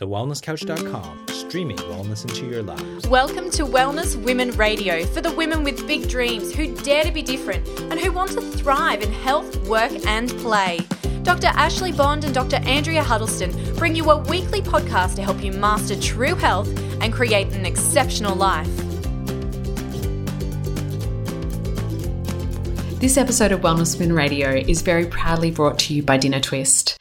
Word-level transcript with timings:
TheWellnessCouch.com, 0.00 1.26
streaming 1.28 1.76
wellness 1.76 2.28
into 2.28 2.46
your 2.46 2.64
lives. 2.64 3.06
Welcome 3.06 3.48
to 3.50 3.62
Wellness 3.64 4.20
Women 4.20 4.50
Radio 4.56 5.04
for 5.06 5.20
the 5.20 5.30
women 5.30 5.62
with 5.62 5.86
big 5.86 6.08
dreams 6.08 6.52
who 6.52 6.74
dare 6.78 7.04
to 7.04 7.12
be 7.12 7.22
different 7.22 7.64
and 7.78 8.00
who 8.00 8.10
want 8.10 8.32
to 8.32 8.40
thrive 8.40 9.02
in 9.02 9.12
health, 9.12 9.56
work, 9.68 9.92
and 10.04 10.30
play. 10.38 10.80
Dr. 11.22 11.46
Ashley 11.46 11.92
Bond 11.92 12.24
and 12.24 12.34
Dr. 12.34 12.56
Andrea 12.64 13.04
Huddleston 13.04 13.52
bring 13.76 13.94
you 13.94 14.10
a 14.10 14.18
weekly 14.18 14.60
podcast 14.60 15.14
to 15.14 15.22
help 15.22 15.44
you 15.44 15.52
master 15.52 15.94
true 16.00 16.34
health 16.34 16.76
and 17.00 17.12
create 17.12 17.52
an 17.52 17.64
exceptional 17.64 18.34
life. 18.34 18.66
This 22.98 23.16
episode 23.16 23.52
of 23.52 23.60
Wellness 23.60 24.00
Women 24.00 24.16
Radio 24.16 24.54
is 24.54 24.82
very 24.82 25.06
proudly 25.06 25.52
brought 25.52 25.78
to 25.80 25.94
you 25.94 26.02
by 26.02 26.16
Dinner 26.16 26.40
Twist. 26.40 26.98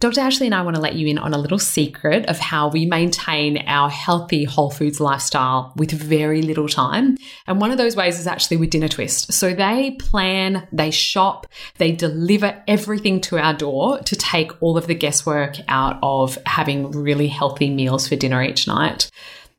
Dr. 0.00 0.20
Ashley 0.20 0.46
and 0.46 0.54
I 0.54 0.62
want 0.62 0.76
to 0.76 0.80
let 0.80 0.94
you 0.94 1.08
in 1.08 1.18
on 1.18 1.34
a 1.34 1.38
little 1.38 1.58
secret 1.58 2.26
of 2.26 2.38
how 2.38 2.68
we 2.68 2.86
maintain 2.86 3.58
our 3.66 3.90
healthy 3.90 4.44
whole 4.44 4.70
foods 4.70 5.00
lifestyle 5.00 5.72
with 5.74 5.90
very 5.90 6.40
little 6.40 6.68
time. 6.68 7.16
And 7.48 7.60
one 7.60 7.72
of 7.72 7.78
those 7.78 7.96
ways 7.96 8.20
is 8.20 8.28
actually 8.28 8.58
with 8.58 8.70
Dinner 8.70 8.86
Twist. 8.86 9.32
So 9.32 9.52
they 9.54 9.96
plan, 9.98 10.68
they 10.70 10.92
shop, 10.92 11.48
they 11.78 11.90
deliver 11.90 12.62
everything 12.68 13.20
to 13.22 13.38
our 13.38 13.54
door 13.54 13.98
to 14.02 14.14
take 14.14 14.62
all 14.62 14.78
of 14.78 14.86
the 14.86 14.94
guesswork 14.94 15.56
out 15.66 15.98
of 16.00 16.38
having 16.46 16.92
really 16.92 17.26
healthy 17.26 17.68
meals 17.68 18.06
for 18.06 18.14
dinner 18.14 18.40
each 18.40 18.68
night. 18.68 19.10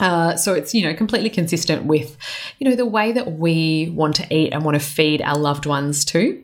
Uh, 0.00 0.34
so 0.34 0.54
it's 0.54 0.74
you 0.74 0.82
know 0.82 0.94
completely 0.94 1.30
consistent 1.30 1.84
with 1.84 2.16
you 2.58 2.68
know 2.68 2.74
the 2.74 2.86
way 2.86 3.12
that 3.12 3.32
we 3.32 3.92
want 3.94 4.16
to 4.16 4.34
eat 4.34 4.52
and 4.52 4.64
want 4.64 4.74
to 4.74 4.84
feed 4.84 5.22
our 5.22 5.38
loved 5.38 5.66
ones 5.66 6.04
too. 6.04 6.42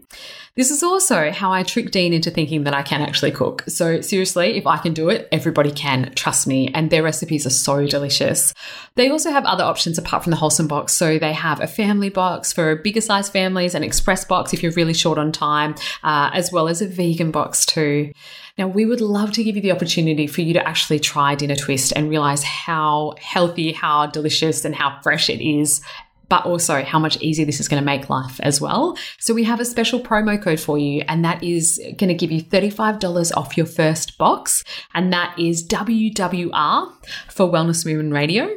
This 0.56 0.70
is 0.70 0.82
also 0.82 1.30
how 1.30 1.52
I 1.52 1.62
trick 1.62 1.90
Dean 1.90 2.14
into 2.14 2.30
thinking 2.30 2.64
that 2.64 2.72
I 2.72 2.80
can 2.80 3.02
actually 3.02 3.30
cook. 3.30 3.62
So 3.68 4.00
seriously, 4.00 4.56
if 4.56 4.66
I 4.66 4.78
can 4.78 4.94
do 4.94 5.10
it, 5.10 5.28
everybody 5.30 5.70
can. 5.70 6.10
Trust 6.14 6.46
me. 6.46 6.68
And 6.72 6.88
their 6.88 7.02
recipes 7.02 7.44
are 7.44 7.50
so 7.50 7.86
delicious. 7.86 8.54
They 8.94 9.10
also 9.10 9.30
have 9.30 9.44
other 9.44 9.64
options 9.64 9.98
apart 9.98 10.24
from 10.24 10.30
the 10.30 10.38
wholesome 10.38 10.66
box. 10.66 10.94
So 10.94 11.18
they 11.18 11.34
have 11.34 11.60
a 11.60 11.66
family 11.66 12.08
box 12.08 12.54
for 12.54 12.74
bigger 12.76 13.02
size 13.02 13.28
families, 13.28 13.74
an 13.74 13.82
express 13.82 14.24
box 14.24 14.54
if 14.54 14.62
you're 14.62 14.72
really 14.72 14.94
short 14.94 15.18
on 15.18 15.30
time, 15.30 15.74
uh, 16.02 16.30
as 16.32 16.50
well 16.50 16.68
as 16.68 16.80
a 16.80 16.88
vegan 16.88 17.32
box 17.32 17.66
too. 17.66 18.12
Now, 18.56 18.66
we 18.66 18.86
would 18.86 19.02
love 19.02 19.32
to 19.32 19.44
give 19.44 19.56
you 19.56 19.60
the 19.60 19.72
opportunity 19.72 20.26
for 20.26 20.40
you 20.40 20.54
to 20.54 20.66
actually 20.66 20.98
try 20.98 21.34
Dinner 21.34 21.56
Twist 21.56 21.92
and 21.94 22.08
realize 22.08 22.42
how 22.42 23.14
healthy, 23.20 23.72
how 23.72 24.06
delicious, 24.06 24.64
and 24.64 24.74
how 24.74 24.98
fresh 25.02 25.28
it 25.28 25.46
is 25.46 25.82
but 26.28 26.44
also 26.44 26.82
how 26.82 26.98
much 26.98 27.16
easier 27.18 27.46
this 27.46 27.60
is 27.60 27.68
going 27.68 27.80
to 27.80 27.84
make 27.84 28.10
life 28.10 28.40
as 28.40 28.60
well. 28.60 28.96
So 29.18 29.34
we 29.34 29.44
have 29.44 29.60
a 29.60 29.64
special 29.64 30.00
promo 30.00 30.40
code 30.40 30.60
for 30.60 30.78
you, 30.78 31.02
and 31.08 31.24
that 31.24 31.42
is 31.42 31.80
going 31.96 32.08
to 32.08 32.14
give 32.14 32.32
you 32.32 32.42
$35 32.42 33.36
off 33.36 33.56
your 33.56 33.66
first 33.66 34.18
box, 34.18 34.64
and 34.94 35.12
that 35.12 35.38
is 35.38 35.66
WWR 35.66 36.92
for 37.28 37.50
Wellness 37.50 37.84
Women 37.84 38.10
Radio. 38.10 38.48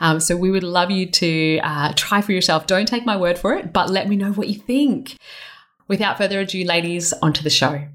Um, 0.00 0.20
so 0.20 0.36
we 0.36 0.50
would 0.50 0.62
love 0.62 0.90
you 0.90 1.10
to 1.10 1.58
uh, 1.62 1.92
try 1.96 2.20
for 2.20 2.32
yourself. 2.32 2.66
Don't 2.66 2.86
take 2.86 3.04
my 3.04 3.16
word 3.16 3.38
for 3.38 3.54
it, 3.54 3.72
but 3.72 3.90
let 3.90 4.08
me 4.08 4.16
know 4.16 4.32
what 4.32 4.48
you 4.48 4.54
think. 4.54 5.16
Without 5.88 6.16
further 6.16 6.40
ado, 6.40 6.64
ladies, 6.64 7.12
onto 7.14 7.42
the 7.42 7.50
show. 7.50 7.86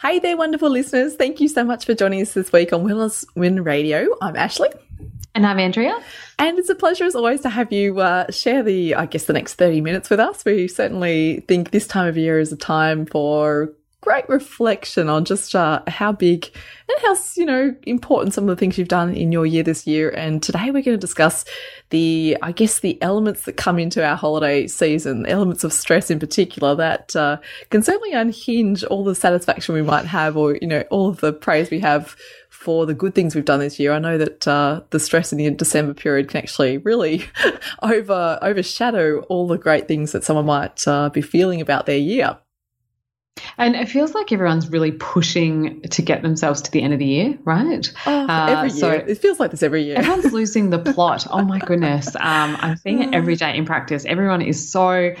Hey 0.00 0.18
there, 0.18 0.36
wonderful 0.36 0.70
listeners. 0.70 1.16
Thank 1.16 1.40
you 1.40 1.48
so 1.48 1.64
much 1.64 1.84
for 1.84 1.94
joining 1.94 2.22
us 2.22 2.34
this 2.34 2.52
week 2.52 2.72
on 2.72 2.84
Wellness 2.84 3.26
Women 3.34 3.64
Radio. 3.64 4.06
I'm 4.20 4.36
Ashley. 4.36 4.68
And 5.34 5.46
I'm 5.46 5.58
Andrea. 5.58 5.98
And 6.38 6.58
it's 6.58 6.70
a 6.70 6.74
pleasure, 6.74 7.04
as 7.04 7.14
always, 7.14 7.42
to 7.42 7.50
have 7.50 7.70
you 7.70 8.00
uh, 8.00 8.30
share 8.30 8.62
the, 8.62 8.94
I 8.94 9.04
guess, 9.06 9.26
the 9.26 9.34
next 9.34 9.54
30 9.54 9.82
minutes 9.82 10.08
with 10.08 10.18
us. 10.18 10.44
We 10.44 10.66
certainly 10.66 11.44
think 11.46 11.70
this 11.70 11.86
time 11.86 12.08
of 12.08 12.16
year 12.16 12.38
is 12.38 12.52
a 12.52 12.56
time 12.56 13.04
for 13.04 13.72
great 14.06 14.28
reflection 14.28 15.08
on 15.08 15.24
just 15.24 15.52
uh, 15.56 15.82
how 15.88 16.12
big 16.12 16.48
and 16.88 16.98
how 17.02 17.16
you 17.34 17.44
know 17.44 17.74
important 17.82 18.32
some 18.32 18.44
of 18.44 18.48
the 18.48 18.54
things 18.54 18.78
you've 18.78 18.86
done 18.86 19.12
in 19.12 19.32
your 19.32 19.44
year 19.44 19.64
this 19.64 19.84
year. 19.84 20.10
And 20.10 20.40
today 20.40 20.66
we're 20.66 20.84
going 20.84 20.96
to 20.96 20.96
discuss 20.96 21.44
the, 21.90 22.38
I 22.40 22.52
guess, 22.52 22.78
the 22.78 23.02
elements 23.02 23.42
that 23.42 23.56
come 23.56 23.80
into 23.80 24.06
our 24.06 24.14
holiday 24.14 24.68
season, 24.68 25.24
The 25.24 25.30
elements 25.30 25.64
of 25.64 25.72
stress 25.72 26.08
in 26.08 26.20
particular 26.20 26.76
that 26.76 27.16
uh, 27.16 27.38
can 27.70 27.82
certainly 27.82 28.12
unhinge 28.12 28.84
all 28.84 29.02
the 29.02 29.16
satisfaction 29.16 29.74
we 29.74 29.82
might 29.82 30.06
have, 30.06 30.36
or 30.36 30.54
you 30.54 30.68
know, 30.68 30.84
all 30.90 31.08
of 31.08 31.18
the 31.18 31.32
praise 31.32 31.68
we 31.72 31.80
have 31.80 32.14
for 32.48 32.86
the 32.86 32.94
good 32.94 33.16
things 33.16 33.34
we've 33.34 33.44
done 33.44 33.58
this 33.58 33.80
year. 33.80 33.90
I 33.92 33.98
know 33.98 34.18
that 34.18 34.46
uh, 34.46 34.82
the 34.90 35.00
stress 35.00 35.32
in 35.32 35.38
the 35.38 35.50
December 35.50 35.94
period 35.94 36.28
can 36.28 36.38
actually 36.38 36.78
really 36.78 37.24
over 37.82 38.38
overshadow 38.40 39.22
all 39.22 39.48
the 39.48 39.58
great 39.58 39.88
things 39.88 40.12
that 40.12 40.22
someone 40.22 40.46
might 40.46 40.86
uh, 40.86 41.08
be 41.08 41.22
feeling 41.22 41.60
about 41.60 41.86
their 41.86 41.98
year. 41.98 42.38
And 43.58 43.74
it 43.74 43.88
feels 43.88 44.14
like 44.14 44.32
everyone's 44.32 44.68
really 44.70 44.92
pushing 44.92 45.80
to 45.82 46.02
get 46.02 46.22
themselves 46.22 46.60
to 46.62 46.70
the 46.70 46.82
end 46.82 46.92
of 46.92 46.98
the 46.98 47.06
year, 47.06 47.38
right? 47.44 47.90
Oh, 48.06 48.26
uh, 48.28 48.46
every 48.50 48.70
year. 48.70 48.78
So 48.78 48.90
it 48.90 49.18
feels 49.18 49.40
like 49.40 49.50
this 49.50 49.62
every 49.62 49.84
year. 49.84 49.96
everyone's 49.96 50.32
losing 50.32 50.70
the 50.70 50.78
plot. 50.78 51.26
Oh 51.30 51.42
my 51.42 51.58
goodness. 51.58 52.14
Um, 52.16 52.56
I'm 52.60 52.76
seeing 52.76 53.02
it 53.02 53.14
every 53.14 53.36
day 53.36 53.56
in 53.56 53.64
practice. 53.64 54.04
Everyone 54.04 54.42
is 54.42 54.70
so 54.70 55.14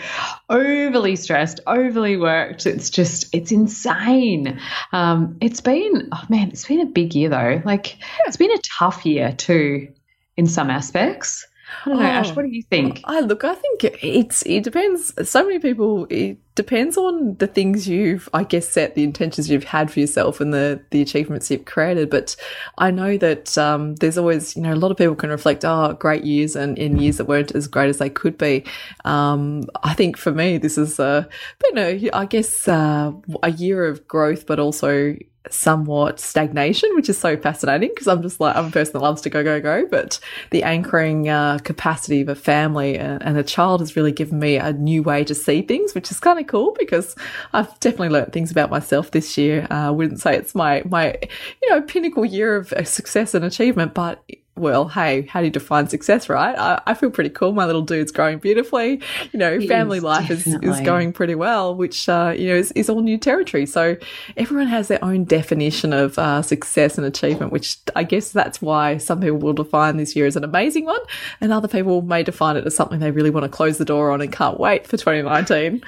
overly 0.50 1.16
stressed, 1.16 1.60
overly 1.66 2.16
worked. 2.16 2.66
It's 2.66 2.90
just, 2.90 3.34
it's 3.34 3.52
insane. 3.52 4.60
Um, 4.92 5.36
it's 5.40 5.60
been, 5.60 6.08
oh 6.12 6.22
man, 6.28 6.48
it's 6.48 6.66
been 6.66 6.80
a 6.80 6.86
big 6.86 7.14
year 7.14 7.28
though. 7.30 7.62
Like, 7.64 7.96
it's 8.26 8.36
been 8.36 8.52
a 8.52 8.58
tough 8.58 9.06
year 9.06 9.32
too 9.32 9.88
in 10.36 10.46
some 10.46 10.70
aspects. 10.70 11.46
I 11.84 11.88
don't 11.88 11.98
know, 11.98 12.04
oh, 12.04 12.08
Ash. 12.08 12.34
What 12.34 12.44
do 12.44 12.48
you 12.48 12.62
think? 12.62 13.00
I 13.04 13.20
look. 13.20 13.44
I 13.44 13.54
think 13.54 13.84
it's 13.84 14.42
it 14.42 14.64
depends. 14.64 15.12
So 15.28 15.44
many 15.44 15.58
people. 15.58 16.06
It 16.10 16.38
depends 16.54 16.96
on 16.96 17.34
the 17.36 17.46
things 17.46 17.88
you've, 17.88 18.28
I 18.32 18.44
guess, 18.44 18.68
set 18.68 18.94
the 18.94 19.04
intentions 19.04 19.50
you've 19.50 19.64
had 19.64 19.90
for 19.90 20.00
yourself 20.00 20.40
and 20.40 20.54
the 20.54 20.80
the 20.90 21.02
achievements 21.02 21.50
you've 21.50 21.64
created. 21.64 22.08
But 22.10 22.36
I 22.78 22.90
know 22.90 23.16
that 23.18 23.56
um, 23.58 23.96
there's 23.96 24.18
always, 24.18 24.56
you 24.56 24.62
know, 24.62 24.74
a 24.74 24.76
lot 24.76 24.90
of 24.90 24.96
people 24.96 25.16
can 25.16 25.30
reflect, 25.30 25.64
oh, 25.64 25.92
great 25.94 26.24
years 26.24 26.56
and 26.56 26.78
in 26.78 26.98
years 26.98 27.18
that 27.18 27.26
weren't 27.26 27.54
as 27.54 27.66
great 27.66 27.88
as 27.88 27.98
they 27.98 28.10
could 28.10 28.38
be. 28.38 28.64
Um, 29.04 29.64
I 29.82 29.94
think 29.94 30.16
for 30.16 30.32
me, 30.32 30.58
this 30.58 30.78
is 30.78 30.98
a, 30.98 31.28
been 31.58 31.78
a, 31.78 32.10
I 32.12 32.26
guess, 32.26 32.66
uh, 32.68 33.12
a 33.42 33.50
year 33.50 33.86
of 33.86 34.06
growth, 34.08 34.46
but 34.46 34.58
also 34.58 35.16
somewhat 35.52 36.20
stagnation, 36.20 36.90
which 36.94 37.08
is 37.08 37.18
so 37.18 37.36
fascinating 37.36 37.90
because 37.90 38.06
I'm 38.06 38.22
just 38.22 38.40
like, 38.40 38.56
I'm 38.56 38.66
a 38.66 38.70
person 38.70 38.94
that 38.94 39.00
loves 39.00 39.22
to 39.22 39.30
go, 39.30 39.42
go, 39.42 39.60
go. 39.60 39.86
But 39.86 40.18
the 40.50 40.62
anchoring 40.62 41.28
uh, 41.28 41.58
capacity 41.58 42.20
of 42.20 42.28
a 42.28 42.34
family 42.34 42.98
and, 42.98 43.22
and, 43.22 43.36
a 43.36 43.42
child 43.42 43.80
has 43.80 43.96
really 43.96 44.12
given 44.12 44.38
me 44.38 44.56
a 44.56 44.72
new 44.72 45.02
way 45.02 45.22
to 45.24 45.34
see 45.34 45.62
things, 45.62 45.94
which 45.94 46.10
is 46.10 46.18
kind 46.18 46.38
of 46.38 46.46
cool 46.46 46.74
because 46.78 47.14
I've 47.52 47.78
definitely 47.80 48.08
learned 48.08 48.32
things 48.32 48.50
about 48.50 48.70
myself 48.70 49.10
this 49.10 49.36
year. 49.36 49.66
Uh, 49.70 49.88
I 49.88 49.90
wouldn't 49.90 50.20
say 50.20 50.36
it's 50.36 50.54
my, 50.54 50.82
my, 50.86 51.16
you 51.62 51.70
know, 51.70 51.82
pinnacle 51.82 52.24
year 52.24 52.56
of 52.56 52.72
success 52.88 53.34
and 53.34 53.44
achievement, 53.44 53.94
but 53.94 54.24
well, 54.56 54.88
hey, 54.88 55.22
how 55.26 55.40
do 55.40 55.46
you 55.46 55.50
define 55.50 55.86
success, 55.88 56.28
right? 56.28 56.58
I, 56.58 56.80
I, 56.86 56.94
feel 56.94 57.10
pretty 57.10 57.28
cool. 57.28 57.52
My 57.52 57.66
little 57.66 57.82
dude's 57.82 58.10
growing 58.10 58.38
beautifully. 58.38 59.02
You 59.32 59.38
know, 59.38 59.60
family 59.60 59.98
is, 59.98 60.04
life 60.04 60.30
is, 60.30 60.46
is 60.46 60.80
going 60.80 61.12
pretty 61.12 61.34
well, 61.34 61.74
which, 61.74 62.08
uh, 62.08 62.34
you 62.36 62.48
know, 62.48 62.54
is, 62.54 62.72
is 62.72 62.88
all 62.88 63.02
new 63.02 63.18
territory. 63.18 63.66
So 63.66 63.96
everyone 64.36 64.68
has 64.68 64.88
their 64.88 65.04
own 65.04 65.24
definition 65.24 65.92
of 65.92 66.18
uh, 66.18 66.40
success 66.40 66.96
and 66.96 67.06
achievement, 67.06 67.52
which 67.52 67.76
I 67.94 68.02
guess 68.02 68.30
that's 68.30 68.62
why 68.62 68.96
some 68.96 69.20
people 69.20 69.38
will 69.38 69.52
define 69.52 69.98
this 69.98 70.16
year 70.16 70.24
as 70.24 70.36
an 70.36 70.44
amazing 70.44 70.86
one 70.86 71.00
and 71.40 71.52
other 71.52 71.68
people 71.68 72.00
may 72.00 72.22
define 72.22 72.56
it 72.56 72.66
as 72.66 72.74
something 72.74 72.98
they 72.98 73.10
really 73.10 73.30
want 73.30 73.44
to 73.44 73.50
close 73.50 73.76
the 73.76 73.84
door 73.84 74.10
on 74.10 74.22
and 74.22 74.32
can't 74.32 74.58
wait 74.58 74.86
for 74.86 74.96
2019. 74.96 75.82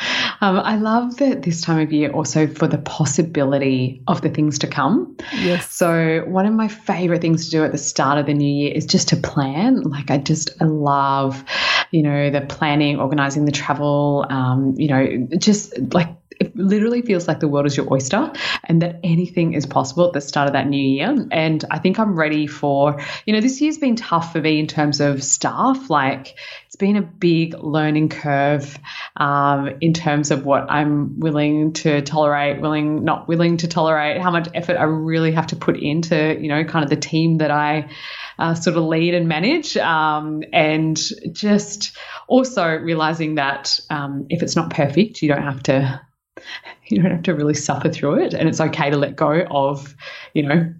Um, 0.42 0.58
I 0.58 0.76
love 0.76 1.18
that 1.18 1.42
this 1.42 1.60
time 1.60 1.80
of 1.80 1.92
year 1.92 2.10
also 2.10 2.46
for 2.46 2.66
the 2.66 2.78
possibility 2.78 4.02
of 4.08 4.22
the 4.22 4.30
things 4.30 4.58
to 4.60 4.66
come. 4.66 5.14
Yes. 5.34 5.70
So 5.70 6.24
one 6.26 6.46
of 6.46 6.54
my 6.54 6.66
favorite 6.66 7.20
things 7.20 7.44
to 7.44 7.50
do 7.50 7.64
at 7.64 7.72
the 7.72 7.78
start 7.78 8.16
of 8.16 8.24
the 8.24 8.32
new 8.32 8.50
year 8.50 8.72
is 8.74 8.86
just 8.86 9.08
to 9.08 9.16
plan. 9.16 9.82
Like 9.82 10.10
I 10.10 10.16
just 10.16 10.50
I 10.58 10.64
love, 10.64 11.44
you 11.90 12.02
know, 12.02 12.30
the 12.30 12.40
planning, 12.40 12.98
organizing 12.98 13.44
the 13.44 13.52
travel, 13.52 14.24
um, 14.30 14.74
you 14.78 14.88
know, 14.88 15.28
just 15.36 15.74
like 15.92 16.08
it 16.40 16.56
literally 16.56 17.02
feels 17.02 17.28
like 17.28 17.40
the 17.40 17.48
world 17.48 17.66
is 17.66 17.76
your 17.76 17.92
oyster 17.92 18.32
and 18.64 18.80
that 18.80 18.98
anything 19.04 19.52
is 19.52 19.66
possible 19.66 20.06
at 20.06 20.14
the 20.14 20.22
start 20.22 20.46
of 20.46 20.54
that 20.54 20.66
new 20.66 20.82
year. 20.82 21.14
And 21.30 21.62
I 21.70 21.78
think 21.78 21.98
I'm 21.98 22.18
ready 22.18 22.46
for, 22.46 22.98
you 23.26 23.34
know, 23.34 23.42
this 23.42 23.60
year's 23.60 23.76
been 23.76 23.94
tough 23.94 24.32
for 24.32 24.40
me 24.40 24.58
in 24.58 24.66
terms 24.66 25.00
of 25.02 25.22
staff. 25.22 25.90
Like 25.90 26.38
been 26.80 26.96
a 26.96 27.02
big 27.02 27.54
learning 27.62 28.08
curve 28.08 28.76
um, 29.16 29.70
in 29.80 29.92
terms 29.92 30.32
of 30.32 30.44
what 30.44 30.68
I'm 30.68 31.20
willing 31.20 31.74
to 31.74 32.02
tolerate, 32.02 32.60
willing, 32.60 33.04
not 33.04 33.28
willing 33.28 33.58
to 33.58 33.68
tolerate, 33.68 34.20
how 34.20 34.32
much 34.32 34.48
effort 34.54 34.76
I 34.76 34.84
really 34.84 35.30
have 35.32 35.46
to 35.48 35.56
put 35.56 35.78
into, 35.78 36.36
you 36.40 36.48
know, 36.48 36.64
kind 36.64 36.82
of 36.82 36.90
the 36.90 36.96
team 36.96 37.38
that 37.38 37.52
I 37.52 37.90
uh, 38.38 38.54
sort 38.54 38.76
of 38.76 38.84
lead 38.84 39.14
and 39.14 39.28
manage. 39.28 39.76
Um, 39.76 40.42
and 40.52 40.98
just 41.32 41.96
also 42.26 42.66
realizing 42.66 43.36
that 43.36 43.78
um, 43.90 44.26
if 44.28 44.42
it's 44.42 44.56
not 44.56 44.70
perfect, 44.70 45.22
you 45.22 45.28
don't 45.28 45.42
have 45.42 45.62
to 45.64 46.00
you 46.86 47.02
don't 47.02 47.12
have 47.12 47.22
to 47.24 47.34
really 47.34 47.54
suffer 47.54 47.90
through 47.90 48.14
it 48.14 48.34
and 48.34 48.48
it's 48.48 48.60
okay 48.60 48.90
to 48.90 48.96
let 48.96 49.14
go 49.14 49.42
of 49.50 49.94
you 50.32 50.42
know 50.42 50.72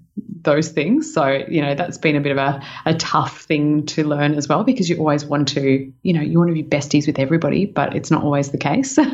those 0.43 0.71
things 0.71 1.13
so 1.13 1.45
you 1.49 1.61
know 1.61 1.75
that's 1.75 1.99
been 1.99 2.17
a 2.17 2.21
bit 2.21 2.33
of 2.33 2.39
a, 2.39 2.63
a 2.87 2.95
tough 2.95 3.43
thing 3.43 3.85
to 3.87 4.05
learn 4.05 4.35
as 4.35 4.49
well 4.49 4.65
because 4.65 4.89
you 4.89 4.97
always 4.97 5.25
want 5.25 5.49
to 5.49 5.93
you 6.03 6.13
know 6.13 6.21
you 6.21 6.39
want 6.39 6.49
to 6.49 6.55
be 6.55 6.65
besties 6.65 7.07
with 7.07 7.19
everybody 7.19 7.67
but 7.67 7.95
it's 7.95 8.11
not 8.11 8.23
always 8.23 8.51
the 8.51 8.59
case 8.59 8.99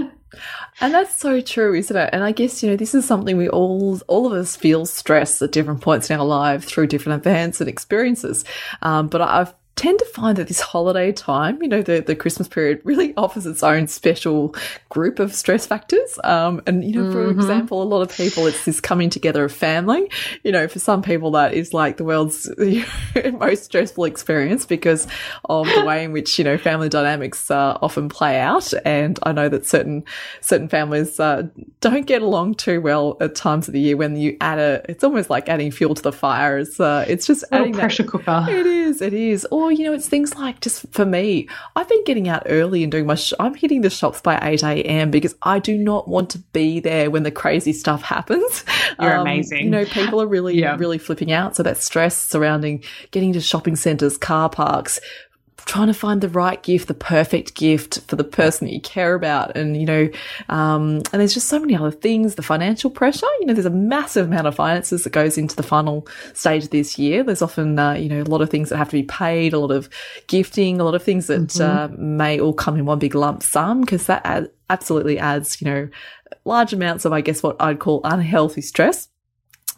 And 0.81 0.93
that's 0.93 1.15
so 1.15 1.41
true, 1.41 1.75
isn't 1.75 1.97
it? 1.97 2.11
And 2.13 2.23
I 2.23 2.33
guess, 2.33 2.63
you 2.63 2.69
know, 2.69 2.77
this 2.77 2.95
is 2.95 3.07
something 3.07 3.37
we 3.37 3.49
all, 3.49 3.99
all 4.09 4.27
of 4.27 4.33
us 4.33 4.57
feel 4.57 4.85
stress 4.85 5.41
at 5.41 5.53
different 5.53 5.81
points 5.81 6.11
in 6.11 6.19
our 6.19 6.27
life 6.27 6.65
through 6.65 6.89
different 6.89 7.21
events 7.21 7.61
and 7.61 7.69
experiences. 7.69 8.45
Um, 8.83 9.09
but 9.09 9.23
I've 9.23 9.55
tend 9.77 9.99
to 9.99 10.07
find 10.07 10.39
that 10.39 10.49
this 10.49 10.61
holiday 10.61 11.13
time, 11.13 11.63
you 11.63 11.69
know, 11.69 11.83
the, 11.83 12.01
the 12.01 12.17
Christmas 12.17 12.49
period 12.49 12.81
really 12.83 13.15
offers 13.15 13.45
its 13.45 13.63
own 13.63 13.87
special 13.87 14.55
group 14.89 15.19
of 15.19 15.35
stress 15.35 15.67
factors. 15.67 16.19
Um, 16.25 16.63
and, 16.67 16.83
you 16.83 16.93
know, 16.93 17.13
for 17.13 17.27
mm 17.27 17.29
-hmm. 17.29 17.41
example, 17.41 17.83
a 17.83 17.85
lot 17.85 18.01
of 18.01 18.17
people, 18.17 18.47
it's 18.47 18.65
this 18.65 18.81
coming 18.81 19.11
together 19.11 19.45
of 19.45 19.53
family. 19.53 20.11
You 20.45 20.53
know, 20.53 20.67
for 20.67 20.79
some 20.79 21.03
people, 21.03 21.31
that 21.33 21.53
is 21.53 21.75
like 21.75 21.97
the 21.97 22.05
world's 22.05 22.49
most 23.47 23.65
stressful 23.65 24.05
experience 24.07 24.67
because 24.67 25.07
of 25.45 25.67
the 25.75 25.85
way 25.85 26.05
in 26.05 26.13
which, 26.13 26.39
you 26.39 26.45
know, 26.45 26.57
family 26.59 26.89
dynamics 26.89 27.51
uh, 27.51 27.77
often 27.83 28.09
play 28.09 28.41
out. 28.41 28.73
And 28.85 29.19
I 29.29 29.33
know 29.33 29.49
that 29.51 29.67
certain, 29.67 30.05
certain 30.41 30.69
families 30.69 31.21
uh, 31.21 31.43
don't 31.81 32.07
get 32.07 32.23
along 32.23 32.55
too 32.57 32.81
well 32.81 33.17
at 33.21 33.35
times 33.35 33.69
of 33.69 33.73
the 33.75 33.81
year 33.81 33.97
when 33.99 34.17
you 34.17 34.37
add 34.41 34.59
a, 34.59 34.71
it's 34.89 35.05
almost 35.05 35.29
like 35.29 35.53
adding 35.53 35.71
fuel 35.71 35.95
to 35.95 36.03
the 36.03 36.13
fire. 36.13 36.59
It's, 36.63 36.81
uh, 36.81 37.05
it's 37.13 37.27
just 37.27 37.45
adding 37.53 37.75
pressure 37.75 38.05
that, 38.05 38.13
cooker. 38.13 38.47
It 38.49 38.67
is, 38.67 39.03
it 39.03 39.13
is. 39.13 39.47
Or, 39.51 39.66
you 39.71 39.85
know, 39.85 39.93
it's 39.93 40.09
things 40.09 40.35
like 40.35 40.61
just 40.61 40.87
for 40.93 41.05
me, 41.05 41.49
I've 41.75 41.89
been 41.89 42.05
getting 42.05 42.29
out 42.29 42.43
early 42.47 42.83
and 42.83 42.91
doing 42.91 43.07
my, 43.07 43.17
I'm 43.39 43.55
hitting 43.55 43.81
the 43.83 43.91
shops 43.91 44.21
by 44.21 44.39
8 44.41 44.63
a.m. 44.63 45.11
because 45.11 45.35
I 45.43 45.59
do 45.59 45.77
not 45.77 46.09
want 46.09 46.31
to 46.31 46.39
be 46.53 46.81
there 46.81 47.11
when 47.11 47.23
the 47.23 47.31
crazy 47.31 47.73
stuff 47.73 48.03
happens. 48.03 48.65
You're 49.01 49.15
um, 49.15 49.23
amazing. 49.23 49.65
You 49.65 49.71
know, 49.71 49.85
people 49.85 50.21
are 50.21 50.27
really, 50.27 50.59
yeah. 50.59 50.77
really 50.77 50.99
flipping 50.99 51.33
out. 51.33 51.57
So 51.57 51.63
that 51.63 51.79
stress 51.79 52.17
surrounding 52.17 52.83
getting 53.11 53.33
to 53.35 53.41
shopping 53.41 53.77
centers, 53.77 54.17
car 54.17 54.49
parks, 54.49 55.01
trying 55.67 55.89
to 55.89 55.95
find 55.95 56.21
the 56.21 56.29
right 56.29 56.63
gift, 56.63 56.87
the 56.87 56.95
perfect 56.95 57.57
gift 57.57 58.01
for 58.07 58.15
the 58.15 58.25
person 58.25 58.67
that 58.67 58.73
you 58.73 58.81
care 58.81 59.15
about. 59.15 59.57
And, 59.57 59.77
you 59.77 59.85
know, 59.85 60.09
um, 60.49 61.03
and 61.13 61.21
there's 61.21 61.35
just 61.35 61.49
so 61.49 61.59
many 61.59 61.77
other 61.77 61.91
things, 61.91 62.37
the 62.37 62.43
financial 62.43 62.89
pressure, 62.89 63.27
you 63.41 63.47
know, 63.47 63.53
there's 63.53 63.67
a 63.67 63.71
massive 63.71 64.27
amount 64.27 64.47
of 64.47 64.55
finances 64.55 65.03
that 65.03 65.11
goes 65.11 65.37
into 65.37 65.57
the 65.57 65.65
final 65.65 66.07
stage 66.35 66.65
of 66.65 66.71
this 66.71 66.99
year. 66.99 67.25
There's 67.25 67.43
often, 67.43 67.77
uh, 67.79 67.95
you 67.95 68.09
know, 68.09 68.23
a 68.23 68.31
lot 68.31 68.43
of 68.43 68.49
things 68.49 68.69
that 68.69 68.77
have 68.77 68.91
to 68.91 68.97
be 68.97 69.03
paid, 69.03 69.53
a 69.53 69.59
lot 69.59 69.73
of 69.73 69.91
gifting, 70.29 70.81
a 70.81 70.85
lot 70.85 70.95
of 70.95 71.03
things 71.03 71.27
that 71.27 71.49
mm-hmm. 71.49 71.63
uh, 71.63 71.97
may 71.99 72.39
all 72.39 72.55
come 72.55 72.79
in 72.79 72.87
one 72.87 73.01
big 73.01 73.17
lump 73.17 73.43
sum 73.43 73.81
because 73.81 74.07
that 74.07 74.23
ad- 74.25 74.51
absolutely 74.71 75.19
adds, 75.19 75.61
you 75.61 75.65
know, 75.67 75.89
large 76.45 76.73
amounts 76.73 77.05
of, 77.05 77.13
I 77.13 77.23
guess, 77.23 77.43
what 77.43 77.57
I'd 77.61 77.81
call 77.81 78.01
unhealthy 78.05 78.63
stress. 78.63 79.09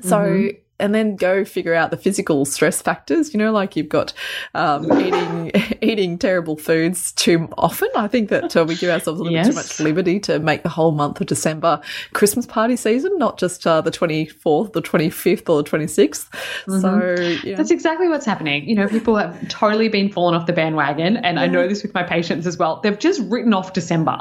So, 0.02 0.18
mm-hmm 0.18 0.58
and 0.78 0.94
then 0.94 1.16
go 1.16 1.44
figure 1.44 1.74
out 1.74 1.90
the 1.90 1.96
physical 1.96 2.44
stress 2.44 2.80
factors. 2.80 3.32
You 3.34 3.38
know, 3.38 3.52
like 3.52 3.76
you've 3.76 3.88
got 3.88 4.12
um, 4.54 4.90
eating 5.00 5.50
eating 5.80 6.18
terrible 6.18 6.56
foods 6.56 7.12
too 7.12 7.48
often. 7.58 7.88
I 7.96 8.08
think 8.08 8.30
that 8.30 8.56
uh, 8.56 8.64
we 8.64 8.76
give 8.76 8.90
ourselves 8.90 9.20
a 9.20 9.22
little 9.22 9.36
yes. 9.36 9.48
bit 9.48 9.52
too 9.52 9.56
much 9.56 9.80
liberty 9.80 10.20
to 10.20 10.38
make 10.38 10.62
the 10.62 10.68
whole 10.68 10.92
month 10.92 11.20
of 11.20 11.26
December 11.26 11.80
Christmas 12.12 12.46
party 12.46 12.76
season, 12.76 13.18
not 13.18 13.38
just 13.38 13.66
uh, 13.66 13.80
the 13.80 13.90
twenty 13.90 14.26
fourth, 14.26 14.72
the 14.72 14.80
twenty 14.80 15.10
fifth, 15.10 15.48
or 15.48 15.62
the 15.62 15.68
twenty 15.68 15.86
sixth. 15.86 16.30
mm 16.30 16.38
mm-hmm. 16.38 16.80
So 16.88 17.20
yeah. 17.46 17.56
that's 17.56 17.70
exactly 17.70 18.08
what's 18.08 18.24
happening. 18.24 18.68
You 18.68 18.74
know, 18.74 18.88
people 18.88 19.16
have 19.16 19.48
totally 19.48 19.88
been 19.88 20.10
fallen 20.10 20.34
off 20.34 20.46
the 20.46 20.52
bandwagon, 20.52 21.16
and 21.18 21.36
yeah. 21.36 21.42
I 21.42 21.46
know 21.46 21.68
this 21.68 21.82
with 21.82 21.92
my 21.94 22.02
patients 22.02 22.46
as 22.46 22.56
well. 22.56 22.80
They've 22.80 22.98
just 22.98 23.20
written 23.28 23.52
off 23.52 23.72
December. 23.72 24.18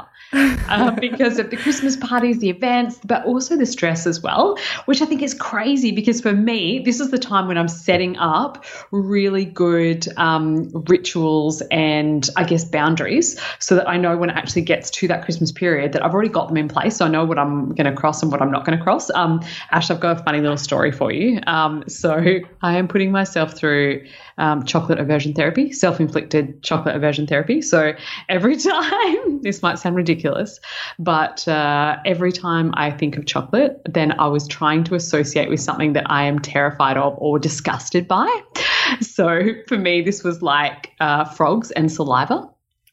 um, 0.68 0.94
because 1.00 1.38
of 1.38 1.50
the 1.50 1.56
Christmas 1.56 1.96
parties, 1.96 2.40
the 2.40 2.50
events, 2.50 2.98
but 3.04 3.24
also 3.24 3.56
the 3.56 3.64
stress 3.64 4.06
as 4.06 4.20
well, 4.20 4.58
which 4.84 5.00
I 5.00 5.06
think 5.06 5.22
is 5.22 5.32
crazy 5.32 5.92
because 5.92 6.20
for 6.20 6.32
me, 6.32 6.47
this 6.48 7.00
is 7.00 7.10
the 7.10 7.18
time 7.18 7.46
when 7.46 7.58
I'm 7.58 7.68
setting 7.68 8.16
up 8.16 8.64
really 8.90 9.44
good 9.44 10.06
um, 10.16 10.70
rituals 10.88 11.60
and 11.70 12.28
I 12.36 12.44
guess 12.44 12.64
boundaries 12.64 13.38
so 13.58 13.74
that 13.74 13.88
I 13.88 13.98
know 13.98 14.16
when 14.16 14.30
it 14.30 14.36
actually 14.36 14.62
gets 14.62 14.90
to 14.92 15.08
that 15.08 15.24
Christmas 15.24 15.52
period 15.52 15.92
that 15.92 16.02
I've 16.02 16.14
already 16.14 16.30
got 16.30 16.48
them 16.48 16.56
in 16.56 16.68
place. 16.68 16.96
So 16.96 17.04
I 17.04 17.08
know 17.08 17.24
what 17.24 17.38
I'm 17.38 17.74
going 17.74 17.84
to 17.84 17.92
cross 17.92 18.22
and 18.22 18.32
what 18.32 18.40
I'm 18.40 18.50
not 18.50 18.64
going 18.64 18.78
to 18.78 18.82
cross. 18.82 19.10
Um, 19.10 19.42
Ash, 19.70 19.90
I've 19.90 20.00
got 20.00 20.20
a 20.20 20.24
funny 20.24 20.40
little 20.40 20.56
story 20.56 20.90
for 20.90 21.12
you. 21.12 21.40
Um, 21.46 21.84
so 21.86 22.18
I 22.62 22.78
am 22.78 22.88
putting 22.88 23.12
myself 23.12 23.52
through 23.52 24.06
um, 24.38 24.64
chocolate 24.64 24.98
aversion 24.98 25.34
therapy, 25.34 25.72
self 25.72 26.00
inflicted 26.00 26.62
chocolate 26.62 26.96
aversion 26.96 27.26
therapy. 27.26 27.60
So 27.60 27.92
every 28.28 28.56
time, 28.70 29.42
this 29.42 29.62
might 29.62 29.78
sound 29.78 29.96
ridiculous, 29.96 30.58
but 30.98 31.46
uh, 31.46 31.96
every 32.04 32.32
time 32.32 32.72
I 32.74 32.90
think 32.90 33.16
of 33.16 33.26
chocolate, 33.26 33.80
then 33.84 34.18
I 34.18 34.26
was 34.28 34.48
trying 34.48 34.84
to 34.84 34.94
associate 34.94 35.48
with 35.48 35.60
something 35.60 35.92
that 35.92 36.10
I 36.10 36.24
am 36.24 36.38
terrified 36.38 36.96
of 36.96 37.14
or 37.18 37.38
disgusted 37.38 38.08
by. 38.08 38.28
So 39.02 39.42
for 39.66 39.76
me, 39.76 40.00
this 40.00 40.24
was 40.24 40.40
like 40.40 40.92
uh, 40.98 41.24
frogs 41.24 41.70
and 41.72 41.92
saliva. 41.92 42.48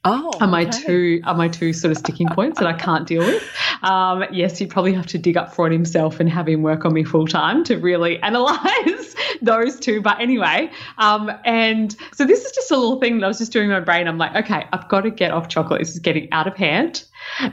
Oh, 0.08 0.32
are 0.40 0.48
my 0.48 0.68
okay. 0.68 0.84
two 0.84 1.22
are 1.24 1.34
my 1.34 1.48
two 1.48 1.74
sort 1.74 1.92
of 1.92 1.98
sticking 1.98 2.28
points 2.28 2.60
that 2.60 2.68
I 2.68 2.74
can't 2.74 3.08
deal 3.08 3.26
with. 3.26 3.44
Um, 3.82 4.26
yes, 4.32 4.60
you'd 4.60 4.70
probably 4.70 4.94
have 4.94 5.08
to 5.08 5.18
dig 5.18 5.38
up 5.38 5.54
Freud 5.54 5.72
himself 5.72 6.20
and 6.20 6.30
have 6.30 6.48
him 6.48 6.62
work 6.62 6.86
on 6.86 6.94
me 6.94 7.04
full 7.04 7.28
time 7.28 7.64
to 7.66 7.78
really 7.78 8.20
analyze 8.24 9.16
those 9.42 9.80
two. 9.80 10.02
But 10.02 10.20
anyway, 10.20 10.72
um, 10.98 11.32
and 11.44 11.96
so 12.14 12.26
this 12.26 12.46
is 12.46 12.52
just 12.52 12.72
a 12.72 12.78
little 12.78 13.00
thing 13.00 13.20
that 13.20 13.26
I 13.26 13.28
was 13.28 13.38
just 13.38 13.52
doing 13.52 13.66
in 13.66 13.72
my 13.72 13.80
brain. 13.80 14.08
I'm 14.08 14.18
like, 14.18 14.36
okay, 14.36 14.66
I've 14.72 14.88
got 14.90 15.02
to 15.02 15.12
get 15.12 15.32
off 15.32 15.48
chocolate. 15.48 15.80
This 15.80 15.92
is 15.92 16.00
getting 16.00 16.32
out 16.32 16.48
of 16.48 16.56
hand. 16.56 17.04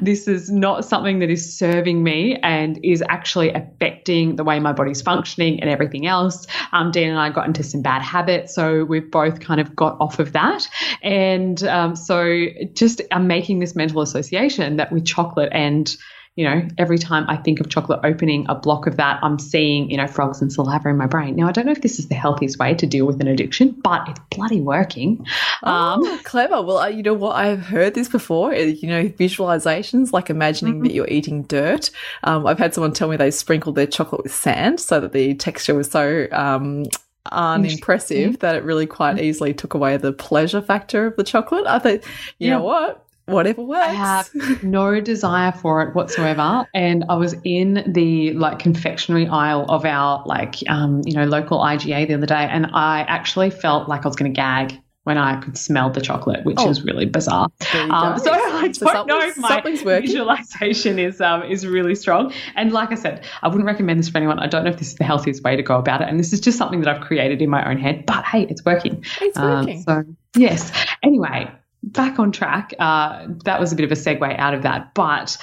This 0.01 0.29
is 0.29 0.51
not 0.51 0.85
something 0.85 1.19
that 1.21 1.31
is 1.31 1.57
serving 1.57 2.03
me 2.03 2.37
and 2.43 2.79
is 2.85 3.03
actually 3.09 3.51
affecting 3.53 4.37
the 4.37 4.45
way 4.45 4.61
my 4.61 4.73
body's 4.73 5.03
functioning 5.03 5.61
and 5.61 5.71
everything 5.71 6.07
else. 6.07 6.47
Um, 6.73 6.91
Dean 6.91 7.09
and 7.09 7.19
I 7.19 7.31
got 7.31 7.47
into 7.47 7.63
some 7.63 7.83
bad 7.83 8.03
habits, 8.03 8.55
so 8.55 8.85
we've 8.85 9.11
both 9.11 9.41
kind 9.41 9.61
of 9.61 9.75
got 9.75 9.97
off 10.01 10.19
of 10.19 10.33
that. 10.33 10.69
And 11.03 11.63
um, 11.65 11.97
so 11.97 12.47
just 12.75 13.01
I'm 13.11 13.27
making 13.27 13.61
this 13.61 13.75
mental 13.75 14.03
association 14.03 14.77
that 14.77 14.93
with 14.93 15.05
chocolate 15.05 15.51
and 15.53 15.95
you 16.35 16.49
know, 16.49 16.67
every 16.79 16.97
time 16.97 17.27
I 17.29 17.37
think 17.37 17.61
of 17.61 17.69
chocolate 17.69 18.01
opening 18.05 18.47
a 18.49 18.55
block 18.55 18.87
of 18.87 18.97
that, 18.97 19.21
I'm 19.23 19.39
seeing, 19.39 19.91
you 19.91 19.99
know, 19.99 20.07
frogs 20.07 20.41
and 20.41 20.51
saliva 20.51 20.89
in 20.89 20.97
my 20.97 21.07
brain. 21.07 21.37
Now, 21.37 21.47
I 21.47 21.53
don't 21.53 21.67
know 21.67 21.73
if 21.73 21.83
this 21.83 21.99
is 21.99 22.09
the 22.09 22.15
healthiest 22.15 22.59
way 22.59 22.75
to 22.75 22.87
deal 22.87 23.07
with 23.07 23.21
an 23.21 23.29
addiction, 23.29 23.73
but 23.83 24.09
it's 24.09 24.21
bloody 24.31 24.61
working. 24.63 25.27
Um, 25.63 26.01
oh, 26.03 26.21
clever. 26.25 26.63
Well, 26.63 26.89
you 26.91 27.03
know 27.03 27.13
what? 27.13 27.37
I've 27.37 27.61
heard 27.61 27.95
this 27.95 28.09
before, 28.09 28.55
eh, 28.55 28.75
you 28.81 28.89
know, 28.89 29.05
visualizations, 29.05 30.13
like 30.13 30.31
imagining 30.31 30.77
mm-hmm. 30.77 30.85
that 30.85 30.95
you're 30.95 31.09
eating 31.09 31.43
dirt. 31.43 31.91
Um, 32.25 32.47
I've 32.47 32.59
had 32.59 32.73
someone 32.73 32.95
tell 32.95 33.09
me 33.09 33.17
they 33.19 33.31
sprinkled 33.31 33.75
their 33.75 33.87
chocolate 33.87 34.23
with 34.23 34.35
sand 34.35 34.81
so 34.81 35.01
that 35.01 35.13
the 35.13 35.35
texture 35.35 35.75
was 35.75 35.91
so, 35.91 36.29
um, 36.33 36.85
unimpressive 37.31 38.39
that 38.41 38.57
it 38.57 38.65
really 38.65 38.87
quite 38.87 39.17
mm-hmm. 39.17 39.25
easily 39.25 39.55
took 39.55 39.75
away 39.75 39.99
the 39.99 40.13
pleasure 40.13 40.63
factor 40.63 41.07
of 41.07 41.17
the 41.17 41.25
chocolate. 41.25 41.67
I 41.67 41.79
thought, 41.79 42.05
you 42.39 42.49
yeah. 42.49 42.57
know 42.57 42.63
what? 42.63 43.05
Whatever 43.33 43.63
works. 43.63 43.87
I 43.87 43.93
have 43.93 44.63
no 44.63 45.01
desire 45.01 45.53
for 45.53 45.83
it 45.83 45.95
whatsoever. 45.95 46.67
And 46.75 47.05
I 47.09 47.17
was 47.17 47.35
in 47.45 47.85
the 47.87 48.33
like 48.35 48.59
confectionery 48.59 49.27
aisle 49.27 49.67
of 49.69 49.85
our 49.85 50.23
like 50.27 50.57
um, 50.69 51.03
you 51.05 51.15
know, 51.15 51.25
local 51.25 51.59
IGA 51.59 52.07
the 52.07 52.15
other 52.15 52.27
day 52.27 52.49
and 52.51 52.67
I 52.73 53.01
actually 53.09 53.51
felt 53.51 53.89
like 53.89 54.05
I 54.05 54.09
was 54.09 54.17
gonna 54.17 54.31
gag 54.31 54.79
when 55.05 55.19
I 55.19 55.41
could 55.41 55.59
smell 55.59 55.91
the 55.91 56.01
chocolate, 56.01 56.45
which 56.45 56.59
oh, 56.61 56.71
is 56.71 56.85
really 56.85 57.07
bizarre. 57.07 57.49
Um, 57.75 58.19
so 58.19 58.33
I 58.33 58.39
don't 58.39 58.75
so 58.75 59.05
know 59.05 59.21
if 59.21 59.37
my 59.37 59.61
visualization 59.61 60.99
is 60.99 61.21
um, 61.21 61.43
is 61.43 61.67
really 61.67 61.95
strong. 61.95 62.33
And 62.55 62.73
like 62.73 62.93
I 62.93 62.95
said, 62.95 63.25
I 63.43 63.49
wouldn't 63.49 63.67
recommend 63.67 63.99
this 63.99 64.09
for 64.09 64.19
anyone. 64.19 64.39
I 64.39 64.47
don't 64.47 64.65
know 64.65 64.71
if 64.71 64.79
this 64.79 64.89
is 64.89 64.95
the 64.97 65.05
healthiest 65.05 65.43
way 65.43 65.57
to 65.57 65.63
go 65.63 65.77
about 65.77 66.03
it. 66.03 66.09
And 66.09 66.21
this 66.21 66.33
is 66.33 66.41
just 66.41 66.57
something 66.57 66.81
that 66.83 66.89
I've 66.89 67.03
created 67.03 67.43
in 67.43 67.51
my 67.51 67.69
own 67.69 67.79
head. 67.79 68.07
But 68.07 68.25
hey, 68.25 68.47
it's 68.49 68.65
working. 68.65 69.05
It's 69.21 69.39
working. 69.39 69.85
Um, 69.89 70.05
so 70.07 70.41
yes. 70.41 70.73
Anyway, 71.03 71.51
back 71.83 72.19
on 72.19 72.33
track. 72.33 72.75
Uh, 72.79 73.27
that 73.45 73.61
was 73.61 73.73
a 73.73 73.77
bit 73.77 73.85
of 73.85 73.93
a 73.93 74.01
segue 74.01 74.39
out 74.39 74.55
of 74.55 74.63
that. 74.63 74.95
But 74.95 75.37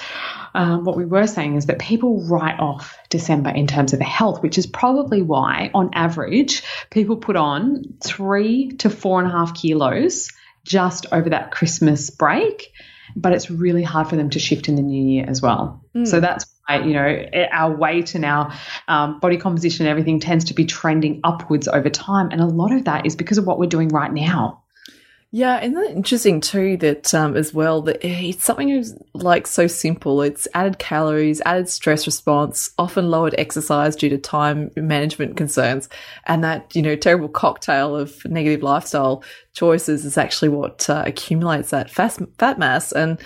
um, 0.54 0.84
what 0.84 0.96
we 0.96 1.04
were 1.04 1.26
saying 1.26 1.56
is 1.56 1.66
that 1.66 1.78
people 1.78 2.22
write 2.24 2.58
off 2.58 2.96
December 3.08 3.50
in 3.50 3.66
terms 3.66 3.92
of 3.92 3.98
their 3.98 4.08
health, 4.08 4.42
which 4.42 4.58
is 4.58 4.66
probably 4.66 5.22
why, 5.22 5.70
on 5.74 5.90
average, 5.92 6.62
people 6.90 7.16
put 7.16 7.36
on 7.36 7.84
three 8.02 8.70
to 8.78 8.90
four 8.90 9.20
and 9.20 9.28
a 9.28 9.32
half 9.32 9.54
kilos 9.54 10.30
just 10.64 11.06
over 11.12 11.30
that 11.30 11.50
Christmas 11.50 12.10
break. 12.10 12.72
But 13.16 13.32
it's 13.32 13.50
really 13.50 13.82
hard 13.82 14.08
for 14.08 14.16
them 14.16 14.30
to 14.30 14.38
shift 14.38 14.68
in 14.68 14.76
the 14.76 14.82
new 14.82 15.02
year 15.02 15.24
as 15.28 15.42
well. 15.42 15.84
Mm. 15.96 16.06
So 16.06 16.20
that's 16.20 16.46
why, 16.66 16.84
you 16.84 16.92
know, 16.92 17.26
our 17.50 17.74
weight 17.74 18.14
and 18.14 18.24
our 18.24 18.54
um, 18.86 19.18
body 19.18 19.36
composition 19.36 19.86
and 19.86 19.90
everything 19.90 20.20
tends 20.20 20.44
to 20.46 20.54
be 20.54 20.64
trending 20.64 21.20
upwards 21.24 21.66
over 21.66 21.90
time. 21.90 22.30
And 22.30 22.40
a 22.40 22.46
lot 22.46 22.72
of 22.72 22.84
that 22.84 23.06
is 23.06 23.16
because 23.16 23.36
of 23.36 23.46
what 23.46 23.58
we're 23.58 23.66
doing 23.66 23.88
right 23.88 24.12
now. 24.12 24.59
Yeah, 25.32 25.60
it 25.60 25.72
interesting 25.90 26.40
too 26.40 26.76
that 26.78 27.14
um, 27.14 27.36
as 27.36 27.54
well 27.54 27.82
that 27.82 28.04
it's 28.04 28.44
something 28.44 28.74
that's 28.74 28.94
like 29.14 29.46
so 29.46 29.68
simple. 29.68 30.22
It's 30.22 30.48
added 30.54 30.80
calories, 30.80 31.40
added 31.46 31.68
stress 31.68 32.04
response, 32.04 32.70
often 32.78 33.10
lowered 33.10 33.36
exercise 33.38 33.94
due 33.94 34.08
to 34.08 34.18
time 34.18 34.72
management 34.74 35.36
concerns, 35.36 35.88
and 36.26 36.42
that 36.42 36.74
you 36.74 36.82
know 36.82 36.96
terrible 36.96 37.28
cocktail 37.28 37.94
of 37.94 38.24
negative 38.24 38.64
lifestyle 38.64 39.22
choices 39.52 40.04
is 40.04 40.18
actually 40.18 40.48
what 40.48 40.90
uh, 40.90 41.04
accumulates 41.06 41.70
that 41.70 41.90
fat 41.90 42.18
fat 42.38 42.58
mass 42.58 42.90
and. 42.92 43.18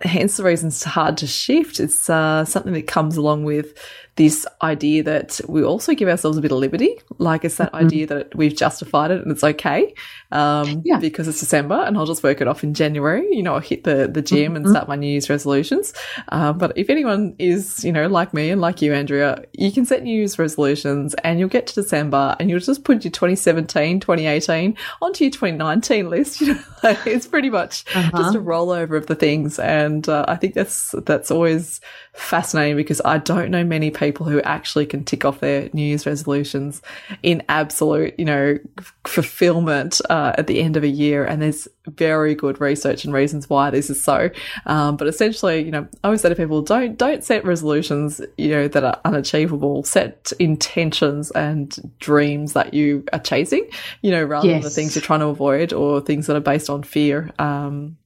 Hence 0.00 0.38
the 0.38 0.44
reason 0.44 0.68
it's 0.68 0.82
hard 0.82 1.18
to 1.18 1.26
shift. 1.26 1.78
It's 1.78 2.08
uh, 2.08 2.46
something 2.46 2.72
that 2.72 2.86
comes 2.86 3.18
along 3.18 3.44
with 3.44 3.74
this 4.16 4.46
idea 4.62 5.02
that 5.02 5.40
we 5.48 5.64
also 5.64 5.92
give 5.92 6.08
ourselves 6.08 6.38
a 6.38 6.40
bit 6.40 6.52
of 6.52 6.58
liberty. 6.58 6.96
Like 7.18 7.44
it's 7.44 7.56
that 7.56 7.72
mm-hmm. 7.72 7.86
idea 7.86 8.06
that 8.06 8.34
we've 8.34 8.56
justified 8.56 9.10
it 9.10 9.22
and 9.22 9.32
it's 9.32 9.42
okay 9.42 9.92
um, 10.30 10.82
yeah. 10.84 10.98
because 10.98 11.26
it's 11.26 11.40
December 11.40 11.74
and 11.74 11.96
I'll 11.96 12.06
just 12.06 12.22
work 12.22 12.40
it 12.40 12.46
off 12.46 12.62
in 12.62 12.74
January. 12.74 13.26
You 13.34 13.42
know, 13.42 13.54
I'll 13.54 13.60
hit 13.60 13.82
the, 13.82 14.06
the 14.06 14.22
gym 14.22 14.54
mm-hmm. 14.54 14.56
and 14.56 14.68
start 14.68 14.86
my 14.86 14.94
New 14.94 15.08
Year's 15.08 15.28
resolutions. 15.28 15.94
Uh, 16.28 16.52
but 16.52 16.76
if 16.78 16.90
anyone 16.90 17.34
is, 17.40 17.84
you 17.84 17.90
know, 17.90 18.06
like 18.06 18.32
me 18.32 18.50
and 18.50 18.60
like 18.60 18.80
you, 18.80 18.94
Andrea, 18.94 19.44
you 19.52 19.72
can 19.72 19.84
set 19.84 20.04
New 20.04 20.16
Year's 20.16 20.38
resolutions 20.38 21.14
and 21.24 21.40
you'll 21.40 21.48
get 21.48 21.66
to 21.68 21.74
December 21.74 22.36
and 22.38 22.50
you'll 22.50 22.60
just 22.60 22.84
put 22.84 23.04
your 23.04 23.10
2017, 23.10 23.98
2018 23.98 24.76
onto 25.02 25.24
your 25.24 25.30
2019 25.30 26.10
list. 26.10 26.40
You 26.44 26.54
know, 26.54 26.96
it's 27.06 27.26
pretty 27.26 27.48
much 27.48 27.84
uh-huh. 27.94 28.10
just 28.18 28.34
a 28.34 28.40
rollover 28.40 28.98
of 28.98 29.06
the 29.06 29.14
things. 29.14 29.58
And 29.58 30.06
uh, 30.06 30.26
I 30.28 30.36
think 30.36 30.52
that's, 30.52 30.94
that's 31.06 31.30
always 31.30 31.80
fascinating 32.14 32.76
because 32.76 33.02
I 33.04 33.18
don't 33.18 33.50
know 33.50 33.64
many 33.64 33.90
people 33.90 34.26
who 34.26 34.40
actually 34.42 34.86
can 34.86 35.04
tick 35.04 35.24
off 35.24 35.40
their 35.40 35.68
New 35.72 35.82
Year's 35.82 36.06
resolutions 36.06 36.80
in 37.22 37.42
absolute, 37.48 38.14
you 38.18 38.24
know, 38.24 38.58
fulfillment 39.04 40.00
uh, 40.08 40.32
at 40.38 40.46
the 40.46 40.60
end 40.60 40.76
of 40.76 40.84
a 40.84 40.88
year. 40.88 41.24
And 41.24 41.42
there's 41.42 41.66
very 41.88 42.34
good 42.36 42.60
research 42.60 43.04
and 43.04 43.12
reasons 43.12 43.50
why 43.50 43.70
this 43.70 43.90
is 43.90 44.02
so. 44.02 44.30
Um, 44.66 44.96
but 44.96 45.08
essentially, 45.08 45.62
you 45.62 45.72
know, 45.72 45.88
I 46.04 46.08
always 46.08 46.20
say 46.20 46.28
to 46.28 46.36
people, 46.36 46.62
don't 46.62 46.96
don't 46.96 47.24
set 47.24 47.44
resolutions, 47.44 48.20
you 48.38 48.50
know, 48.50 48.68
that 48.68 48.84
are 48.84 49.00
unachievable. 49.04 49.82
Set 49.82 50.32
intentions 50.38 51.32
and 51.32 51.92
dreams 51.98 52.52
that 52.52 52.74
you 52.74 53.04
are 53.12 53.18
chasing, 53.18 53.68
you 54.02 54.12
know, 54.12 54.22
rather 54.22 54.46
yes. 54.46 54.54
than 54.54 54.62
the 54.62 54.70
things 54.70 54.94
you're 54.94 55.02
trying 55.02 55.20
to 55.20 55.26
avoid 55.26 55.72
or 55.72 56.00
things 56.00 56.28
that 56.28 56.36
are 56.36 56.40
based 56.40 56.70
on 56.70 56.84
fear. 56.84 57.32
Um, 57.40 57.96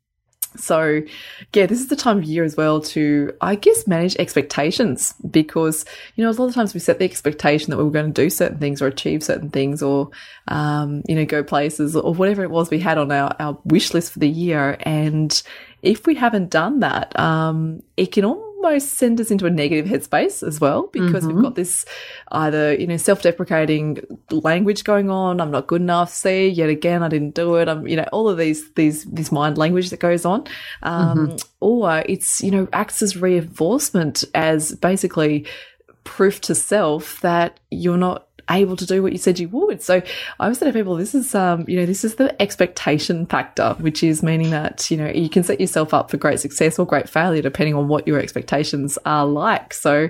so, 0.56 1.02
yeah, 1.54 1.66
this 1.66 1.80
is 1.80 1.88
the 1.88 1.96
time 1.96 2.18
of 2.18 2.24
year 2.24 2.44
as 2.44 2.56
well 2.56 2.80
to, 2.80 3.32
I 3.40 3.54
guess, 3.54 3.86
manage 3.86 4.16
expectations 4.16 5.14
because, 5.30 5.84
you 6.16 6.24
know, 6.24 6.30
a 6.30 6.32
lot 6.32 6.46
of 6.46 6.54
times 6.54 6.74
we 6.74 6.80
set 6.80 6.98
the 6.98 7.04
expectation 7.04 7.70
that 7.70 7.76
we 7.76 7.84
were 7.84 7.90
going 7.90 8.12
to 8.12 8.22
do 8.22 8.30
certain 8.30 8.58
things 8.58 8.80
or 8.80 8.86
achieve 8.86 9.22
certain 9.22 9.50
things 9.50 9.82
or, 9.82 10.10
um, 10.48 11.02
you 11.08 11.14
know, 11.14 11.24
go 11.24 11.42
places 11.42 11.94
or 11.94 12.14
whatever 12.14 12.42
it 12.42 12.50
was 12.50 12.70
we 12.70 12.78
had 12.78 12.98
on 12.98 13.12
our, 13.12 13.34
our 13.38 13.58
wish 13.64 13.92
list 13.94 14.12
for 14.12 14.18
the 14.18 14.28
year. 14.28 14.76
And 14.80 15.40
if 15.82 16.06
we 16.06 16.14
haven't 16.14 16.50
done 16.50 16.80
that, 16.80 17.18
um, 17.18 17.82
it 17.96 18.12
can 18.12 18.24
almost 18.24 18.47
almost 18.62 18.94
send 18.94 19.20
us 19.20 19.30
into 19.30 19.46
a 19.46 19.50
negative 19.50 19.86
headspace 19.86 20.46
as 20.46 20.60
well 20.60 20.88
because 20.88 21.24
mm-hmm. 21.24 21.34
we've 21.34 21.42
got 21.42 21.54
this 21.54 21.84
either, 22.32 22.74
you 22.74 22.86
know, 22.86 22.96
self 22.96 23.22
deprecating 23.22 24.00
language 24.30 24.84
going 24.84 25.10
on. 25.10 25.40
I'm 25.40 25.50
not 25.50 25.66
good 25.66 25.80
enough. 25.80 26.10
See, 26.12 26.48
yet 26.48 26.68
again, 26.68 27.02
I 27.02 27.08
didn't 27.08 27.34
do 27.34 27.56
it. 27.56 27.68
I'm, 27.68 27.86
you 27.86 27.96
know, 27.96 28.08
all 28.12 28.28
of 28.28 28.38
these, 28.38 28.70
these, 28.72 29.04
this 29.04 29.30
mind 29.30 29.58
language 29.58 29.90
that 29.90 30.00
goes 30.00 30.24
on. 30.24 30.44
Um, 30.82 31.28
mm-hmm. 31.28 31.36
or 31.60 32.02
it's, 32.08 32.42
you 32.42 32.50
know, 32.50 32.68
acts 32.72 33.02
as 33.02 33.16
reinforcement 33.16 34.24
as 34.34 34.74
basically 34.74 35.46
proof 36.04 36.40
to 36.40 36.54
self 36.54 37.20
that 37.20 37.60
you're 37.70 37.98
not 37.98 38.27
able 38.50 38.76
to 38.76 38.86
do 38.86 39.02
what 39.02 39.12
you 39.12 39.18
said 39.18 39.38
you 39.38 39.48
would. 39.48 39.82
So 39.82 39.96
I 39.96 40.44
always 40.44 40.58
say 40.58 40.66
to 40.66 40.72
people, 40.72 40.96
this 40.96 41.14
is, 41.14 41.34
um, 41.34 41.64
you 41.68 41.76
know, 41.76 41.86
this 41.86 42.04
is 42.04 42.16
the 42.16 42.40
expectation 42.40 43.26
factor, 43.26 43.74
which 43.78 44.02
is 44.02 44.22
meaning 44.22 44.50
that, 44.50 44.90
you 44.90 44.96
know, 44.96 45.08
you 45.08 45.28
can 45.28 45.42
set 45.42 45.60
yourself 45.60 45.92
up 45.94 46.10
for 46.10 46.16
great 46.16 46.40
success 46.40 46.78
or 46.78 46.86
great 46.86 47.08
failure 47.08 47.42
depending 47.42 47.74
on 47.74 47.88
what 47.88 48.06
your 48.06 48.18
expectations 48.18 48.98
are 49.04 49.26
like. 49.26 49.74
So, 49.74 50.08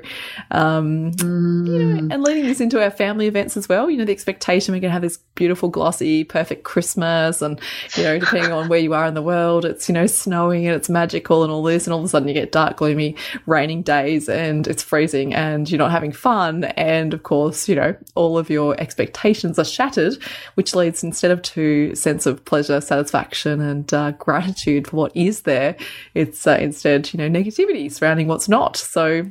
um, 0.50 1.12
mm. 1.12 1.66
you 1.66 1.78
know, 1.78 2.00
mm. 2.02 2.12
and 2.12 2.23
leading 2.23 2.45
this 2.45 2.61
into 2.61 2.83
our 2.83 2.90
family 2.90 3.26
events 3.26 3.57
as 3.57 3.68
well, 3.68 3.90
you 3.90 3.97
know, 3.97 4.04
the 4.04 4.12
expectation 4.12 4.75
we're 4.75 4.80
going 4.80 4.90
to 4.90 4.92
have 4.92 5.02
this 5.02 5.18
beautiful, 5.35 5.68
glossy, 5.68 6.25
perfect 6.25 6.64
Christmas 6.64 7.42
and, 7.42 7.61
you 7.97 8.02
know, 8.02 8.18
depending 8.18 8.52
on 8.52 8.68
where 8.68 8.80
you 8.80 8.95
are 8.95 9.07
in 9.07 9.14
the 9.14 9.23
world, 9.23 9.64
it's, 9.64 9.88
you 9.88 9.92
know, 9.92 10.07
snowing 10.07 10.66
and 10.66 10.76
it's 10.76 10.88
magical 10.88 11.42
and 11.42 11.52
all 11.52 11.62
this. 11.62 11.87
And 11.87 11.95
all 11.95 12.00
of 12.00 12.04
a 12.04 12.09
sudden 12.09 12.28
you 12.28 12.35
get 12.35 12.52
dark, 12.52 12.76
gloomy, 12.76 13.16
raining 13.47 13.83
days 13.83 14.28
and 14.28 14.66
it's 14.66 14.83
freezing 14.83 15.35
and 15.35 15.71
you're 15.71 15.78
not 15.78 15.90
having 15.90 16.12
fun. 16.12 16.64
And 16.64 17.14
of 17.14 17.23
course, 17.23 17.68
you 17.68 17.75
know, 17.75 17.97
all 18.14 18.27
all 18.28 18.38
of 18.38 18.50
your 18.50 18.78
expectations 18.78 19.58
are 19.58 19.64
shattered, 19.64 20.23
which 20.54 20.75
leads 20.75 21.02
instead 21.02 21.30
of 21.30 21.40
to 21.42 21.94
sense 21.94 22.26
of 22.26 22.44
pleasure, 22.44 22.80
satisfaction, 22.80 23.61
and 23.61 23.94
uh, 23.94 24.11
gratitude 24.12 24.87
for 24.87 24.97
what 24.97 25.16
is 25.16 25.42
there, 25.42 25.75
it's 26.14 26.47
uh, 26.47 26.58
instead 26.61 27.11
you 27.12 27.18
know 27.18 27.28
negativity 27.28 27.90
surrounding 27.90 28.28
what's 28.28 28.49
not. 28.49 28.76
So 28.76 29.30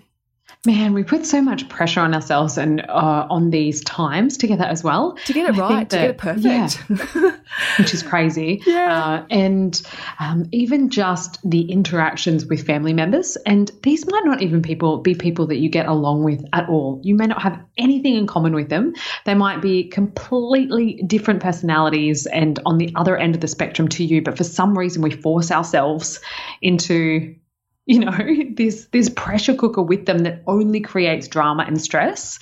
Man, 0.68 0.94
we 0.94 1.06
put 1.06 1.26
so 1.26 1.42
much 1.42 1.70
pressure 1.70 2.02
on 2.02 2.14
ourselves 2.14 2.58
and 2.58 2.82
uh, 2.82 3.26
on 3.30 3.52
these 3.52 3.82
times 3.86 4.36
together 4.36 4.66
as 4.66 4.84
well. 4.84 5.18
To 5.26 5.32
get 5.32 5.50
it 5.50 5.58
right, 5.58 5.90
that, 5.90 5.90
to 5.92 5.96
get 5.96 6.10
it 6.10 6.18
perfect. 6.18 6.84
Yeah, 6.90 7.38
which 7.80 7.94
is 7.94 8.04
crazy. 8.04 8.62
Yeah. 8.66 9.02
Uh, 9.02 9.26
and 9.30 9.82
um, 10.20 10.46
even 10.52 10.90
just 10.90 11.40
the 11.50 11.72
interactions 11.72 12.46
with 12.46 12.66
family 12.66 12.92
members. 12.92 13.38
And 13.46 13.72
these 13.84 14.06
might 14.12 14.26
not 14.26 14.42
even 14.42 14.62
people 14.62 14.98
be 14.98 15.16
people 15.16 15.48
that 15.48 15.56
you 15.56 15.70
get 15.70 15.86
along 15.86 16.26
with 16.26 16.44
at 16.52 16.68
all. 16.68 17.00
You 17.02 17.16
may 17.16 17.28
not 17.28 17.42
have 17.42 17.64
anything 17.78 18.16
in 18.16 18.28
common 18.28 18.54
with 18.54 18.68
them. 18.68 18.94
They 19.24 19.36
might 19.36 19.62
be 19.62 19.86
completely 19.86 21.02
different 21.08 21.42
personalities 21.42 22.26
and 22.26 22.60
on 22.66 22.78
the 22.78 22.92
other 22.98 23.16
end 23.16 23.36
of 23.36 23.40
the 23.40 23.48
spectrum 23.48 23.88
to 23.88 24.04
you. 24.04 24.22
But 24.22 24.36
for 24.36 24.44
some 24.44 24.78
reason, 24.78 25.02
we 25.02 25.12
force 25.12 25.50
ourselves 25.50 26.20
into 26.62 27.38
you 27.90 28.00
know 28.00 28.18
this 28.54 28.86
this 28.88 29.10
pressure 29.10 29.56
cooker 29.56 29.82
with 29.82 30.06
them 30.06 30.20
that 30.20 30.44
only 30.46 30.82
creates 30.82 31.30
drama 31.30 31.64
and 31.66 31.82
stress. 31.82 32.38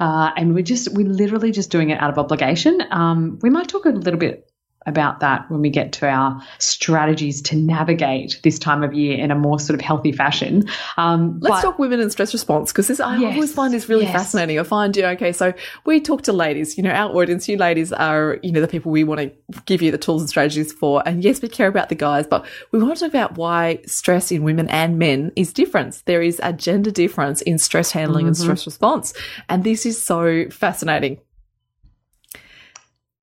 Uh, 0.00 0.32
and 0.36 0.54
we're 0.54 0.64
just 0.64 0.92
we're 0.92 1.06
literally 1.06 1.52
just 1.52 1.70
doing 1.70 1.90
it 1.90 2.00
out 2.00 2.10
of 2.10 2.18
obligation. 2.18 2.82
Um, 2.90 3.38
we 3.40 3.48
might 3.48 3.68
talk 3.68 3.84
a 3.84 3.90
little 3.90 4.18
bit 4.18 4.47
about 4.88 5.20
that 5.20 5.48
when 5.50 5.60
we 5.60 5.70
get 5.70 5.92
to 5.92 6.08
our 6.08 6.42
strategies 6.58 7.40
to 7.42 7.56
navigate 7.56 8.40
this 8.42 8.58
time 8.58 8.82
of 8.82 8.94
year 8.94 9.16
in 9.18 9.30
a 9.30 9.34
more 9.34 9.60
sort 9.60 9.78
of 9.78 9.84
healthy 9.84 10.10
fashion. 10.10 10.68
Um, 10.96 11.38
Let's 11.40 11.56
but, 11.56 11.62
talk 11.62 11.78
women 11.78 12.00
and 12.00 12.10
stress 12.10 12.32
response 12.32 12.72
because 12.72 12.88
this 12.88 12.98
I 12.98 13.18
yes, 13.18 13.34
always 13.34 13.52
find 13.52 13.72
this 13.72 13.88
really 13.88 14.04
yes. 14.04 14.12
fascinating. 14.12 14.58
I 14.58 14.62
find 14.62 14.96
you 14.96 15.02
know, 15.02 15.10
okay, 15.10 15.32
so 15.32 15.52
we 15.84 16.00
talk 16.00 16.22
to 16.22 16.32
ladies. 16.32 16.76
You 16.76 16.82
know, 16.82 16.90
our 16.90 17.14
audience, 17.14 17.48
you 17.48 17.56
ladies 17.56 17.92
are 17.92 18.38
you 18.42 18.50
know 18.50 18.60
the 18.60 18.68
people 18.68 18.90
we 18.90 19.04
want 19.04 19.20
to 19.20 19.60
give 19.66 19.82
you 19.82 19.90
the 19.90 19.98
tools 19.98 20.22
and 20.22 20.28
strategies 20.28 20.72
for. 20.72 21.02
And 21.06 21.22
yes, 21.22 21.42
we 21.42 21.48
care 21.48 21.68
about 21.68 21.90
the 21.90 21.94
guys, 21.94 22.26
but 22.26 22.44
we 22.72 22.78
want 22.78 22.96
to 22.96 23.04
talk 23.04 23.10
about 23.10 23.36
why 23.36 23.80
stress 23.86 24.32
in 24.32 24.42
women 24.42 24.68
and 24.68 24.98
men 24.98 25.32
is 25.36 25.52
different. 25.52 26.02
There 26.06 26.22
is 26.22 26.40
a 26.42 26.52
gender 26.52 26.90
difference 26.90 27.42
in 27.42 27.58
stress 27.58 27.92
handling 27.92 28.22
mm-hmm. 28.22 28.28
and 28.28 28.36
stress 28.36 28.66
response, 28.66 29.12
and 29.48 29.62
this 29.64 29.84
is 29.86 30.02
so 30.02 30.48
fascinating. 30.50 31.18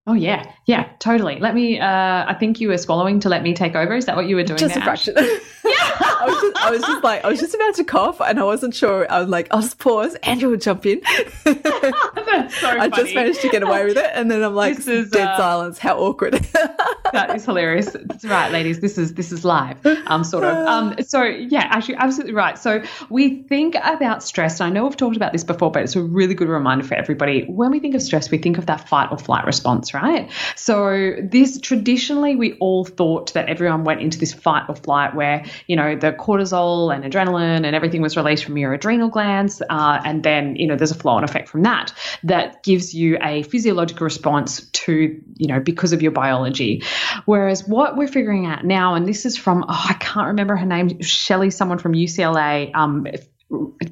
Oh 0.08 0.14
yeah, 0.14 0.52
yeah, 0.66 0.88
totally. 1.00 1.40
Let 1.40 1.56
me. 1.56 1.80
Uh, 1.80 2.26
I 2.28 2.36
think 2.40 2.60
you 2.60 2.68
were 2.68 2.78
swallowing 2.78 3.20
to 3.22 3.30
let 3.30 3.42
me 3.42 3.56
take 3.56 3.74
over. 3.76 3.96
Is 3.96 4.06
that 4.06 4.16
what 4.16 4.28
you 4.28 4.36
were 4.36 4.44
doing? 4.44 4.60
Just 4.60 4.76
a 4.76 4.82
fraction. 4.82 5.16
I 5.68 6.26
was, 6.28 6.42
just, 6.42 6.66
I 6.66 6.72
was 6.72 6.82
just 6.82 7.04
like, 7.04 7.26
I 7.26 7.30
was 7.30 7.40
just 7.40 7.56
about 7.56 7.74
to 7.76 7.84
cough, 7.84 8.22
and 8.22 8.40
I 8.40 8.44
wasn't 8.44 8.76
sure. 8.76 9.12
I 9.12 9.20
was 9.20 9.30
like, 9.30 9.48
I'll 9.50 9.62
just 9.62 9.80
pause. 9.80 10.14
Andrea 10.22 10.50
will 10.50 10.58
jump 10.58 10.86
in. 10.86 11.02
That's 11.44 12.60
so 12.60 12.70
I 12.70 12.88
just 12.90 13.16
managed 13.16 13.42
to 13.42 13.50
get 13.50 13.64
away 13.64 13.86
with 13.86 13.98
it, 13.98 14.12
and 14.14 14.30
then 14.30 14.44
I'm 14.44 14.54
like, 14.54 14.78
is, 14.78 15.10
dead 15.10 15.28
uh, 15.28 15.38
silence. 15.38 15.80
How 15.80 15.98
awkward. 15.98 16.34
that 17.12 17.36
is 17.36 17.46
hilarious. 17.46 17.92
That's 17.92 18.26
right, 18.26 18.52
ladies. 18.52 18.82
This 18.82 19.00
is 19.00 19.16
this 19.16 19.32
is 19.32 19.44
live. 19.44 19.84
Um, 20.06 20.24
sort 20.24 20.44
of. 20.44 20.56
Um, 20.68 20.96
so 21.04 21.24
yeah, 21.24 21.68
actually, 21.72 21.96
absolutely 21.96 22.34
right. 22.34 22.60
So 22.60 22.84
we 23.10 23.42
think 23.44 23.76
about 23.76 24.22
stress. 24.22 24.62
I 24.62 24.70
know 24.70 24.84
we've 24.84 24.98
talked 24.98 25.16
about 25.16 25.32
this 25.32 25.44
before, 25.44 25.72
but 25.72 25.82
it's 25.82 25.96
a 25.96 26.04
really 26.04 26.36
good 26.36 26.50
reminder 26.50 26.86
for 26.86 26.94
everybody. 26.94 27.46
When 27.46 27.72
we 27.72 27.80
think 27.80 27.96
of 27.96 28.04
stress, 28.04 28.30
we 28.30 28.38
think 28.38 28.60
of 28.60 28.68
that 28.68 28.88
fight 28.88 29.10
or 29.12 29.18
flight 29.18 29.46
response, 29.46 29.95
right? 29.96 30.30
So 30.56 31.16
this 31.22 31.60
traditionally, 31.60 32.36
we 32.36 32.54
all 32.60 32.86
thought 32.86 33.34
that 33.34 33.50
everyone 33.50 33.84
went 33.84 34.02
into 34.02 34.20
this 34.20 34.34
fight 34.34 34.66
or 34.70 34.76
flight 34.76 35.16
where 35.16 35.46
you 35.68 35.76
know 35.76 35.96
the 35.96 36.12
cortisol 36.12 36.94
and 36.94 37.04
adrenaline 37.04 37.66
and 37.66 37.76
everything 37.76 38.02
was 38.02 38.18
released 38.18 38.44
from 38.44 38.58
your 38.58 38.74
adrenal 38.74 39.10
glands. 39.10 39.62
Uh, 39.70 40.02
and 40.06 40.24
then, 40.24 40.56
you 40.56 40.68
know, 40.68 40.76
there's 40.76 40.92
a 40.92 40.96
flow 40.96 41.14
on 41.14 41.24
effect 41.24 41.50
from 41.50 41.64
that 41.64 41.94
that 42.24 42.64
gives 42.64 42.94
you 42.94 43.18
a 43.22 43.44
physiological 43.44 44.04
response 44.04 44.70
to, 44.72 45.22
you 45.36 45.48
know, 45.48 45.60
because 45.60 45.94
of 45.94 46.02
your 46.02 46.12
biology. 46.12 46.84
Whereas 47.26 47.68
what 47.68 47.98
we're 47.98 48.08
figuring 48.08 48.46
out 48.46 48.66
now, 48.66 48.96
and 48.96 49.08
this 49.08 49.26
is 49.26 49.38
from, 49.38 49.64
oh, 49.68 49.86
I 49.90 49.94
can't 49.94 50.28
remember 50.28 50.56
her 50.56 50.66
name, 50.66 51.02
Shelley, 51.02 51.50
someone 51.50 51.78
from 51.78 51.94
UCLA, 51.94 52.74
um, 52.76 53.08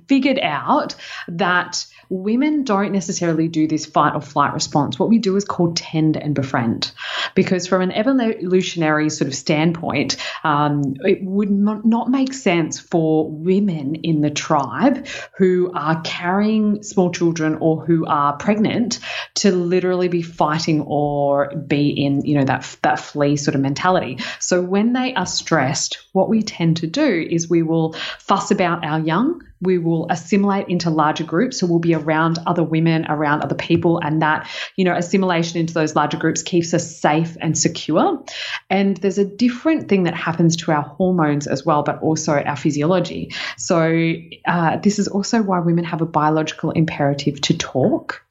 figured 0.07 0.39
out 0.39 0.95
that 1.27 1.85
women 2.13 2.63
don't 2.63 2.91
necessarily 2.91 3.47
do 3.47 3.67
this 3.67 3.85
fight 3.85 4.13
or 4.13 4.21
flight 4.21 4.53
response. 4.53 4.99
What 4.99 5.09
we 5.09 5.17
do 5.17 5.35
is 5.35 5.45
called 5.45 5.77
tend 5.77 6.15
and 6.15 6.35
befriend, 6.35 6.91
because 7.33 7.65
from 7.67 7.81
an 7.81 7.91
evolutionary 7.91 9.09
sort 9.09 9.27
of 9.27 9.35
standpoint, 9.35 10.17
um, 10.43 10.95
it 10.99 11.23
would 11.23 11.49
not 11.49 12.09
make 12.09 12.33
sense 12.33 12.79
for 12.79 13.29
women 13.29 13.95
in 13.95 14.21
the 14.21 14.29
tribe 14.29 15.07
who 15.37 15.71
are 15.73 16.01
carrying 16.01 16.83
small 16.83 17.11
children 17.11 17.57
or 17.59 17.83
who 17.83 18.05
are 18.05 18.37
pregnant 18.37 18.99
to 19.35 19.51
literally 19.51 20.07
be 20.07 20.21
fighting 20.21 20.81
or 20.81 21.53
be 21.55 21.89
in, 21.89 22.25
you 22.25 22.37
know, 22.37 22.45
that 22.45 22.77
that 22.83 22.99
flee 22.99 23.37
sort 23.37 23.55
of 23.55 23.61
mentality. 23.61 24.19
So 24.39 24.61
when 24.61 24.93
they 24.93 25.15
are 25.15 25.25
stressed, 25.25 26.05
what 26.11 26.29
we 26.29 26.43
tend 26.43 26.77
to 26.77 26.87
do 26.87 27.27
is 27.27 27.49
we 27.49 27.63
will 27.63 27.93
fuss 28.19 28.51
about 28.51 28.85
our 28.85 28.99
young 28.99 29.41
we 29.63 29.77
will 29.77 30.07
assimilate 30.09 30.67
into 30.67 30.89
larger 30.89 31.23
groups. 31.23 31.59
So 31.59 31.67
we'll 31.67 31.79
be 31.79 31.95
around 31.95 32.39
other 32.45 32.63
women, 32.63 33.05
around 33.09 33.41
other 33.41 33.55
people, 33.55 33.99
and 34.03 34.21
that, 34.21 34.49
you 34.75 34.85
know, 34.85 34.93
assimilation 34.95 35.59
into 35.59 35.73
those 35.73 35.95
larger 35.95 36.17
groups 36.17 36.43
keeps 36.43 36.73
us 36.73 36.97
safe 36.97 37.37
and 37.41 37.57
secure. 37.57 38.23
And 38.69 38.97
there's 38.97 39.17
a 39.17 39.25
different 39.25 39.89
thing 39.89 40.03
that 40.03 40.15
happens 40.15 40.55
to 40.57 40.71
our 40.71 40.81
hormones 40.83 41.47
as 41.47 41.65
well, 41.65 41.83
but 41.83 42.01
also 42.01 42.33
our 42.33 42.55
physiology. 42.55 43.33
So 43.57 44.13
uh, 44.45 44.77
this 44.77 44.99
is 44.99 45.07
also 45.07 45.41
why 45.41 45.59
women 45.59 45.85
have 45.85 46.01
a 46.01 46.05
biological 46.05 46.71
imperative 46.71 47.41
to 47.41 47.57
talk 47.57 48.22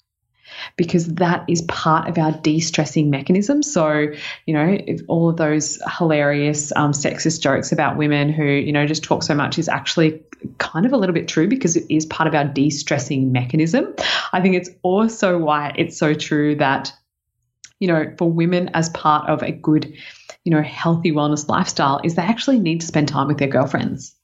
because 0.77 1.07
that 1.15 1.45
is 1.49 1.63
part 1.63 2.09
of 2.09 2.19
our 2.19 2.33
de-stressing 2.33 3.11
mechanism. 3.11 3.63
So, 3.63 4.07
you 4.47 4.55
know, 4.55 4.79
all 5.09 5.29
of 5.31 5.37
those 5.37 5.81
hilarious 5.99 6.73
um, 6.77 6.93
sexist 6.93 7.41
jokes 7.41 7.73
about 7.73 7.97
women 7.97 8.31
who, 8.33 8.45
you 8.45 8.73
know, 8.73 8.87
just 8.87 9.05
talk 9.05 9.23
so 9.23 9.35
much 9.35 9.59
is 9.59 9.69
actually 9.69 10.23
kind 10.59 10.87
of 10.87 10.93
a 10.93 10.97
little 10.97 11.15
bit 11.15 11.29
true 11.29 11.49
because 11.49 11.77
it 11.77 11.85
is 11.89 12.07
part 12.07 12.27
of 12.27 12.35
our 12.35 12.45
de-stressing 12.45 13.33
mechanism. 13.33 13.95
I 14.33 14.41
think 14.41 14.57
it's 14.57 14.71
also 14.83 15.39
why 15.39 15.75
it's 15.77 15.97
so 15.97 16.15
true 16.15 16.57
that, 16.57 16.93
you 17.79 17.89
know, 17.89 18.15
for 18.19 18.31
women 18.31 18.71
as 18.75 18.89
part 18.91 19.29
of 19.29 19.43
a 19.43 19.53
good, 19.53 19.95
you 20.45 20.51
know, 20.51 20.63
healthy 20.63 21.13
wellness 21.13 21.49
lifestyle 21.49 22.01
is 22.03 22.15
they 22.15 22.23
actually 22.23 22.59
need 22.59 22.81
to 22.81 22.87
spend 22.87 23.09
time 23.09 23.29
with 23.29 23.39
their 23.39 23.49
girlfriends. 23.49 24.15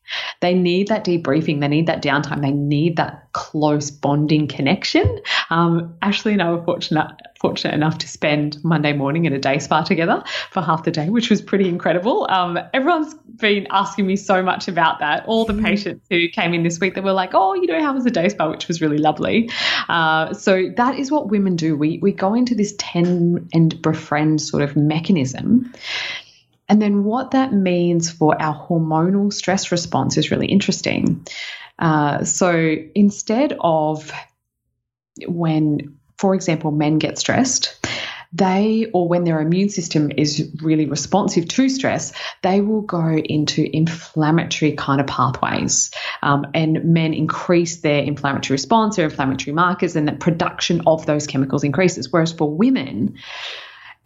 They 0.41 0.55
need 0.55 0.89
that 0.89 1.05
debriefing. 1.05 1.61
They 1.61 1.69
need 1.69 1.87
that 1.87 2.03
downtime. 2.03 2.43
They 2.43 2.53
need 2.53 2.97
that 2.97 3.33
close 3.33 3.91
bonding 3.91 4.49
connection. 4.49 5.21
Um, 5.51 5.97
Ashley 6.03 6.33
and 6.33 6.43
I 6.43 6.51
were 6.51 6.65
fortunate 6.65 7.11
fortunate 7.41 7.73
enough 7.73 7.99
to 7.99 8.09
spend 8.09 8.59
Monday 8.65 8.93
morning 8.93 9.25
at 9.27 9.33
a 9.33 9.39
day 9.39 9.61
spa 9.61 9.83
together 9.83 10.25
for 10.51 10.61
half 10.61 10.83
the 10.83 10.91
day, 10.91 11.09
which 11.09 11.31
was 11.31 11.41
pretty 11.41 11.69
incredible. 11.69 12.27
Um, 12.29 12.59
everyone's 12.75 13.15
been 13.37 13.69
asking 13.71 14.09
me 14.09 14.17
so 14.17 14.43
much 14.43 14.67
about 14.67 14.99
that. 14.99 15.25
All 15.27 15.45
the 15.45 15.55
patients 15.55 16.05
who 16.11 16.29
came 16.29 16.53
in 16.53 16.65
this 16.65 16.81
week 16.81 16.95
that 16.97 17.05
were 17.05 17.13
like, 17.13 17.31
"Oh, 17.35 17.55
you 17.55 17.67
know, 17.67 17.81
how 17.81 17.95
was 17.95 18.05
the 18.05 18.11
day 18.11 18.29
spa?" 18.29 18.51
which 18.51 18.67
was 18.67 18.81
really 18.81 18.99
lovely. 18.99 19.51
Uh, 19.89 20.33
so 20.35 20.71
that 20.77 20.99
is 20.99 21.11
what 21.11 21.29
women 21.29 21.57
do. 21.57 21.77
We 21.77 21.99
we 22.03 22.13
go 22.13 22.35
into 22.35 22.55
this 22.55 22.75
tend 22.79 23.49
and 23.53 23.81
befriend 23.83 24.41
sort 24.41 24.63
of 24.63 24.77
mechanism 24.77 25.73
and 26.69 26.83
then 26.83 27.05
what 27.05 27.31
that 27.31 27.53
means 27.53 28.11
for 28.11 28.41
our 28.41 28.55
hormonal 28.55 29.33
stress 29.33 29.73
response 29.73 30.17
is 30.17 30.31
really 30.31 30.47
interesting. 30.47 31.27
Uh, 31.79 32.25
so 32.25 32.77
instead 32.95 33.57
of 33.61 34.13
when, 35.27 35.97
for 36.19 36.35
example, 36.35 36.71
men 36.71 36.99
get 36.99 37.19
stressed, 37.19 37.79
they, 38.33 38.87
or 38.93 39.09
when 39.09 39.25
their 39.25 39.41
immune 39.41 39.71
system 39.71 40.11
is 40.17 40.51
really 40.61 40.85
responsive 40.85 41.49
to 41.49 41.69
stress, 41.71 42.13
they 42.43 42.61
will 42.61 42.83
go 42.83 43.17
into 43.17 43.75
inflammatory 43.75 44.73
kind 44.73 45.01
of 45.01 45.07
pathways. 45.07 45.91
Um, 46.23 46.47
and 46.53 46.85
men 46.85 47.15
increase 47.15 47.79
their 47.79 48.03
inflammatory 48.03 48.55
response, 48.55 48.97
their 48.97 49.07
inflammatory 49.07 49.55
markers, 49.55 49.97
and 49.97 50.07
the 50.07 50.13
production 50.13 50.83
of 50.87 51.07
those 51.07 51.27
chemicals 51.27 51.65
increases. 51.65 52.13
Whereas 52.13 52.33
for 52.33 52.51
women, 52.51 53.15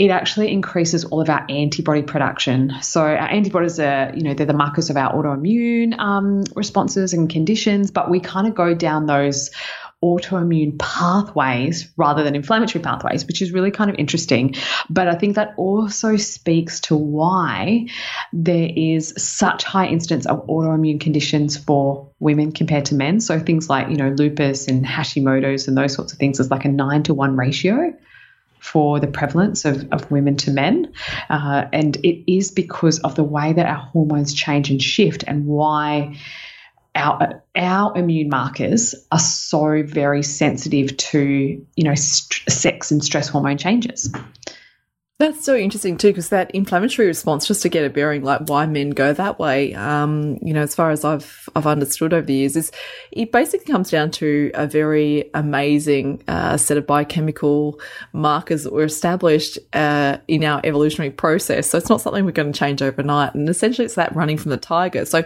it 0.03 0.11
actually 0.11 0.51
increases 0.51 1.05
all 1.05 1.21
of 1.21 1.31
our 1.31 1.47
antibody 1.49 2.03
production. 2.03 2.73
So 2.83 3.03
our 3.03 3.17
antibodies 3.17 3.79
are, 3.79 4.13
you 4.13 4.25
know, 4.25 4.35
they're 4.35 4.47
the 4.47 4.53
markers 4.53 4.91
of 4.91 4.97
our 4.97 5.15
autoimmune 5.15 5.97
um, 5.97 6.43
responses 6.57 7.13
and 7.13 7.31
conditions, 7.31 7.93
but 7.93 8.11
we 8.11 8.19
kind 8.19 8.49
of 8.49 8.57
go 8.57 8.75
down 8.75 9.07
those 9.07 9.53
autoimmune 10.03 10.77
pathways 10.77 11.89
rather 11.97 12.25
than 12.25 12.35
inflammatory 12.35 12.83
pathways, 12.83 13.25
which 13.29 13.41
is 13.41 13.53
really 13.53 13.71
kind 13.71 13.91
of 13.91 13.97
interesting. 13.97 14.57
But 14.91 15.07
I 15.07 15.15
think 15.15 15.37
that 15.37 15.55
also 15.57 16.17
speaks 16.17 16.81
to 16.81 16.97
why 16.97 17.87
there 18.33 18.71
is 18.75 19.15
such 19.17 19.63
high 19.63 19.87
incidence 19.87 20.27
of 20.27 20.49
autoimmune 20.49 21.01
conditions 21.01 21.57
for 21.57 22.11
women 22.19 22.51
compared 22.51 22.87
to 22.87 22.97
men. 22.97 23.21
So 23.21 23.39
things 23.39 23.71
like, 23.71 23.89
you 23.89 23.97
know, 23.99 24.09
lupus 24.09 24.67
and 24.67 24.85
Hashimoto's 24.85 25.69
and 25.69 25.79
those 25.79 25.95
sorts 25.95 26.13
of 26.13 26.19
things 26.19 26.41
is 26.41 26.51
like 26.51 26.65
a 26.65 26.69
nine 26.69 27.05
to 27.05 27.15
one 27.15 27.37
ratio 27.37 27.95
for 28.63 29.01
the 29.01 29.09
prevalence 29.09 29.65
of, 29.65 29.87
of 29.93 30.09
women 30.11 30.37
to 30.37 30.51
men. 30.51 30.93
Uh, 31.29 31.65
and 31.73 31.97
it 31.97 32.33
is 32.33 32.53
because 32.53 33.01
of 33.01 33.17
the 33.17 33.25
way 33.25 33.53
that 33.53 33.67
our 33.67 33.75
hormones 33.93 34.33
change 34.33 34.71
and 34.71 34.81
shift 34.81 35.25
and 35.27 35.45
why 35.47 36.17
our 36.95 37.43
our 37.57 37.97
immune 37.97 38.29
markers 38.29 38.95
are 39.11 39.19
so 39.19 39.83
very 39.83 40.23
sensitive 40.23 40.95
to 40.99 41.67
you 41.75 41.85
know 41.85 41.95
st- 41.95 42.53
sex 42.53 42.91
and 42.91 43.03
stress 43.03 43.29
hormone 43.29 43.59
changes. 43.59 44.15
That's 45.23 45.45
so 45.45 45.55
interesting 45.55 45.99
too, 45.99 46.09
because 46.09 46.31
that 46.31 46.51
inflammatory 46.51 47.07
response, 47.07 47.47
just 47.47 47.63
to 47.63 47.69
get 47.69 47.85
a 47.85 47.91
bearing, 47.91 48.25
like 48.25 48.41
why 48.49 48.67
men 48.67 48.91
go 48.91 49.13
that 49.13 49.39
way, 49.39 49.73
um, 49.73 50.37
you 50.43 50.53
know, 50.53 50.63
as 50.63 50.75
far 50.75 50.91
as 50.91 51.05
I've 51.05 51.49
I've 51.55 51.69
understood 51.69 52.13
over 52.13 52.27
the 52.27 52.35
years, 52.35 52.57
is 52.57 52.73
it 53.13 53.31
basically 53.31 53.73
comes 53.73 53.89
down 53.89 54.11
to 54.13 54.51
a 54.55 54.67
very 54.67 55.31
amazing 55.33 56.25
uh, 56.27 56.57
set 56.57 56.77
of 56.77 56.89
biochemical 56.89 57.79
markers 58.13 58.65
that 58.65 58.73
were 58.73 58.83
established 58.83 59.61
uh, 59.75 60.17
in 60.27 60.43
our 60.43 60.61
evolutionary 60.65 61.13
process. 61.13 61.71
So 61.71 61.79
it's 61.79 61.89
not 61.89 62.01
something 62.01 62.25
we're 62.25 62.33
going 62.33 62.53
to 62.53 62.59
change 62.59 62.83
overnight, 62.83 63.37
and 63.37 63.49
essentially 63.49 63.85
it's 63.85 63.95
that 63.95 64.17
running 64.17 64.39
from 64.39 64.51
the 64.51 64.57
tiger. 64.57 65.05
So 65.05 65.23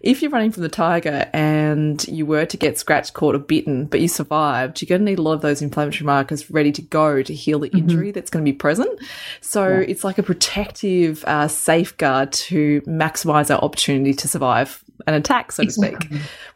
if 0.00 0.22
you're 0.22 0.30
running 0.30 0.52
from 0.52 0.62
the 0.62 0.68
tiger 0.68 1.28
and 1.32 2.06
you 2.06 2.24
were 2.24 2.46
to 2.46 2.56
get 2.56 2.78
scratched, 2.78 3.14
caught, 3.14 3.34
or 3.34 3.40
bitten, 3.40 3.86
but 3.86 4.00
you 4.00 4.06
survived, 4.06 4.80
you're 4.80 4.86
going 4.86 5.00
to 5.00 5.10
need 5.10 5.18
a 5.18 5.22
lot 5.22 5.32
of 5.32 5.40
those 5.40 5.60
inflammatory 5.60 6.06
markers 6.06 6.48
ready 6.52 6.70
to 6.70 6.82
go 6.82 7.20
to 7.20 7.34
heal 7.34 7.58
the 7.58 7.66
mm-hmm. 7.66 7.78
injury 7.78 8.06
mm-hmm. 8.10 8.12
that's 8.12 8.30
going 8.30 8.44
to 8.44 8.48
be 8.48 8.56
present. 8.56 8.96
So 9.40 9.68
yeah. 9.68 9.86
it's 9.88 10.04
like 10.04 10.18
a 10.18 10.22
protective 10.22 11.24
uh, 11.26 11.48
safeguard 11.48 12.32
to 12.32 12.82
maximize 12.82 13.54
our 13.54 13.60
opportunity 13.60 14.14
to 14.14 14.28
survive 14.28 14.84
an 15.06 15.14
attack, 15.14 15.52
so 15.52 15.64
to 15.64 15.70
speak, 15.70 16.08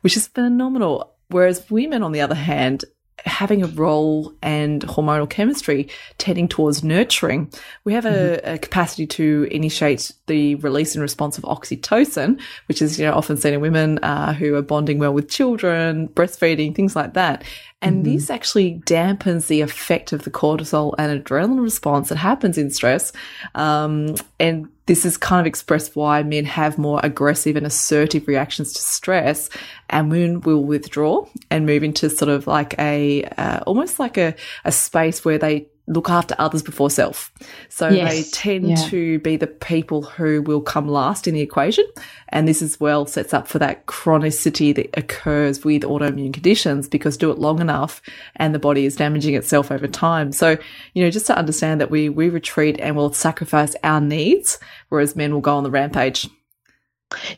which 0.03 0.17
is 0.17 0.29
phenomenal. 0.29 1.15
Whereas 1.29 1.69
women, 1.71 2.03
on 2.03 2.13
the 2.13 2.21
other 2.21 2.35
hand, 2.35 2.85
having 3.19 3.63
a 3.63 3.69
role 3.69 4.35
and 4.43 4.83
hormonal 4.83 5.29
chemistry 5.29 5.89
tending 6.19 6.49
towards 6.49 6.85
nurturing, 6.85 7.51
we 7.85 7.93
have 7.93 8.05
a, 8.05 8.09
mm-hmm. 8.09 8.55
a, 8.55 8.59
capacity 8.59 9.07
to 9.07 9.49
initiate 9.51 10.13
the 10.27 10.57
release 10.57 10.95
and 10.95 11.03
response 11.03 11.39
of 11.39 11.45
oxytocin, 11.45 12.41
which 12.67 12.83
is 12.83 12.99
you 12.99 13.07
know 13.07 13.15
often 13.15 13.37
seen 13.37 13.55
in 13.55 13.61
women 13.61 13.99
uh, 13.99 14.33
who 14.33 14.55
are 14.55 14.63
bonding 14.63 14.99
well 14.99 15.13
with 15.13 15.29
children, 15.29 16.09
breastfeeding, 16.09 16.75
things 16.75 16.97
like 16.97 17.15
that. 17.15 17.45
And 17.81 18.05
mm-hmm. 18.05 18.15
this 18.15 18.31
actually 18.31 18.81
dampens 18.87 19.47
the 19.47 19.61
effect 19.61 20.13
of 20.13 20.25
the 20.25 20.31
cortisol 20.31 20.95
and 20.99 21.23
adrenaline 21.23 21.63
response 21.63 22.09
that 22.09 22.17
happens 22.17 22.59
in 22.59 22.71
stress. 22.71 23.13
Um, 23.55 24.15
and 24.41 24.69
this 24.87 25.07
is 25.07 25.17
kind 25.17 25.41
of 25.41 25.47
expressed 25.47 25.97
why 25.97 26.23
men 26.23 26.45
have 26.45 26.77
more 26.79 27.01
aggressive 27.03 27.57
and 27.57 27.67
assertive 27.67 28.29
reactions 28.29 28.73
to 28.75 28.83
stress 28.83 29.49
and 29.89 30.11
women 30.11 30.41
will 30.41 30.65
withdraw 30.65 31.27
and 31.51 31.67
move 31.67 31.83
into 31.83 32.11
sort 32.11 32.29
of 32.29 32.47
like 32.47 32.79
a, 32.79 33.25
uh, 33.39 33.61
almost 33.67 33.99
like 33.99 34.19
a, 34.19 34.35
a 34.65 34.73
space 34.73 35.25
where 35.25 35.39
they 35.39 35.67
look 35.87 36.09
after 36.09 36.35
others 36.39 36.63
before 36.63 36.91
self. 36.91 37.33
So 37.69 37.89
yes. 37.89 38.11
they 38.11 38.31
tend 38.31 38.69
yeah. 38.69 38.77
to 38.89 39.19
be 39.19 39.37
the 39.37 39.47
people 39.47 40.03
who 40.03 40.41
will 40.41 40.63
come 40.63 40.89
last 40.89 41.27
in 41.27 41.35
the 41.35 41.41
equation. 41.41 41.85
And 42.31 42.49
this 42.49 42.63
as 42.63 42.81
well 42.81 43.07
sets 43.07 43.35
up 43.35 43.47
for 43.47 43.59
that 43.59 43.87
chronicity 43.87 44.75
that 44.75 44.97
occurs 44.97 45.65
with 45.65 45.83
autoimmune 45.83 46.33
conditions 46.33 46.89
because 46.89 47.17
do 47.17 47.31
it 47.31 47.39
long 47.39 47.61
enough 47.61 48.01
and 48.37 48.55
the 48.55 48.59
body 48.59 48.87
is 48.87 48.97
damaging 48.97 49.35
itself 49.35 49.71
over 49.71 49.87
time. 49.87 50.33
So, 50.33 50.57
you 50.95 51.05
know, 51.05 51.11
just 51.11 51.27
to 51.27 51.37
understand 51.37 51.81
that 51.81 51.91
we, 51.91 52.09
we 52.09 52.31
retreat 52.31 52.79
and 52.81 52.97
will 52.97 53.13
sacrifice 53.13 53.77
our 53.85 54.01
needs, 54.01 54.59
whereas 54.89 55.15
men 55.15 55.35
will 55.35 55.41
go 55.41 55.57
on 55.57 55.65
the 55.65 55.71
rampage. 55.71 56.29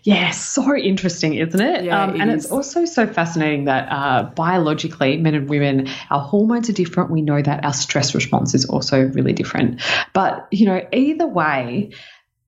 Yeah, 0.03 0.31
so 0.31 0.77
interesting, 0.77 1.35
isn't 1.35 1.61
it? 1.61 1.85
Yeah, 1.85 2.05
um, 2.05 2.15
it 2.15 2.21
and 2.21 2.31
is. 2.31 2.45
it's 2.45 2.53
also 2.53 2.85
so 2.85 3.07
fascinating 3.07 3.65
that 3.65 3.89
uh, 3.91 4.23
biologically, 4.35 5.17
men 5.19 5.35
and 5.35 5.49
women, 5.49 5.89
our 6.11 6.21
hormones 6.21 6.71
are 6.71 6.73
different. 6.73 7.11
We 7.11 7.23
know 7.23 7.43
that 7.43 7.65
our 7.65 7.73
stress 7.73 8.15
response 8.15 8.55
is 8.55 8.65
also 8.67 9.03
really 9.03 9.33
different. 9.33 9.83
But, 10.13 10.49
you 10.51 10.67
know, 10.67 10.87
either 10.93 11.27
way, 11.27 11.91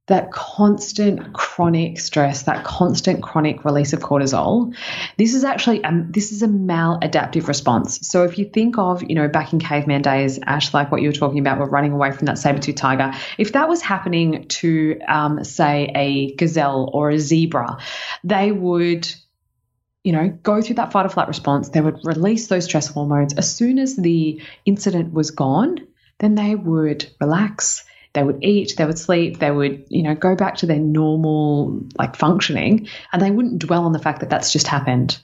that 0.09 0.33
constant 0.33 1.33
chronic 1.33 2.01
stress, 2.01 2.43
that 2.43 2.65
constant 2.65 3.23
chronic 3.23 3.65
release 3.65 3.93
of 3.93 4.01
cortisol, 4.01 4.75
this 5.17 5.35
is 5.35 5.45
actually 5.45 5.85
um, 5.85 6.11
this 6.11 6.33
is 6.33 6.43
a 6.43 6.49
maladaptive 6.49 7.47
response. 7.47 8.09
So 8.09 8.25
if 8.25 8.39
you 8.39 8.47
think 8.47 8.79
of, 8.79 9.03
you 9.03 9.15
know, 9.15 9.29
back 9.29 9.53
in 9.53 9.59
caveman 9.61 10.03
days, 10.03 10.39
Ash, 10.47 10.75
like 10.75 10.91
what 10.91 11.03
you 11.03 11.09
were 11.09 11.15
talking 11.15 11.39
about, 11.39 11.59
we're 11.59 11.69
running 11.69 11.93
away 11.93 12.13
from 12.13 12.27
that 12.27 12.39
saber-tooth 12.39 12.77
tiger. 12.77 13.13
If 13.39 13.53
that 13.53 13.69
was 13.69 13.81
happening 13.83 14.49
to, 14.49 14.99
um, 15.07 15.45
say, 15.45 15.93
a 15.95 16.35
gazelle 16.35 16.91
or 16.93 17.11
a 17.11 17.19
zebra, 17.19 17.79
they 18.25 18.51
would 18.51 19.15
you 20.05 20.13
know, 20.13 20.29
go 20.43 20.63
through 20.63 20.77
that 20.77 20.91
fight 20.91 21.05
or 21.05 21.11
flight 21.11 21.29
response. 21.29 21.69
They 21.69 21.83
would 21.83 21.99
release 22.05 22.47
those 22.47 22.65
stress 22.65 22.87
hormones. 22.87 23.35
As 23.35 23.55
soon 23.55 23.79
as 23.79 23.95
the 23.95 24.41
incident 24.65 25.13
was 25.13 25.33
gone, 25.33 25.87
then 26.19 26.35
they 26.35 26.55
would 26.55 27.11
relax. 27.21 27.85
They 28.15 28.23
would 28.23 28.43
eat, 28.43 28.75
they 28.77 28.85
would 28.85 28.99
sleep, 28.99 29.39
they 29.39 29.51
would, 29.51 29.85
you 29.89 30.03
know, 30.03 30.15
go 30.15 30.35
back 30.35 30.57
to 30.57 30.67
their 30.67 30.79
normal 30.79 31.81
like 31.99 32.17
functioning, 32.17 32.89
and 33.13 33.21
they 33.21 33.31
wouldn't 33.31 33.61
dwell 33.61 33.85
on 33.85 33.93
the 33.93 33.99
fact 33.99 34.21
that 34.21 34.31
that's 34.31 34.53
just 34.53 34.67
happened. 34.67 35.19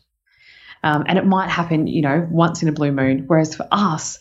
Um, 0.83 1.05
and 1.07 1.19
it 1.19 1.25
might 1.25 1.49
happen, 1.49 1.87
you 1.87 2.03
know, 2.03 2.29
once 2.31 2.63
in 2.63 2.69
a 2.69 2.73
blue 2.73 2.93
moon. 2.93 3.25
Whereas 3.27 3.55
for 3.55 3.67
us, 3.73 4.19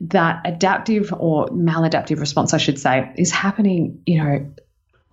that 0.00 0.42
adaptive 0.44 1.12
or 1.12 1.48
maladaptive 1.48 2.20
response, 2.20 2.54
I 2.54 2.58
should 2.58 2.78
say, 2.78 3.12
is 3.16 3.30
happening, 3.30 4.02
you 4.06 4.22
know, 4.22 4.50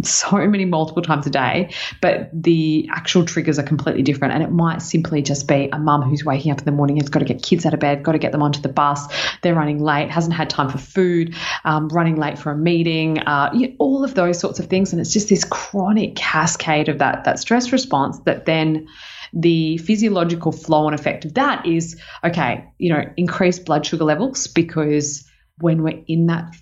so 0.06 0.38
many 0.48 0.66
multiple 0.66 1.02
times 1.02 1.26
a 1.28 1.30
day, 1.30 1.74
but 2.02 2.30
the 2.34 2.88
actual 2.92 3.26
triggers 3.26 3.60
are 3.60 3.64
completely 3.64 4.02
different. 4.02 4.34
And 4.34 4.44
it 4.44 4.52
might 4.52 4.82
simply 4.82 5.22
just 5.22 5.48
be 5.48 5.70
a 5.72 5.80
mum 5.80 6.02
who's 6.02 6.24
waking 6.24 6.52
up 6.52 6.60
in 6.60 6.66
the 6.66 6.72
morning, 6.72 6.98
has 6.98 7.10
got 7.10 7.20
to 7.20 7.26
get 7.26 7.42
kids 7.42 7.66
out 7.66 7.74
of 7.74 7.80
bed, 7.80 8.04
got 8.04 8.14
to 8.14 8.20
get 8.20 8.32
them 8.32 8.42
onto 8.42 8.62
the 8.62 8.70
bus, 8.70 9.08
they're 9.42 9.56
running 9.56 9.80
late, 9.80 10.10
hasn't 10.10 10.34
had 10.34 10.50
time 10.50 10.70
for 10.70 10.78
food, 10.78 11.36
um, 11.66 11.88
running 11.90 12.16
late 12.16 12.38
for 12.38 12.52
a 12.52 12.58
meeting, 12.58 13.20
uh, 13.20 13.50
you 13.54 13.68
know, 13.68 13.76
all 13.80 14.04
of 14.04 14.14
those 14.16 14.40
sorts 14.40 14.60
of 14.60 14.68
things. 14.68 14.92
And 14.92 15.02
it's 15.02 15.14
just 15.14 15.30
this 15.30 15.44
chronic 15.44 16.16
cascade 16.16 16.90
of 16.90 17.00
that 17.00 17.24
that 17.26 17.40
stress 17.40 17.72
response 17.72 18.20
that 18.26 18.46
then 18.46 18.88
the 19.34 19.78
physiological 19.80 20.52
flow 20.52 20.88
and 20.88 20.98
effect 20.98 21.26
of 21.26 21.34
that 21.34 21.66
is 21.66 22.00
okay, 22.24 22.66
you 22.78 22.94
know, 22.94 23.04
increased 23.18 23.66
blood 23.66 23.86
sugar 23.86 24.04
levels 24.04 24.48
because 24.48 25.28
when 25.60 25.84
we're 25.84 26.04
in 26.08 26.28
that 26.28 26.56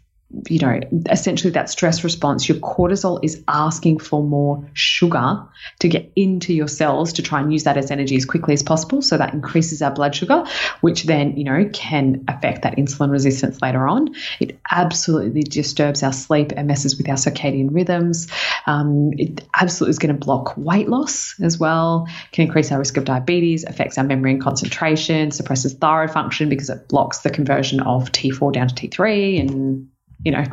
you 0.47 0.59
know, 0.59 0.79
essentially 1.09 1.51
that 1.51 1.69
stress 1.69 2.03
response, 2.03 2.47
your 2.47 2.57
cortisol 2.59 3.19
is 3.23 3.43
asking 3.47 3.99
for 3.99 4.23
more 4.23 4.69
sugar 4.73 5.43
to 5.79 5.89
get 5.89 6.11
into 6.15 6.53
your 6.53 6.67
cells 6.67 7.13
to 7.13 7.21
try 7.21 7.41
and 7.41 7.51
use 7.51 7.65
that 7.65 7.77
as 7.77 7.91
energy 7.91 8.15
as 8.15 8.25
quickly 8.25 8.53
as 8.53 8.63
possible. 8.63 9.01
So 9.01 9.17
that 9.17 9.33
increases 9.33 9.81
our 9.81 9.91
blood 9.91 10.15
sugar, 10.15 10.45
which 10.81 11.03
then, 11.03 11.37
you 11.37 11.43
know, 11.43 11.69
can 11.73 12.23
affect 12.27 12.61
that 12.63 12.77
insulin 12.77 13.11
resistance 13.11 13.61
later 13.61 13.87
on. 13.87 14.15
It 14.39 14.59
absolutely 14.69 15.43
disturbs 15.43 16.01
our 16.03 16.13
sleep 16.13 16.53
and 16.55 16.67
messes 16.67 16.97
with 16.97 17.09
our 17.09 17.15
circadian 17.15 17.69
rhythms. 17.71 18.27
Um, 18.65 19.11
it 19.17 19.43
absolutely 19.53 19.91
is 19.91 19.99
going 19.99 20.17
to 20.17 20.25
block 20.25 20.55
weight 20.55 20.87
loss 20.87 21.35
as 21.41 21.59
well, 21.59 22.07
can 22.31 22.45
increase 22.45 22.71
our 22.71 22.79
risk 22.79 22.97
of 22.97 23.05
diabetes, 23.05 23.65
affects 23.65 23.97
our 23.97 24.03
memory 24.03 24.31
and 24.31 24.41
concentration, 24.41 25.31
suppresses 25.31 25.73
thyroid 25.73 26.11
function 26.11 26.47
because 26.49 26.69
it 26.69 26.87
blocks 26.87 27.19
the 27.19 27.29
conversion 27.29 27.81
of 27.81 28.11
T4 28.11 28.53
down 28.53 28.69
to 28.69 28.75
T3 28.75 29.39
and 29.39 29.90
you 30.23 30.31
know, 30.31 30.43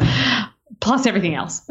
plus 0.80 1.06
everything 1.06 1.34
else. 1.34 1.62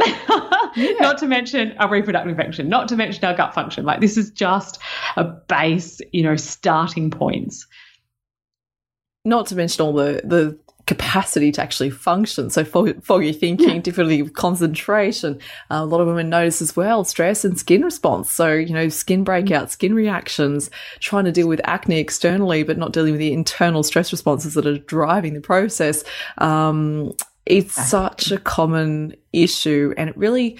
Yeah. 0.76 0.92
not 1.00 1.18
to 1.20 1.28
mention 1.28 1.76
our 1.80 1.90
reproductive 1.90 2.38
function, 2.38 2.70
not 2.70 2.88
to 2.90 2.96
mention 2.96 3.26
our 3.26 3.34
gut 3.34 3.56
function. 3.56 3.84
Like 3.84 4.00
this 4.00 4.16
is 4.16 4.30
just 4.30 4.78
a 5.16 5.24
base, 5.24 6.00
you 6.12 6.22
know, 6.22 6.36
starting 6.36 7.10
points. 7.10 7.66
Not 9.26 9.48
to 9.48 9.56
mention 9.56 9.84
all 9.84 9.94
the 9.94 10.22
the 10.24 10.60
capacity 10.88 11.52
to 11.52 11.62
actually 11.62 11.90
function. 11.90 12.50
So 12.50 12.64
foggy 12.64 13.34
thinking, 13.34 13.76
yeah. 13.76 13.82
difficulty 13.82 14.22
with 14.24 14.34
concentration. 14.34 15.40
Uh, 15.70 15.76
a 15.76 15.86
lot 15.86 16.00
of 16.00 16.08
women 16.08 16.30
notice 16.30 16.62
as 16.62 16.76
well 16.76 17.04
stress 17.04 17.46
and 17.46 17.60
skin 17.60 17.84
response. 17.84 18.32
So, 18.32 18.54
you 18.54 18.74
know, 18.74 18.90
skin 18.90 19.24
breakouts, 19.24 19.72
skin 19.72 19.94
reactions, 19.94 20.72
trying 21.00 21.26
to 21.26 21.32
deal 21.32 21.48
with 21.48 21.62
acne 21.66 22.00
externally, 22.00 22.64
but 22.64 22.78
not 22.78 22.94
dealing 22.94 23.12
with 23.12 23.20
the 23.20 23.34
internal 23.34 23.84
stress 23.84 24.12
responses 24.12 24.54
that 24.56 24.66
are 24.66 24.78
driving 24.78 25.34
the 25.34 25.42
process. 25.42 26.04
Um, 26.38 27.14
it's 27.50 27.74
such 27.74 28.32
a 28.32 28.38
common 28.38 29.16
issue 29.34 29.94
and 29.98 30.10
it 30.10 30.18
really 30.18 30.58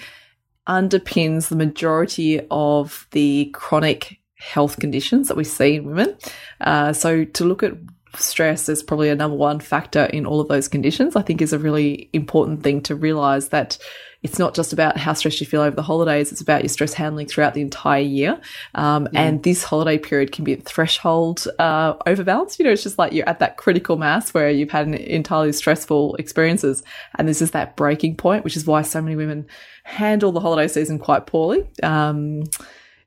underpins 0.68 1.48
the 1.48 1.56
majority 1.56 2.40
of 2.50 3.06
the 3.12 3.50
chronic 3.54 4.18
health 4.36 4.78
conditions 4.78 5.28
that 5.28 5.36
we 5.36 5.44
see 5.44 5.76
in 5.76 5.84
women. 5.84 6.16
Uh, 6.60 6.92
so 6.92 7.24
to 7.24 7.44
look 7.44 7.62
at 7.62 7.72
stress 8.16 8.68
is 8.68 8.82
probably 8.82 9.08
a 9.08 9.14
number 9.14 9.36
one 9.36 9.60
factor 9.60 10.04
in 10.04 10.26
all 10.26 10.40
of 10.40 10.48
those 10.48 10.68
conditions, 10.68 11.16
I 11.16 11.22
think 11.22 11.42
is 11.42 11.52
a 11.52 11.58
really 11.58 12.08
important 12.12 12.62
thing 12.62 12.82
to 12.82 12.94
realize 12.94 13.48
that 13.48 13.78
it's 14.22 14.38
not 14.38 14.54
just 14.54 14.72
about 14.72 14.96
how 14.96 15.12
stressed 15.12 15.40
you 15.40 15.46
feel 15.46 15.60
over 15.60 15.76
the 15.76 15.82
holidays, 15.82 16.32
it's 16.32 16.40
about 16.40 16.62
your 16.62 16.68
stress 16.68 16.92
handling 16.92 17.28
throughout 17.28 17.54
the 17.54 17.60
entire 17.60 18.02
year. 18.02 18.40
Um, 18.74 19.06
mm. 19.06 19.10
And 19.14 19.42
this 19.44 19.62
holiday 19.62 19.96
period 19.96 20.32
can 20.32 20.44
be 20.44 20.54
a 20.54 20.56
threshold 20.56 21.46
uh, 21.60 21.94
overbalance. 22.04 22.58
You 22.58 22.64
know, 22.64 22.72
it's 22.72 22.82
just 22.82 22.98
like 22.98 23.12
you're 23.12 23.28
at 23.28 23.38
that 23.38 23.56
critical 23.56 23.96
mass 23.96 24.34
where 24.34 24.50
you've 24.50 24.70
had 24.70 24.88
an 24.88 24.94
entirely 24.94 25.52
stressful 25.52 26.16
experiences. 26.16 26.82
And 27.16 27.28
this 27.28 27.40
is 27.40 27.52
that 27.52 27.76
breaking 27.76 28.16
point, 28.16 28.42
which 28.42 28.56
is 28.56 28.66
why 28.66 28.82
so 28.82 29.00
many 29.00 29.14
women 29.14 29.46
handle 29.84 30.32
the 30.32 30.40
holiday 30.40 30.66
season 30.66 30.98
quite 30.98 31.26
poorly. 31.26 31.64
Um, 31.84 32.44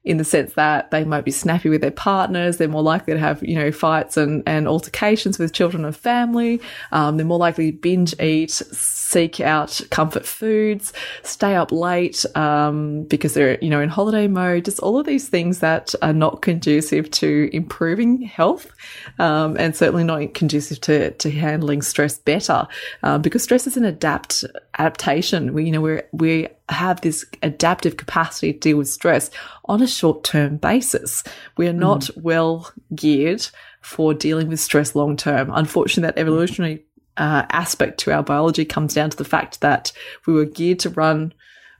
in 0.04 0.18
the 0.18 0.24
sense 0.24 0.54
that 0.54 0.90
they 0.90 1.04
might 1.04 1.24
be 1.24 1.32
snappy 1.32 1.70
with 1.70 1.82
their 1.82 1.92
partners. 1.92 2.58
They're 2.58 2.68
more 2.68 2.82
likely 2.82 3.14
to 3.14 3.20
have, 3.20 3.44
you 3.44 3.56
know, 3.56 3.72
fights 3.72 4.18
and, 4.18 4.42
and 4.48 4.68
altercations 4.68 5.38
with 5.38 5.54
children 5.54 5.86
and 5.86 5.96
family. 5.96 6.60
Um, 6.92 7.18
they're 7.18 7.26
more 7.26 7.38
likely 7.38 7.72
to 7.72 7.78
binge 7.78 8.20
eat, 8.20 8.50
seek 8.52 9.40
out 9.40 9.80
comfort 9.92 10.26
foods, 10.26 10.92
stay 11.22 11.56
up 11.56 11.72
late, 11.72 12.26
um, 12.36 13.04
because 13.04 13.36
they're, 13.36 13.60
you 13.62 13.70
know, 13.70 13.80
in 13.80 13.90
holiday 13.90 14.28
mode. 14.28 14.66
Just 14.66 14.80
all 14.80 14.98
of 14.98 15.06
these 15.06 15.30
things 15.30 15.60
that 15.60 15.94
are 16.02 16.14
not 16.14 16.42
conducive 16.42 17.12
to 17.12 17.50
improving 17.54 18.24
health, 18.24 18.72
um, 19.20 19.56
and 19.60 19.76
certainly 19.76 20.04
not 20.04 20.34
conducive 20.34 20.82
to, 20.82 21.12
to 21.12 21.30
handling 21.30 21.84
stress 21.84 22.18
better, 22.18 22.68
uh, 23.04 23.20
because 23.20 23.44
stress 23.44 23.68
is 23.68 23.78
an 23.78 23.86
adapt 23.86 24.44
adaptation. 24.80 25.54
We, 25.54 25.66
you 25.66 25.72
know, 25.72 25.82
we 25.82 26.02
we 26.12 26.48
have 26.70 27.02
this 27.02 27.26
adaptive 27.44 27.98
capacity 27.98 28.54
to 28.54 28.60
deal 28.60 28.78
with 28.78 28.90
stress 28.90 29.30
on 29.66 29.82
a 29.82 29.88
short 29.88 30.24
term 30.24 30.58
basis. 30.58 31.24
We 31.58 31.68
are 31.68 31.74
not 31.74 32.02
mm. 32.02 32.22
well 32.22 32.72
geared 32.96 33.48
for 33.82 34.14
dealing 34.14 34.48
with 34.48 34.60
stress 34.60 34.96
long 34.96 35.18
term. 35.18 35.52
Unfortunately, 35.54 36.08
that 36.08 36.20
evolutionary 36.20 36.86
uh, 37.18 37.46
aspect 37.50 38.00
to 38.02 38.12
our 38.14 38.24
biology 38.24 38.66
comes 38.66 38.94
down 38.94 39.10
to 39.10 39.18
the 39.18 39.26
fact 39.26 39.62
that 39.62 39.92
we 40.26 40.34
were 40.34 40.46
geared 40.46 40.80
to 40.80 40.90
run 40.90 41.34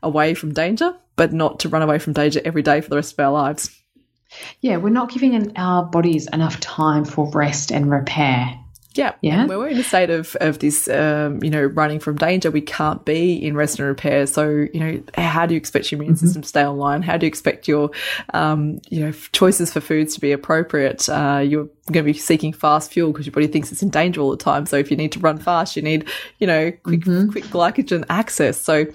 away 0.04 0.34
from 0.34 0.54
danger, 0.54 0.96
but 1.16 1.32
not 1.32 1.60
to 1.60 1.70
run 1.70 1.82
away 1.82 2.00
from 2.00 2.14
danger 2.14 2.42
every 2.44 2.62
day 2.62 2.82
for 2.82 2.90
the 2.90 2.96
rest 2.96 3.14
of 3.14 3.20
our 3.20 3.32
lives. 3.32 3.78
Yeah, 4.62 4.78
we're 4.78 4.90
not 4.90 5.12
giving 5.12 5.58
our 5.58 5.84
bodies 5.84 6.28
enough 6.28 6.60
time 6.60 7.06
for 7.06 7.30
rest 7.32 7.72
and 7.72 7.92
repair. 7.92 8.58
Yeah. 8.94 9.14
Yeah. 9.22 9.46
When 9.46 9.58
we're 9.58 9.70
in 9.70 9.78
a 9.78 9.84
state 9.84 10.10
of, 10.10 10.36
of 10.42 10.60
this, 10.60 10.90
um, 10.90 11.42
you 11.44 11.50
know, 11.50 11.64
running 11.64 12.00
from 12.00 12.18
danger, 12.18 12.52
we 12.52 12.62
can't 12.62 13.04
be 13.06 13.34
in 13.34 13.56
rest 13.56 13.80
and 13.80 13.88
repair. 13.88 14.28
So, 14.28 14.68
you 14.74 14.80
know, 14.80 15.04
how 15.16 15.46
do 15.46 15.54
you 15.54 15.58
expect 15.58 15.92
your 15.92 16.00
immune 16.02 16.16
mm-hmm. 16.16 16.26
system 16.26 16.42
to 16.42 16.48
stay 16.48 16.66
online? 16.66 17.02
How 17.02 17.18
do 17.18 17.26
you 17.26 17.30
expect 17.30 17.68
your, 17.68 17.92
um, 18.34 18.82
you 18.90 19.06
know, 19.06 19.12
choices 19.32 19.72
for 19.72 19.80
foods 19.80 20.14
to 20.16 20.22
be 20.22 20.32
appropriate? 20.32 21.08
Uh, 21.08 21.44
you're 21.46 21.70
going 21.88 22.06
to 22.06 22.14
be 22.14 22.18
seeking 22.18 22.54
fast 22.54 22.92
fuel 22.92 23.12
because 23.12 23.26
your 23.26 23.34
body 23.34 23.48
thinks 23.48 23.72
it's 23.72 23.82
in 23.82 23.90
danger 23.90 24.22
all 24.22 24.30
the 24.30 24.38
time. 24.38 24.66
So 24.66 24.78
if 24.78 24.92
you 24.92 24.98
need 24.98 25.12
to 25.14 25.20
run 25.20 25.40
fast, 25.40 25.76
you 25.76 25.82
need, 25.82 26.08
you 26.38 26.46
know, 26.46 26.72
quick, 26.84 27.02
mm-hmm. 27.02 27.32
quick 27.32 27.46
glycogen 27.46 28.06
access. 28.10 28.62
So 28.62 28.86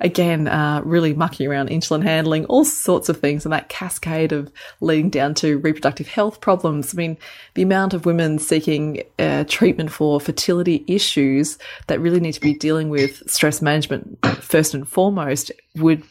again, 0.00 0.46
uh, 0.46 0.80
really 0.84 1.12
mucking 1.12 1.48
around 1.48 1.70
insulin 1.70 2.04
handling, 2.04 2.44
all 2.46 2.64
sorts 2.64 3.08
of 3.08 3.18
things. 3.18 3.44
And 3.44 3.52
that 3.52 3.68
cascade 3.68 4.32
of 4.32 4.50
leading 4.80 5.10
down 5.10 5.34
to 5.34 5.58
reproductive 5.58 6.06
health 6.06 6.40
problems. 6.40 6.94
I 6.94 6.96
mean, 6.96 7.18
the 7.54 7.62
amount 7.62 7.94
of 7.94 8.06
women 8.06 8.38
seeking 8.38 9.02
uh, 9.18 9.44
treatment 9.48 9.90
for 9.90 10.20
fertility 10.20 10.84
issues 10.86 11.58
that 11.88 12.00
really 12.00 12.20
need 12.20 12.32
to 12.32 12.40
be 12.40 12.54
dealing 12.54 12.90
with 12.90 13.28
stress 13.28 13.60
management 13.60 14.18
first 14.40 14.72
and 14.72 14.86
foremost 14.86 15.50
would 15.74 16.02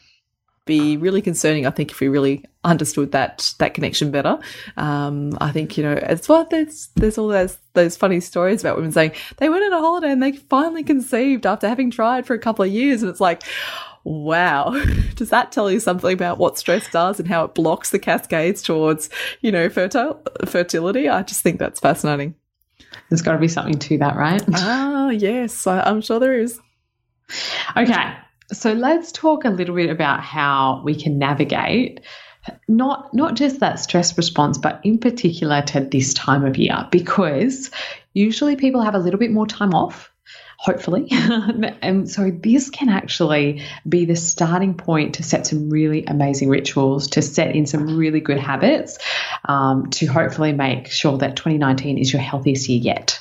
be 0.65 0.97
really 0.97 1.21
concerning. 1.21 1.65
I 1.65 1.69
think 1.69 1.91
if 1.91 1.99
we 1.99 2.07
really 2.07 2.43
understood 2.63 3.11
that 3.11 3.53
that 3.59 3.73
connection 3.73 4.11
better, 4.11 4.39
um, 4.77 5.37
I 5.39 5.51
think 5.51 5.77
you 5.77 5.83
know 5.83 5.93
it's 5.93 6.27
what 6.27 6.49
there's 6.49 6.89
there's 6.95 7.17
all 7.17 7.27
those 7.27 7.57
those 7.73 7.95
funny 7.95 8.19
stories 8.19 8.61
about 8.61 8.75
women 8.75 8.91
saying 8.91 9.11
they 9.37 9.49
went 9.49 9.63
on 9.63 9.73
a 9.73 9.79
holiday 9.79 10.11
and 10.11 10.21
they 10.21 10.33
finally 10.33 10.83
conceived 10.83 11.45
after 11.45 11.67
having 11.67 11.91
tried 11.91 12.25
for 12.25 12.33
a 12.33 12.39
couple 12.39 12.65
of 12.65 12.71
years, 12.71 13.01
and 13.01 13.09
it's 13.09 13.21
like. 13.21 13.43
Wow. 14.07 14.79
Does 15.15 15.31
that 15.31 15.51
tell 15.51 15.71
you 15.71 15.79
something 15.79 16.13
about 16.13 16.37
what 16.37 16.59
stress 16.59 16.87
does 16.91 17.19
and 17.19 17.27
how 17.27 17.43
it 17.43 17.55
blocks 17.55 17.89
the 17.89 17.97
cascades 17.97 18.61
towards, 18.61 19.09
you 19.41 19.51
know, 19.51 19.67
fertile 19.67 20.21
fertility? 20.45 21.09
I 21.09 21.23
just 21.23 21.41
think 21.41 21.57
that's 21.57 21.79
fascinating. 21.79 22.35
There's 23.09 23.23
got 23.23 23.31
to 23.31 23.39
be 23.39 23.47
something 23.47 23.79
to 23.79 23.97
that, 23.97 24.15
right? 24.15 24.43
Ah, 24.53 25.09
yes, 25.09 25.65
I, 25.65 25.79
I'm 25.81 26.01
sure 26.01 26.19
there 26.19 26.37
is. 26.37 26.59
Okay, 27.75 28.13
so 28.51 28.73
let's 28.73 29.11
talk 29.11 29.45
a 29.45 29.49
little 29.49 29.75
bit 29.75 29.89
about 29.89 30.21
how 30.21 30.81
we 30.83 30.95
can 30.95 31.17
navigate 31.17 32.01
not 32.67 33.13
not 33.13 33.35
just 33.35 33.59
that 33.59 33.79
stress 33.79 34.17
response, 34.17 34.57
but 34.57 34.79
in 34.83 34.99
particular 34.99 35.61
to 35.63 35.79
this 35.81 36.13
time 36.13 36.45
of 36.45 36.57
year, 36.57 36.87
because 36.91 37.71
usually 38.13 38.55
people 38.55 38.81
have 38.81 38.95
a 38.95 38.99
little 38.99 39.19
bit 39.19 39.31
more 39.31 39.47
time 39.47 39.73
off. 39.73 40.11
Hopefully. 40.57 41.07
and 41.11 42.09
so, 42.09 42.31
this 42.31 42.69
can 42.69 42.87
actually 42.89 43.61
be 43.87 44.05
the 44.05 44.15
starting 44.15 44.73
point 44.73 45.15
to 45.15 45.23
set 45.23 45.45
some 45.45 45.69
really 45.69 46.05
amazing 46.05 46.49
rituals, 46.49 47.09
to 47.09 47.21
set 47.21 47.55
in 47.55 47.65
some 47.65 47.97
really 47.97 48.21
good 48.21 48.39
habits, 48.39 48.97
um, 49.43 49.89
to 49.91 50.05
hopefully 50.05 50.53
make 50.53 50.87
sure 50.87 51.17
that 51.17 51.35
2019 51.35 51.97
is 51.97 52.11
your 52.11 52.21
healthiest 52.21 52.69
year 52.69 52.79
yet. 52.79 53.19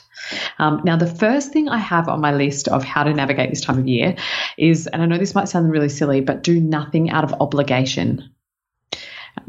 Um, 0.59 0.81
now, 0.85 0.97
the 0.97 1.07
first 1.07 1.53
thing 1.53 1.69
I 1.69 1.79
have 1.79 2.09
on 2.09 2.21
my 2.21 2.33
list 2.35 2.69
of 2.69 2.85
how 2.85 3.05
to 3.05 3.13
navigate 3.13 3.51
this 3.51 3.61
time 3.61 3.79
of 3.79 3.89
year 3.89 4.17
is, 4.57 4.87
and 4.87 5.03
I 5.03 5.07
know 5.07 5.19
this 5.19 5.35
might 5.35 5.49
sound 5.49 5.71
really 5.71 5.89
silly, 5.89 6.21
but 6.21 6.43
do 6.43 6.61
nothing 6.61 7.11
out 7.11 7.25
of 7.25 7.35
obligation. 7.41 8.31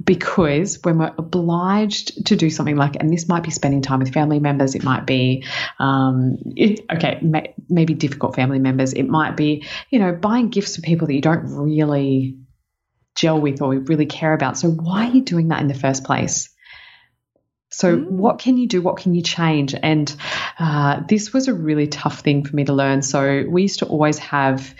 because 0.03 0.79
when 0.83 0.97
we're 0.97 1.13
obliged 1.17 2.25
to 2.27 2.35
do 2.35 2.49
something 2.49 2.75
like, 2.75 2.95
and 2.99 3.11
this 3.11 3.27
might 3.27 3.43
be 3.43 3.51
spending 3.51 3.81
time 3.81 3.99
with 3.99 4.13
family 4.13 4.39
members, 4.39 4.75
it 4.75 4.83
might 4.83 5.05
be, 5.05 5.45
um, 5.79 6.37
it, 6.55 6.81
okay, 6.91 7.19
may, 7.21 7.53
maybe 7.69 7.93
difficult 7.93 8.35
family 8.35 8.59
members, 8.59 8.93
it 8.93 9.07
might 9.07 9.37
be, 9.37 9.65
you 9.89 9.99
know, 9.99 10.13
buying 10.13 10.49
gifts 10.49 10.75
for 10.75 10.81
people 10.81 11.07
that 11.07 11.13
you 11.13 11.21
don't 11.21 11.45
really 11.45 12.37
gel 13.15 13.39
with 13.39 13.61
or 13.61 13.75
really 13.75 14.05
care 14.05 14.33
about. 14.33 14.57
So 14.57 14.69
why 14.69 15.07
are 15.07 15.11
you 15.11 15.21
doing 15.21 15.49
that 15.49 15.61
in 15.61 15.67
the 15.67 15.73
first 15.73 16.03
place? 16.03 16.49
So, 17.69 17.97
mm. 17.97 18.09
what 18.09 18.39
can 18.39 18.57
you 18.57 18.67
do? 18.67 18.81
What 18.81 18.97
can 18.97 19.13
you 19.13 19.21
change? 19.21 19.75
And 19.75 20.13
uh, 20.59 21.01
this 21.07 21.33
was 21.33 21.47
a 21.47 21.53
really 21.53 21.87
tough 21.87 22.19
thing 22.19 22.45
for 22.45 22.55
me 22.55 22.65
to 22.65 22.73
learn. 22.73 23.01
So, 23.01 23.45
we 23.47 23.63
used 23.63 23.79
to 23.79 23.85
always 23.87 24.19
have 24.19 24.73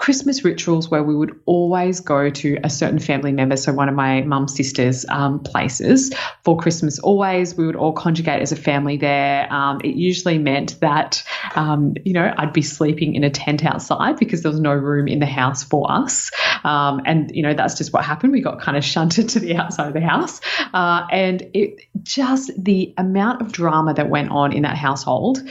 Christmas 0.00 0.42
rituals 0.46 0.90
where 0.90 1.02
we 1.02 1.14
would 1.14 1.38
always 1.44 2.00
go 2.00 2.30
to 2.30 2.58
a 2.64 2.70
certain 2.70 2.98
family 2.98 3.32
member, 3.32 3.54
so 3.54 3.70
one 3.70 3.86
of 3.86 3.94
my 3.94 4.22
mum's 4.22 4.56
sisters' 4.56 5.04
um, 5.10 5.40
places 5.40 6.10
for 6.42 6.56
Christmas. 6.56 6.98
Always, 6.98 7.54
we 7.54 7.66
would 7.66 7.76
all 7.76 7.92
conjugate 7.92 8.40
as 8.40 8.50
a 8.50 8.56
family 8.56 8.96
there. 8.96 9.46
Um, 9.52 9.82
it 9.84 9.96
usually 9.96 10.38
meant 10.38 10.80
that, 10.80 11.22
um, 11.54 11.96
you 12.02 12.14
know, 12.14 12.32
I'd 12.34 12.54
be 12.54 12.62
sleeping 12.62 13.14
in 13.14 13.24
a 13.24 13.30
tent 13.30 13.62
outside 13.62 14.16
because 14.16 14.42
there 14.42 14.50
was 14.50 14.58
no 14.58 14.72
room 14.72 15.06
in 15.06 15.18
the 15.18 15.26
house 15.26 15.64
for 15.64 15.92
us. 15.92 16.30
Um, 16.64 17.02
and, 17.04 17.30
you 17.34 17.42
know, 17.42 17.52
that's 17.52 17.74
just 17.74 17.92
what 17.92 18.02
happened. 18.02 18.32
We 18.32 18.40
got 18.40 18.58
kind 18.58 18.78
of 18.78 18.84
shunted 18.94 19.28
to 19.28 19.40
the 19.40 19.56
outside 19.56 19.88
of 19.88 19.92
the 19.92 20.00
house. 20.00 20.40
Uh, 20.72 21.06
and 21.12 21.42
it 21.52 21.78
just 22.02 22.50
the 22.56 22.94
amount 22.96 23.42
of 23.42 23.52
drama 23.52 23.92
that 23.92 24.08
went 24.08 24.30
on 24.30 24.54
in 24.54 24.62
that 24.62 24.78
household 24.78 25.42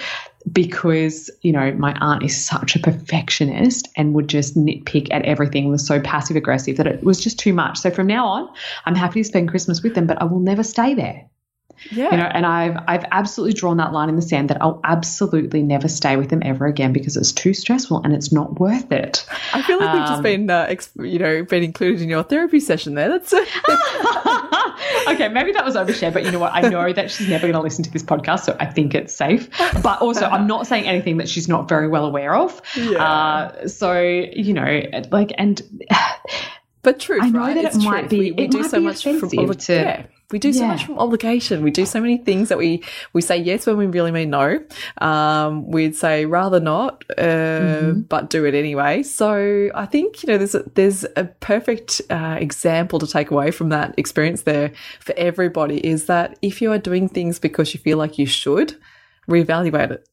because 0.52 1.30
you 1.42 1.52
know 1.52 1.72
my 1.74 1.94
aunt 2.00 2.24
is 2.24 2.46
such 2.46 2.76
a 2.76 2.80
perfectionist 2.80 3.88
and 3.98 4.14
would 4.14 4.28
just 4.28 4.56
nitpick 4.56 5.08
at 5.12 5.24
everything 5.24 5.70
was 5.70 5.86
so 5.86 6.00
passive 6.00 6.36
aggressive 6.36 6.78
that 6.78 6.88
it 6.88 7.04
was 7.04 7.22
just 7.22 7.38
too 7.38 7.54
much. 7.54 7.78
So 7.78 7.92
from 7.92 8.08
now 8.08 8.26
on 8.26 8.50
i'm 8.86 8.96
happy 8.96 9.22
to 9.22 9.24
spend 9.24 9.50
christmas 9.50 9.82
with 9.84 9.96
them 9.96 10.08
but 10.08 10.22
i 10.22 10.26
will 10.26 10.40
never 10.40 10.64
stay 10.64 10.94
there 10.94 11.30
yeah. 11.92 12.12
You 12.12 12.18
know, 12.18 12.24
and 12.24 12.46
I've 12.46 12.78
I've 12.88 13.06
absolutely 13.12 13.54
drawn 13.54 13.78
that 13.78 13.94
line 13.94 14.10
in 14.10 14.16
the 14.16 14.22
sand 14.22 14.50
that 14.50 14.62
I'll 14.62 14.80
absolutely 14.84 15.62
never 15.64 15.88
stay 15.88 16.18
with 16.18 16.30
them 16.30 16.42
ever 16.44 16.66
again 16.66 16.94
because 16.94 17.16
it's 17.18 17.32
too 17.32 17.54
stressful 17.54 18.02
and 18.04 18.14
it's 18.14 18.32
not 18.32 18.60
worth 18.60 18.92
it. 18.92 19.26
I 19.54 19.62
feel 19.62 19.80
like 19.80 19.90
um, 19.90 19.98
we've 19.98 20.08
just 20.08 20.18
um, 20.18 20.24
been, 20.24 20.50
uh, 20.50 20.76
you 21.00 21.20
know, 21.20 21.44
been 21.44 21.64
included 21.64 22.02
in 22.02 22.10
your 22.10 22.24
therapy 22.24 22.60
session 22.60 22.96
there. 22.96 23.10
That's 23.10 23.34
okay. 25.08 25.30
Maybe 25.30 25.52
that 25.54 25.64
was 25.66 25.76
overshare, 25.76 26.14
but 26.14 26.26
you 26.26 26.32
know 26.32 26.40
what? 26.40 26.54
I 26.54 26.62
know 26.62 26.92
that 26.92 27.12
she's 27.12 27.30
never 27.30 27.44
going 27.44 27.54
to 27.54 27.62
listen 27.62 27.84
to 27.86 27.92
this 27.92 28.04
podcast, 28.04 28.42
so 28.42 28.58
I 28.60 28.66
think 28.66 28.94
it's 28.94 29.14
safe. 29.14 29.50
But 29.82 30.02
also, 30.02 30.26
I'm 30.26 30.48
not 30.48 30.68
saying 30.68 30.86
anything 30.86 31.18
that 31.18 31.30
she's 31.30 31.48
not 31.48 31.70
very 31.70 31.88
well 31.88 32.06
aware 32.06 32.36
of. 32.36 32.62
Yeah. 32.76 33.04
Uh, 33.04 33.68
so 33.68 34.00
you 34.02 34.54
know, 34.54 34.82
like 35.12 35.32
and. 35.38 35.62
But 36.82 36.98
truth, 36.98 37.24
I 37.24 37.30
know 37.30 37.40
right? 37.40 37.56
that 37.56 37.66
it's 37.66 37.76
it 37.76 37.84
might 37.84 38.08
truth. 38.08 38.10
be. 38.10 38.32
We, 38.32 38.32
we 38.32 38.48
do 38.48 38.64
so 38.64 38.80
much 38.80 39.04
from 39.04 39.20
to, 39.20 39.74
yeah 39.74 40.06
we 40.32 40.40
do 40.40 40.54
so 40.54 40.62
yeah. 40.62 40.68
much 40.68 40.86
from 40.86 41.00
obligation. 41.00 41.64
We 41.64 41.72
do 41.72 41.86
so 41.86 42.00
many 42.00 42.18
things 42.18 42.50
that 42.50 42.58
we, 42.58 42.84
we 43.14 43.22
say 43.22 43.38
yes 43.38 43.66
when 43.66 43.78
we 43.78 43.88
really 43.88 44.12
mean 44.12 44.30
no. 44.30 44.64
Um, 45.00 45.70
we'd 45.72 45.96
say 45.96 46.26
rather 46.26 46.60
not, 46.60 47.04
uh, 47.18 47.24
mm-hmm. 47.24 48.02
but 48.02 48.30
do 48.30 48.46
it 48.46 48.54
anyway. 48.54 49.02
So 49.04 49.70
I 49.74 49.86
think, 49.86 50.22
you 50.22 50.28
know, 50.28 50.38
there's 50.38 50.56
a, 50.56 50.64
there's 50.76 51.06
a 51.16 51.26
perfect 51.40 52.02
uh, 52.10 52.38
example 52.40 53.00
to 53.00 53.08
take 53.08 53.32
away 53.32 53.50
from 53.52 53.70
that 53.70 53.96
experience 53.98 54.44
there 54.44 54.72
for 55.00 55.14
everybody 55.18 55.86
is 55.86 56.06
that 56.06 56.38
if 56.42 56.62
you 56.62 56.72
are 56.72 56.78
doing 56.78 57.10
things 57.10 57.40
because 57.40 57.74
you 57.74 57.80
feel 57.80 57.98
like 57.98 58.20
you 58.20 58.26
should, 58.26 58.76
reevaluate 59.28 59.92
it. 59.92 60.08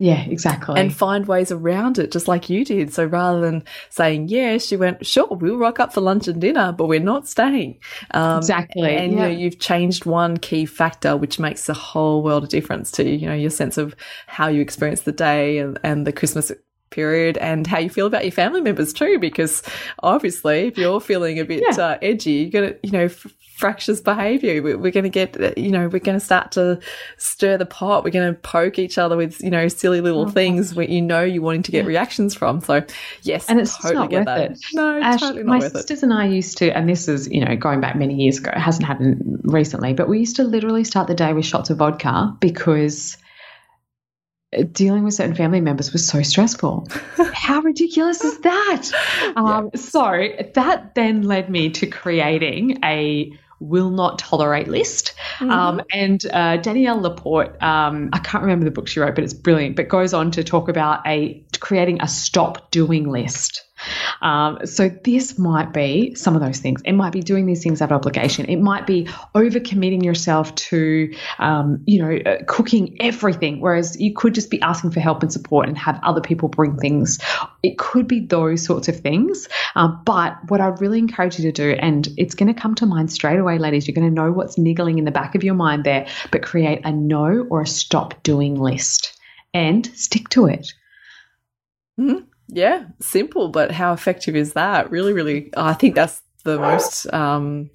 Yeah, 0.00 0.24
exactly. 0.24 0.80
And 0.80 0.92
find 0.92 1.26
ways 1.26 1.52
around 1.52 1.98
it, 1.98 2.10
just 2.10 2.26
like 2.26 2.50
you 2.50 2.64
did. 2.64 2.92
So 2.92 3.04
rather 3.04 3.40
than 3.40 3.62
saying 3.90 4.28
yes, 4.28 4.72
you 4.72 4.78
went, 4.78 5.06
sure, 5.06 5.28
we'll 5.30 5.56
rock 5.56 5.78
up 5.78 5.92
for 5.92 6.00
lunch 6.00 6.26
and 6.26 6.40
dinner, 6.40 6.72
but 6.72 6.86
we're 6.86 6.98
not 6.98 7.28
staying. 7.28 7.78
Um, 8.10 8.38
exactly. 8.38 8.96
And 8.96 9.12
yeah. 9.12 9.26
you 9.28 9.32
know, 9.32 9.38
you've 9.38 9.60
changed 9.60 10.04
one 10.04 10.36
key 10.36 10.66
factor, 10.66 11.16
which 11.16 11.38
makes 11.38 11.68
a 11.68 11.74
whole 11.74 12.22
world 12.24 12.42
of 12.42 12.48
difference 12.48 12.90
to, 12.92 13.08
you 13.08 13.28
know, 13.28 13.34
your 13.34 13.50
sense 13.50 13.78
of 13.78 13.94
how 14.26 14.48
you 14.48 14.60
experience 14.60 15.02
the 15.02 15.12
day 15.12 15.58
and, 15.58 15.78
and 15.84 16.06
the 16.06 16.12
Christmas 16.12 16.50
period 16.90 17.38
and 17.38 17.66
how 17.66 17.78
you 17.78 17.90
feel 17.90 18.06
about 18.06 18.24
your 18.24 18.32
family 18.32 18.60
members 18.60 18.92
too 18.92 19.18
because 19.18 19.62
obviously 20.04 20.68
if 20.68 20.78
you're 20.78 21.00
feeling 21.00 21.40
a 21.40 21.44
bit 21.44 21.60
yeah. 21.68 21.84
uh, 21.84 21.98
edgy 22.00 22.30
you're 22.30 22.50
gonna 22.50 22.76
you 22.84 22.92
know 22.92 23.08
fractious 23.56 24.00
behavior. 24.00 24.62
We're, 24.62 24.76
we're 24.76 24.90
going 24.90 25.04
to 25.04 25.10
get, 25.10 25.56
you 25.56 25.70
know, 25.70 25.88
we're 25.88 26.00
going 26.00 26.18
to 26.18 26.24
start 26.24 26.52
to 26.52 26.80
stir 27.18 27.56
the 27.56 27.66
pot. 27.66 28.04
We're 28.04 28.10
going 28.10 28.34
to 28.34 28.38
poke 28.40 28.78
each 28.78 28.98
other 28.98 29.16
with, 29.16 29.40
you 29.40 29.50
know, 29.50 29.68
silly 29.68 30.00
little 30.00 30.22
oh, 30.22 30.28
things 30.28 30.74
where 30.74 30.86
you 30.86 31.00
know 31.00 31.22
you're 31.22 31.42
wanting 31.42 31.62
to 31.62 31.70
get 31.70 31.84
yeah. 31.84 31.88
reactions 31.88 32.34
from. 32.34 32.60
So, 32.60 32.84
yes, 33.22 33.48
and 33.48 33.60
it's 33.60 33.76
totally 33.76 33.94
not 33.94 34.10
worth 34.10 34.24
that. 34.26 34.50
it. 34.52 34.58
No, 34.74 35.00
Ash, 35.00 35.20
totally 35.20 35.44
my 35.44 35.60
sisters 35.60 35.98
it. 35.98 36.02
and 36.02 36.12
I 36.12 36.26
used 36.26 36.58
to, 36.58 36.76
and 36.76 36.88
this 36.88 37.08
is, 37.08 37.28
you 37.28 37.44
know, 37.44 37.56
going 37.56 37.80
back 37.80 37.96
many 37.96 38.14
years 38.14 38.38
ago. 38.38 38.50
It 38.50 38.58
hasn't 38.58 38.86
happened 38.86 39.40
recently, 39.44 39.94
but 39.94 40.08
we 40.08 40.18
used 40.18 40.36
to 40.36 40.44
literally 40.44 40.84
start 40.84 41.06
the 41.06 41.14
day 41.14 41.32
with 41.32 41.46
shots 41.46 41.70
of 41.70 41.78
vodka 41.78 42.36
because 42.40 43.16
dealing 44.72 45.04
with 45.04 45.14
certain 45.14 45.34
family 45.34 45.60
members 45.60 45.92
was 45.92 46.06
so 46.06 46.22
stressful. 46.22 46.86
How 47.32 47.60
ridiculous 47.60 48.22
is 48.22 48.38
that? 48.40 48.90
Um, 49.36 49.70
yeah. 49.72 49.80
So 49.80 50.28
that 50.54 50.94
then 50.94 51.22
led 51.22 51.50
me 51.50 51.70
to 51.70 51.86
creating 51.86 52.78
a 52.84 53.32
will 53.68 53.90
not 53.90 54.18
tolerate 54.18 54.68
list. 54.68 55.14
Mm-hmm. 55.38 55.50
Um, 55.50 55.80
and 55.92 56.24
uh, 56.32 56.58
Danielle 56.58 57.00
LaPorte, 57.00 57.62
um, 57.62 58.10
I 58.12 58.18
can't 58.18 58.42
remember 58.42 58.64
the 58.64 58.70
book 58.70 58.88
she 58.88 59.00
wrote, 59.00 59.14
but 59.14 59.24
it's 59.24 59.34
brilliant, 59.34 59.76
but 59.76 59.88
goes 59.88 60.14
on 60.14 60.30
to 60.32 60.44
talk 60.44 60.68
about 60.68 61.06
a 61.06 61.44
creating 61.60 62.00
a 62.02 62.08
stop 62.08 62.70
doing 62.70 63.08
list. 63.08 63.62
Um, 64.22 64.58
so 64.64 64.88
this 64.88 65.38
might 65.38 65.72
be 65.72 66.14
some 66.14 66.34
of 66.34 66.40
those 66.40 66.58
things. 66.58 66.80
It 66.84 66.92
might 66.92 67.12
be 67.12 67.20
doing 67.20 67.46
these 67.46 67.62
things 67.62 67.82
out 67.82 67.92
of 67.92 67.96
obligation. 67.96 68.46
It 68.46 68.60
might 68.60 68.86
be 68.86 69.04
overcommitting 69.34 70.04
yourself 70.04 70.54
to, 70.54 71.14
um, 71.38 71.82
you 71.86 72.02
know, 72.02 72.16
uh, 72.30 72.38
cooking 72.46 72.96
everything, 73.00 73.60
whereas 73.60 74.00
you 74.00 74.14
could 74.14 74.34
just 74.34 74.50
be 74.50 74.60
asking 74.62 74.92
for 74.92 75.00
help 75.00 75.22
and 75.22 75.32
support 75.32 75.68
and 75.68 75.76
have 75.78 76.00
other 76.02 76.20
people 76.20 76.48
bring 76.48 76.76
things. 76.76 77.18
It 77.62 77.78
could 77.78 78.08
be 78.08 78.20
those 78.20 78.64
sorts 78.64 78.88
of 78.88 79.00
things. 79.00 79.48
Um, 79.74 80.00
but 80.04 80.36
what 80.48 80.60
I 80.60 80.66
really 80.66 80.98
encourage 80.98 81.38
you 81.38 81.50
to 81.50 81.52
do, 81.52 81.76
and 81.80 82.08
it's 82.16 82.34
going 82.34 82.52
to 82.52 82.60
come 82.60 82.74
to 82.76 82.86
mind 82.86 83.12
straight 83.12 83.38
away, 83.38 83.58
ladies, 83.58 83.86
you're 83.86 83.94
going 83.94 84.08
to 84.08 84.14
know 84.14 84.32
what's 84.32 84.58
niggling 84.58 84.98
in 84.98 85.04
the 85.04 85.10
back 85.10 85.34
of 85.34 85.44
your 85.44 85.54
mind 85.54 85.84
there, 85.84 86.06
but 86.30 86.42
create 86.42 86.80
a 86.84 86.92
no 86.92 87.46
or 87.50 87.62
a 87.62 87.66
stop 87.66 88.22
doing 88.22 88.56
list 88.56 89.18
and 89.52 89.86
stick 89.94 90.28
to 90.30 90.46
it. 90.46 90.72
Mm-hmm. 91.98 92.24
Yeah, 92.48 92.86
simple, 93.00 93.48
but 93.48 93.70
how 93.70 93.92
effective 93.92 94.36
is 94.36 94.52
that? 94.52 94.90
Really, 94.90 95.12
really, 95.12 95.50
I 95.56 95.74
think 95.74 95.94
that's 95.94 96.22
the 96.44 96.58
most 96.58 97.12
um, 97.12 97.70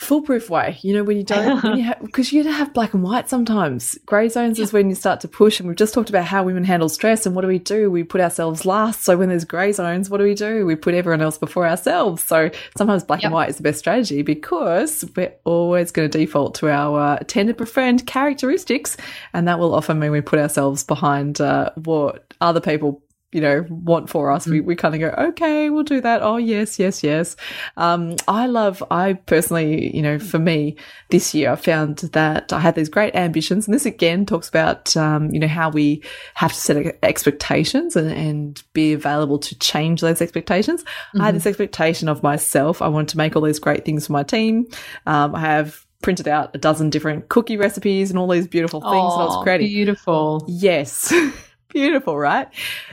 foolproof 0.00 0.48
way. 0.48 0.78
You 0.80 0.94
know, 0.94 1.04
when 1.04 1.18
you 1.18 1.22
don't, 1.22 2.00
because 2.00 2.32
you, 2.32 2.42
you 2.44 2.50
have 2.50 2.72
black 2.72 2.94
and 2.94 3.02
white 3.02 3.28
sometimes. 3.28 3.98
Grey 4.06 4.30
zones 4.30 4.58
is 4.58 4.72
when 4.72 4.88
you 4.88 4.94
start 4.94 5.20
to 5.20 5.28
push, 5.28 5.60
and 5.60 5.68
we've 5.68 5.76
just 5.76 5.92
talked 5.92 6.08
about 6.08 6.24
how 6.24 6.42
women 6.42 6.64
handle 6.64 6.88
stress. 6.88 7.26
And 7.26 7.36
what 7.36 7.42
do 7.42 7.48
we 7.48 7.58
do? 7.58 7.90
We 7.90 8.02
put 8.02 8.20
ourselves 8.20 8.64
last. 8.64 9.04
So 9.04 9.18
when 9.18 9.28
there's 9.28 9.44
grey 9.44 9.72
zones, 9.72 10.08
what 10.08 10.18
do 10.18 10.24
we 10.24 10.34
do? 10.34 10.64
We 10.64 10.74
put 10.74 10.94
everyone 10.94 11.20
else 11.20 11.36
before 11.36 11.68
ourselves. 11.68 12.22
So 12.22 12.50
sometimes 12.78 13.04
black 13.04 13.20
yep. 13.20 13.26
and 13.26 13.34
white 13.34 13.50
is 13.50 13.56
the 13.56 13.62
best 13.62 13.78
strategy 13.78 14.22
because 14.22 15.04
we're 15.14 15.34
always 15.44 15.90
going 15.90 16.10
to 16.10 16.18
default 16.18 16.54
to 16.56 16.70
our 16.70 16.98
uh, 16.98 17.18
tended 17.26 17.58
preferred 17.58 18.06
characteristics, 18.06 18.96
and 19.34 19.46
that 19.48 19.58
will 19.58 19.74
often 19.74 19.98
mean 19.98 20.12
we 20.12 20.22
put 20.22 20.38
ourselves 20.38 20.82
behind 20.82 21.40
uh, 21.42 21.70
what 21.74 22.32
other 22.40 22.60
people 22.60 23.02
you 23.32 23.40
know, 23.40 23.64
want 23.68 24.10
for 24.10 24.30
us. 24.30 24.46
Mm. 24.46 24.50
We, 24.50 24.60
we 24.60 24.76
kind 24.76 24.94
of 24.94 25.00
go, 25.00 25.14
okay, 25.28 25.70
we'll 25.70 25.84
do 25.84 26.00
that. 26.00 26.22
Oh, 26.22 26.36
yes, 26.36 26.78
yes, 26.78 27.02
yes. 27.04 27.36
Um, 27.76 28.16
I 28.26 28.46
love, 28.46 28.82
I 28.90 29.12
personally, 29.12 29.94
you 29.94 30.02
know, 30.02 30.18
for 30.18 30.38
me 30.38 30.76
this 31.10 31.32
year, 31.32 31.52
I 31.52 31.56
found 31.56 31.98
that 31.98 32.52
I 32.52 32.58
had 32.58 32.74
these 32.74 32.88
great 32.88 33.14
ambitions. 33.14 33.66
And 33.66 33.74
this 33.74 33.86
again 33.86 34.26
talks 34.26 34.48
about, 34.48 34.96
um, 34.96 35.30
you 35.32 35.38
know, 35.38 35.46
how 35.46 35.70
we 35.70 36.02
have 36.34 36.52
to 36.52 36.58
set 36.58 36.98
expectations 37.04 37.94
and, 37.94 38.10
and 38.10 38.62
be 38.72 38.92
available 38.92 39.38
to 39.38 39.58
change 39.58 40.00
those 40.00 40.20
expectations. 40.20 40.82
Mm-hmm. 40.82 41.20
I 41.20 41.24
had 41.24 41.28
mm-hmm. 41.30 41.36
this 41.36 41.46
expectation 41.46 42.08
of 42.08 42.24
myself. 42.24 42.82
I 42.82 42.88
wanted 42.88 43.10
to 43.10 43.18
make 43.18 43.36
all 43.36 43.42
these 43.42 43.60
great 43.60 43.84
things 43.84 44.06
for 44.06 44.12
my 44.12 44.24
team. 44.24 44.66
Um, 45.06 45.36
I 45.36 45.40
have 45.40 45.86
printed 46.02 46.26
out 46.26 46.54
a 46.54 46.58
dozen 46.58 46.90
different 46.90 47.28
cookie 47.28 47.56
recipes 47.56 48.10
and 48.10 48.18
all 48.18 48.26
these 48.26 48.48
beautiful 48.48 48.80
things 48.80 48.92
oh, 48.94 49.18
that 49.18 49.22
I 49.22 49.26
was 49.26 49.42
creating. 49.44 49.68
Beautiful. 49.68 50.44
Yes. 50.48 51.12
Beautiful, 51.70 52.18
right? 52.18 52.48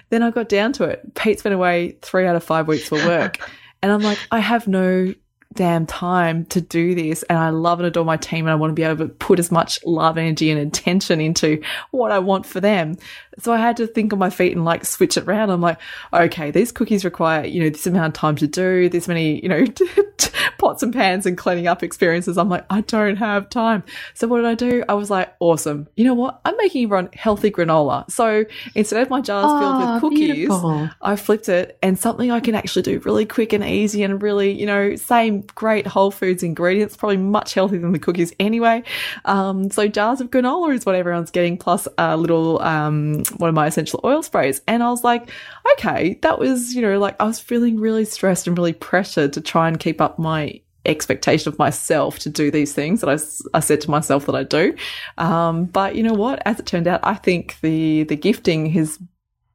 Then 0.10 0.24
I 0.24 0.32
got 0.32 0.50
down 0.50 0.74
to 0.74 0.86
it. 0.86 1.14
Pete's 1.16 1.44
been 1.44 1.54
away 1.54 1.98
three 2.02 2.26
out 2.26 2.36
of 2.36 2.44
five 2.44 2.68
weeks 2.68 2.88
for 2.88 2.96
work. 2.96 3.38
and 3.82 3.92
I'm 3.92 4.02
like, 4.02 4.20
I 4.32 4.40
have 4.40 4.68
no 4.68 5.14
damn 5.58 5.88
time 5.88 6.46
to 6.46 6.62
do 6.62 6.94
this. 6.96 7.24
And 7.24 7.38
I 7.38 7.50
love 7.50 7.80
and 7.80 7.88
adore 7.88 8.06
my 8.06 8.16
team 8.16 8.46
and 8.46 8.52
I 8.52 8.56
want 8.56 8.70
to 8.70 8.76
be 8.76 8.84
able 8.84 9.08
to 9.08 9.14
put 9.14 9.40
as 9.40 9.52
much 9.52 9.84
love, 9.84 10.18
energy 10.18 10.52
and 10.52 10.60
attention 10.60 11.20
into 11.20 11.62
what 11.92 12.12
I 12.12 12.20
want 12.20 12.46
for 12.46 12.62
them. 12.62 12.96
So 13.40 13.52
I 13.52 13.58
had 13.58 13.78
to 13.78 13.88
think 13.88 14.14
on 14.14 14.20
my 14.20 14.30
feet 14.30 14.54
and 14.54 14.64
like 14.64 14.86
switch 14.86 15.18
it 15.18 15.26
around. 15.26 15.50
I'm 15.50 15.62
like, 15.62 15.80
okay, 16.14 16.52
these 16.52 16.72
cookies 16.72 17.04
require, 17.04 17.46
you 17.46 17.64
know, 17.64 17.70
this 17.70 17.88
amount 17.88 18.08
of 18.08 18.14
time 18.14 18.36
to 18.38 18.48
do, 18.48 18.88
this 18.88 19.08
many, 19.08 19.42
you 19.42 19.50
know, 19.50 19.66
pots 20.60 20.84
and 20.84 20.94
pans 20.94 21.26
and 21.26 21.38
cleaning 21.38 21.68
up 21.68 21.84
experiences. 21.84 22.38
I'm 22.38 22.50
like, 22.50 22.66
I 22.70 22.82
don't 22.82 23.16
have 23.18 23.50
time. 23.50 23.84
So 24.14 24.28
what 24.28 24.38
did 24.38 24.46
I 24.46 24.56
do? 24.56 24.84
I 24.88 24.94
was 24.94 25.10
like, 25.10 25.34
awesome. 25.40 25.88
You 25.96 26.06
know 26.06 26.14
what? 26.14 26.40
I'm 26.46 26.56
making 26.58 26.86
everyone 26.86 27.10
healthy 27.14 27.52
granola. 27.52 28.10
So 28.12 28.46
instead 28.76 29.02
of 29.02 29.10
my 29.10 29.22
jars 29.22 29.46
oh, 29.50 29.60
filled 29.60 29.78
with 29.80 29.88
ah, 29.88 30.00
cookies, 30.00 30.36
beautiful. 30.36 30.90
I 31.02 31.16
flipped 31.16 31.50
it 31.50 31.78
and 31.82 31.98
something 31.98 32.32
I 32.32 32.40
can 32.40 32.56
actually 32.56 32.84
do 32.84 33.00
really 33.00 33.26
quick 33.26 33.54
and 33.54 33.64
easy 33.64 34.04
and 34.04 34.22
really, 34.22 34.52
you 34.52 34.66
know, 34.66 34.96
same 34.96 35.47
great 35.56 35.88
whole 35.88 36.12
foods 36.12 36.44
ingredients, 36.44 36.96
probably 36.96 37.18
much 37.18 37.54
healthier 37.54 37.80
than 37.80 37.92
the 37.92 38.00
cookies 38.00 38.34
anyway. 38.40 38.84
Um, 39.26 39.70
so 39.70 39.88
jars 39.88 40.22
of 40.22 40.30
granola 40.30 40.74
is 40.74 40.86
what 40.86 40.96
everyone's 40.96 41.32
getting 41.32 41.58
plus 41.58 41.88
a 41.98 42.18
little, 42.18 42.62
um, 42.62 43.24
one 43.38 43.50
of 43.50 43.56
my 43.56 43.68
essential 43.68 44.00
oil 44.04 44.24
sprays. 44.24 44.62
And 44.68 44.84
I 44.84 44.90
was 44.90 45.04
like, 45.04 45.30
okay, 45.74 46.20
that 46.22 46.40
was, 46.40 46.76
you 46.76 46.82
know, 46.82 47.00
like 47.00 47.16
I 47.20 47.26
was 47.26 47.40
feeling 47.40 47.80
really 47.80 48.06
stressed 48.06 48.48
and 48.48 48.58
really 48.58 48.74
pressured 48.74 49.34
to 49.34 49.42
try 49.42 49.68
and 49.68 49.80
keep 49.80 50.02
up 50.02 50.20
my 50.20 50.62
expectation 50.86 51.52
of 51.52 51.60
myself 51.60 52.18
to 52.20 52.30
do 52.30 52.50
these 52.50 52.74
things 52.74 53.02
that 53.02 53.10
I, 53.10 53.58
I 53.58 53.60
said 53.60 53.82
to 53.82 53.92
myself 53.92 54.26
that 54.26 54.36
I 54.36 54.44
do. 54.44 54.76
Um, 55.18 55.66
but 55.66 55.96
you 55.96 56.04
know 56.04 56.14
what? 56.14 56.42
As 56.46 56.60
it 56.60 56.66
turned 56.66 56.88
out, 56.88 57.02
I 57.04 57.16
think 57.16 57.60
the, 57.62 58.04
the 58.04 58.16
gifting 58.16 58.68
has 58.72 58.98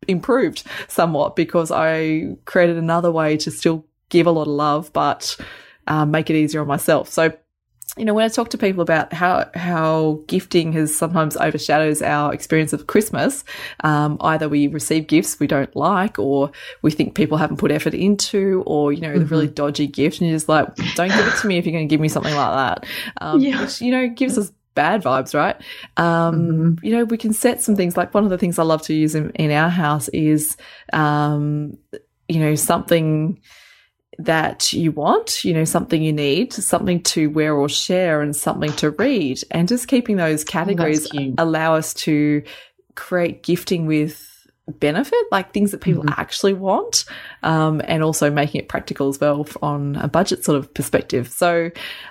improved 0.09 0.65
somewhat 0.89 1.37
because 1.37 1.71
I 1.71 2.37
created 2.45 2.77
another 2.77 3.11
way 3.11 3.37
to 3.39 3.51
still 3.51 3.87
give 4.09 4.27
a 4.27 4.31
lot 4.31 4.43
of 4.43 4.49
love, 4.49 4.93
but 4.93 5.37
um, 5.87 6.11
make 6.11 6.31
it 6.31 6.37
easier 6.37 6.61
on 6.61 6.67
myself. 6.67 7.09
So 7.09 7.33
you 7.99 8.07
know, 8.07 8.15
when 8.15 8.25
I 8.25 8.29
talk 8.29 8.49
to 8.51 8.59
people 8.59 8.81
about 8.81 9.13
how 9.13 9.51
how 9.55 10.21
gifting 10.27 10.73
has 10.73 10.97
sometimes 10.97 11.37
overshadows 11.37 12.01
our 12.01 12.33
experience 12.33 12.73
of 12.73 12.87
Christmas, 12.87 13.45
um, 13.85 14.17
either 14.23 14.49
we 14.49 14.67
receive 14.67 15.07
gifts 15.07 15.39
we 15.39 15.47
don't 15.47 15.75
like, 15.77 16.19
or 16.19 16.51
we 16.81 16.91
think 16.91 17.15
people 17.15 17.37
haven't 17.37 17.59
put 17.59 17.71
effort 17.71 17.93
into, 17.93 18.63
or 18.67 18.95
you 18.95 19.03
know, 19.03 19.11
mm-hmm. 19.11 19.19
the 19.19 19.27
really 19.27 19.47
dodgy 19.47 19.87
gift, 19.87 20.21
and 20.21 20.31
you're 20.31 20.37
just 20.37 20.49
like, 20.49 20.75
don't 20.95 21.11
give 21.11 21.27
it 21.27 21.37
to 21.41 21.47
me 21.47 21.59
if 21.59 21.67
you're 21.67 21.73
going 21.73 21.87
to 21.87 21.93
give 21.93 22.01
me 22.01 22.09
something 22.09 22.35
like 22.35 22.55
that, 22.55 22.87
um, 23.21 23.41
yeah. 23.41 23.61
which 23.61 23.83
you 23.83 23.91
know 23.91 24.09
gives 24.09 24.39
us 24.39 24.51
bad 24.75 25.03
vibes, 25.03 25.35
right? 25.35 25.57
Um, 25.99 26.41
mm-hmm. 26.41 26.87
You 26.87 26.97
know, 26.97 27.05
we 27.05 27.19
can 27.19 27.35
set 27.35 27.61
some 27.61 27.77
things 27.77 27.95
like 27.95 28.15
one 28.15 28.25
of 28.25 28.31
the 28.31 28.39
things 28.39 28.59
I 28.59 28.63
love 28.63 28.81
to 28.83 28.95
use 28.95 29.15
in, 29.15 29.31
in 29.33 29.51
our 29.51 29.69
house 29.69 30.09
is, 30.09 30.57
um, 30.95 31.77
you 32.27 32.41
know, 32.41 32.55
something 32.55 33.39
that 34.19 34.73
you 34.73 34.93
want, 34.93 35.45
you 35.45 35.55
know, 35.55 35.65
something 35.65 36.03
you 36.03 36.13
need, 36.13 36.53
something 36.53 37.03
to 37.03 37.29
wear 37.31 37.55
or 37.55 37.69
share, 37.69 38.21
and 38.21 38.37
something 38.37 38.73
to 38.75 38.91
read. 38.91 39.41
And 39.51 39.69
just 39.69 39.89
keeping 39.89 40.17
those 40.17 40.45
categories 40.45 41.09
allow 41.39 41.75
us 41.75 41.95
to 41.95 42.43
create 42.95 43.43
gifting 43.43 43.87
with 43.87 44.29
benefit, 44.69 45.19
like 45.31 45.53
things 45.53 45.73
that 45.73 45.81
people 45.81 46.05
mm-hmm. 46.05 46.21
actually 46.21 46.53
want, 46.53 47.05
um, 47.43 47.83
and 47.85 48.03
also 48.03 48.31
making 48.31 48.61
it 48.61 48.69
practical 48.69 49.09
as 49.09 49.21
well 49.21 49.47
on 49.61 49.97
a 49.97 50.09
budget 50.09 50.45
sort 50.45 50.59
of 50.59 50.73
perspective. 50.73 51.29
So, 51.29 51.71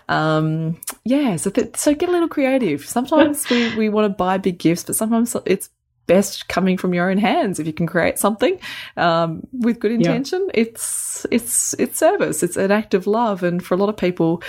um, 0.09 0.79
yeah, 1.05 1.35
so 1.37 1.49
th- 1.49 1.77
so 1.77 1.93
get 1.93 2.09
a 2.09 2.11
little 2.11 2.27
creative. 2.27 2.85
Sometimes 2.85 3.49
we, 3.49 3.75
we 3.75 3.89
want 3.89 4.05
to 4.05 4.15
buy 4.15 4.37
big 4.37 4.57
gifts, 4.57 4.83
but 4.83 4.95
sometimes 4.95 5.35
it's 5.45 5.69
best 6.07 6.47
coming 6.47 6.77
from 6.77 6.93
your 6.93 7.09
own 7.09 7.17
hands 7.17 7.59
if 7.59 7.67
you 7.67 7.73
can 7.73 7.87
create 7.87 8.17
something 8.17 8.59
um, 8.97 9.45
with 9.53 9.79
good 9.79 9.91
intention 9.91 10.41
yeah. 10.47 10.61
it's 10.61 11.25
it's 11.31 11.73
it's 11.75 11.97
service 11.97 12.43
it's 12.43 12.57
an 12.57 12.71
act 12.71 12.93
of 12.93 13.07
love 13.07 13.43
and 13.43 13.63
for 13.63 13.75
a 13.75 13.77
lot 13.77 13.89
of 13.89 13.97
people 13.97 14.41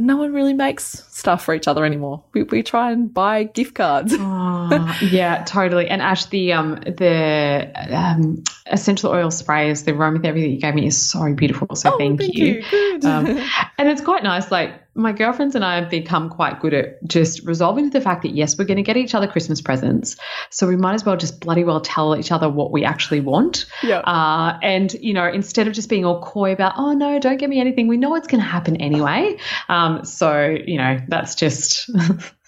no 0.00 0.16
one 0.16 0.32
really 0.32 0.54
makes 0.54 1.04
stuff 1.10 1.44
for 1.44 1.54
each 1.54 1.68
other 1.68 1.84
anymore. 1.84 2.24
We, 2.32 2.44
we 2.44 2.62
try 2.62 2.90
and 2.90 3.12
buy 3.12 3.44
gift 3.44 3.74
cards. 3.74 4.14
oh, 4.16 4.98
yeah, 5.02 5.44
totally. 5.44 5.88
And 5.88 6.02
Ash, 6.02 6.26
the 6.26 6.52
um 6.52 6.76
the 6.76 7.70
um, 7.90 8.42
essential 8.66 9.10
oil 9.10 9.30
sprays, 9.30 9.84
the 9.84 9.92
aromatherapy 9.92 10.40
that 10.42 10.48
you 10.48 10.60
gave 10.60 10.74
me 10.74 10.86
is 10.86 11.00
so 11.00 11.32
beautiful. 11.34 11.74
So 11.76 11.94
oh, 11.94 11.98
thank, 11.98 12.20
thank 12.20 12.34
you. 12.34 12.64
you. 12.72 13.00
Um, 13.08 13.26
and 13.78 13.88
it's 13.88 14.00
quite 14.00 14.22
nice. 14.22 14.50
Like 14.50 14.72
my 15.00 15.12
girlfriends 15.12 15.54
and 15.54 15.64
I 15.64 15.80
have 15.80 15.90
become 15.90 16.28
quite 16.28 16.60
good 16.60 16.74
at 16.74 17.04
just 17.04 17.44
resolving 17.44 17.90
to 17.90 17.98
the 17.98 18.02
fact 18.02 18.22
that 18.22 18.34
yes, 18.34 18.58
we're 18.58 18.64
going 18.64 18.76
to 18.76 18.82
get 18.82 18.96
each 18.96 19.14
other 19.14 19.26
Christmas 19.26 19.60
presents, 19.60 20.16
so 20.50 20.66
we 20.66 20.76
might 20.76 20.94
as 20.94 21.04
well 21.04 21.16
just 21.16 21.40
bloody 21.40 21.64
well 21.64 21.80
tell 21.80 22.16
each 22.16 22.32
other 22.32 22.48
what 22.48 22.72
we 22.72 22.84
actually 22.84 23.20
want. 23.20 23.66
Yeah. 23.82 24.00
Uh, 24.00 24.58
and 24.62 24.92
you 24.94 25.14
know, 25.14 25.26
instead 25.26 25.66
of 25.66 25.72
just 25.72 25.88
being 25.88 26.04
all 26.04 26.22
coy 26.22 26.52
about, 26.52 26.74
oh 26.76 26.92
no, 26.92 27.18
don't 27.18 27.38
get 27.38 27.50
me 27.50 27.60
anything, 27.60 27.88
we 27.88 27.96
know 27.96 28.14
it's 28.14 28.28
going 28.28 28.42
to 28.42 28.48
happen 28.48 28.76
anyway. 28.76 29.36
Um, 29.68 30.04
so 30.04 30.44
you 30.44 30.78
know, 30.78 30.98
that's 31.08 31.34
just 31.34 31.90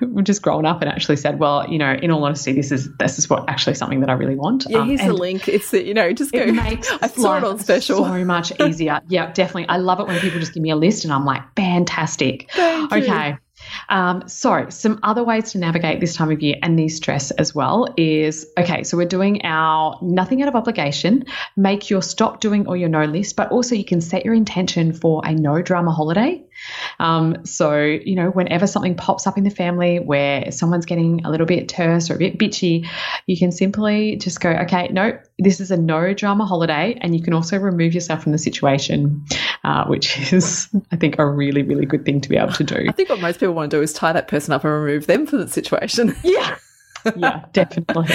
we've 0.00 0.24
just 0.24 0.42
grown 0.42 0.66
up 0.66 0.82
and 0.82 0.90
actually 0.90 1.16
said, 1.16 1.38
well, 1.38 1.68
you 1.68 1.78
know, 1.78 1.92
in 1.92 2.10
all 2.10 2.24
honesty, 2.24 2.52
this 2.52 2.72
is 2.72 2.88
this 2.98 3.18
is 3.18 3.28
what 3.28 3.48
actually 3.48 3.74
something 3.74 4.00
that 4.00 4.10
I 4.10 4.14
really 4.14 4.36
want. 4.36 4.66
Yeah, 4.68 4.78
um, 4.78 4.88
here's 4.88 5.00
the 5.00 5.12
link. 5.12 5.48
It's 5.48 5.70
the 5.70 5.84
you 5.84 5.94
know, 5.94 6.12
just 6.12 6.32
go. 6.32 6.40
It 6.40 6.52
makes 6.54 6.90
I 6.90 7.06
saw 7.08 7.38
it 7.38 7.44
on 7.44 7.58
special. 7.58 8.04
So 8.04 8.24
much 8.24 8.52
easier. 8.60 9.00
yeah, 9.08 9.32
definitely. 9.32 9.68
I 9.68 9.78
love 9.78 10.00
it 10.00 10.06
when 10.06 10.18
people 10.20 10.40
just 10.40 10.54
give 10.54 10.62
me 10.62 10.70
a 10.70 10.76
list 10.76 11.04
and 11.04 11.12
I'm 11.12 11.24
like, 11.24 11.42
fantastic. 11.56 12.50
Thank 12.52 12.92
okay. 12.92 13.28
You. 13.30 13.38
Um, 13.88 14.28
so, 14.28 14.68
some 14.70 14.98
other 15.02 15.24
ways 15.24 15.52
to 15.52 15.58
navigate 15.58 16.00
this 16.00 16.14
time 16.14 16.30
of 16.30 16.40
year 16.42 16.56
and 16.62 16.78
the 16.78 16.88
stress 16.88 17.30
as 17.32 17.54
well 17.54 17.86
is 17.96 18.46
okay, 18.58 18.82
so 18.82 18.96
we're 18.96 19.06
doing 19.06 19.44
our 19.44 19.98
nothing 20.02 20.42
out 20.42 20.48
of 20.48 20.54
obligation, 20.54 21.24
make 21.56 21.90
your 21.90 22.02
stop 22.02 22.40
doing 22.40 22.66
or 22.66 22.76
your 22.76 22.88
no 22.88 23.04
list, 23.04 23.36
but 23.36 23.50
also 23.50 23.74
you 23.74 23.84
can 23.84 24.00
set 24.00 24.24
your 24.24 24.34
intention 24.34 24.92
for 24.92 25.22
a 25.24 25.32
no 25.32 25.62
drama 25.62 25.92
holiday. 25.92 26.42
Um, 26.98 27.44
so, 27.44 27.76
you 27.76 28.14
know, 28.14 28.30
whenever 28.30 28.66
something 28.66 28.94
pops 28.94 29.26
up 29.26 29.38
in 29.38 29.44
the 29.44 29.50
family 29.50 29.98
where 29.98 30.50
someone's 30.50 30.86
getting 30.86 31.24
a 31.24 31.30
little 31.30 31.46
bit 31.46 31.68
terse 31.68 32.10
or 32.10 32.14
a 32.14 32.18
bit 32.18 32.38
bitchy, 32.38 32.88
you 33.26 33.36
can 33.38 33.52
simply 33.52 34.16
just 34.16 34.40
go, 34.40 34.50
okay, 34.50 34.88
no, 34.88 35.18
this 35.38 35.60
is 35.60 35.70
a 35.70 35.76
no 35.76 36.14
drama 36.14 36.44
holiday. 36.44 36.98
And 37.00 37.16
you 37.16 37.22
can 37.22 37.34
also 37.34 37.58
remove 37.58 37.94
yourself 37.94 38.22
from 38.22 38.32
the 38.32 38.38
situation, 38.38 39.24
uh, 39.64 39.86
which 39.86 40.32
is, 40.32 40.68
I 40.90 40.96
think, 40.96 41.18
a 41.18 41.26
really, 41.26 41.62
really 41.62 41.86
good 41.86 42.04
thing 42.04 42.20
to 42.20 42.28
be 42.28 42.36
able 42.36 42.52
to 42.52 42.64
do. 42.64 42.86
I 42.88 42.92
think 42.92 43.08
what 43.08 43.20
most 43.20 43.40
people 43.40 43.54
want 43.54 43.70
to 43.70 43.76
do 43.76 43.82
is 43.82 43.92
tie 43.92 44.12
that 44.12 44.28
person 44.28 44.52
up 44.52 44.64
and 44.64 44.72
remove 44.72 45.06
them 45.06 45.26
from 45.26 45.40
the 45.40 45.48
situation. 45.48 46.14
Yeah. 46.22 46.56
Yeah, 47.16 47.44
definitely. 47.52 48.08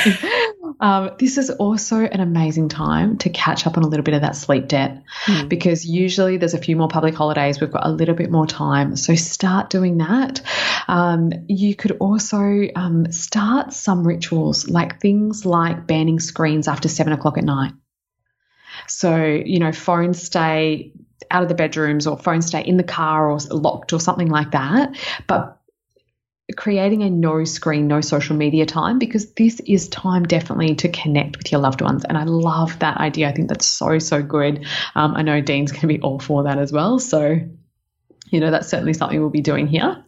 Um, 0.80 1.12
this 1.18 1.38
is 1.38 1.50
also 1.50 1.98
an 1.98 2.20
amazing 2.20 2.70
time 2.70 3.18
to 3.20 3.30
catch 3.30 3.66
up 3.66 3.78
on 3.78 3.84
a 3.84 3.88
little 3.88 4.04
bit 4.04 4.14
of 4.14 4.22
that 4.22 4.36
sleep 4.36 4.68
debt 4.68 5.04
mm. 5.26 5.50
because 5.50 5.86
usually 5.86 6.38
there's 6.38 6.54
a 6.54 6.60
few 6.60 6.76
more 6.76 6.88
public 6.88 7.16
holidays. 7.16 7.60
We've 7.60 7.72
got 7.72 7.86
a 7.86 7.92
little 7.92 8.16
bit 8.16 8.30
more 8.30 8.46
time. 8.46 8.96
So 8.96 9.16
start 9.16 9.70
doing 9.70 9.98
that. 9.98 10.42
Um, 10.88 11.32
you 11.48 11.76
could 11.76 11.98
also 12.00 12.68
um, 12.76 13.12
start 13.12 13.74
some 13.74 14.06
rituals 14.06 14.70
like 14.70 15.02
things 15.02 15.46
like 15.46 15.88
banning 15.88 16.20
screens 16.20 16.68
after 16.68 16.88
seven 16.88 17.14
o'clock 17.14 17.38
at 17.38 17.44
night. 17.44 17.74
So, 18.88 19.24
you 19.26 19.60
know, 19.60 19.72
phones 19.72 20.22
stay 20.22 20.94
out 21.32 21.44
of 21.44 21.50
the 21.50 21.56
bedrooms 21.56 22.08
or 22.08 22.18
phones 22.18 22.48
stay 22.48 22.62
in 22.62 22.78
the 22.78 22.84
car 22.84 23.32
or 23.32 23.40
locked 23.50 23.94
or 23.94 24.00
something 24.00 24.30
like 24.30 24.52
that. 24.52 24.96
But 25.28 25.57
creating 26.56 27.04
a 27.04 27.10
no 27.10 27.44
screen, 27.44 27.88
no 27.88 28.00
social 28.00 28.36
media 28.36 28.66
time 28.66 29.00
because 29.00 29.34
this 29.34 29.60
is 29.60 29.90
time 29.90 30.24
definitely 30.24 30.76
to 30.76 30.90
connect 30.90 31.38
with 31.38 31.52
your 31.52 31.60
loved 31.60 31.82
ones. 31.82 32.06
And 32.06 32.18
I 32.18 32.24
love 32.24 32.80
that 32.80 32.98
idea. 32.98 33.28
I 33.28 33.34
think 33.34 33.50
that's 33.50 33.66
so, 33.66 34.00
so 34.00 34.22
good. 34.22 34.66
Um, 34.96 35.16
I 35.16 35.24
know 35.24 35.42
Dean's 35.42 35.72
going 35.72 35.82
to 35.82 35.88
be 35.88 36.00
all 36.00 36.20
for 36.20 36.44
that 36.44 36.58
as 36.58 36.72
well. 36.72 37.00
So, 37.00 37.40
you 38.30 38.40
know, 38.40 38.52
that's 38.52 38.70
certainly 38.70 38.94
something 38.94 39.20
we'll 39.20 39.30
be 39.30 39.42
doing 39.42 39.68
here. 39.68 40.04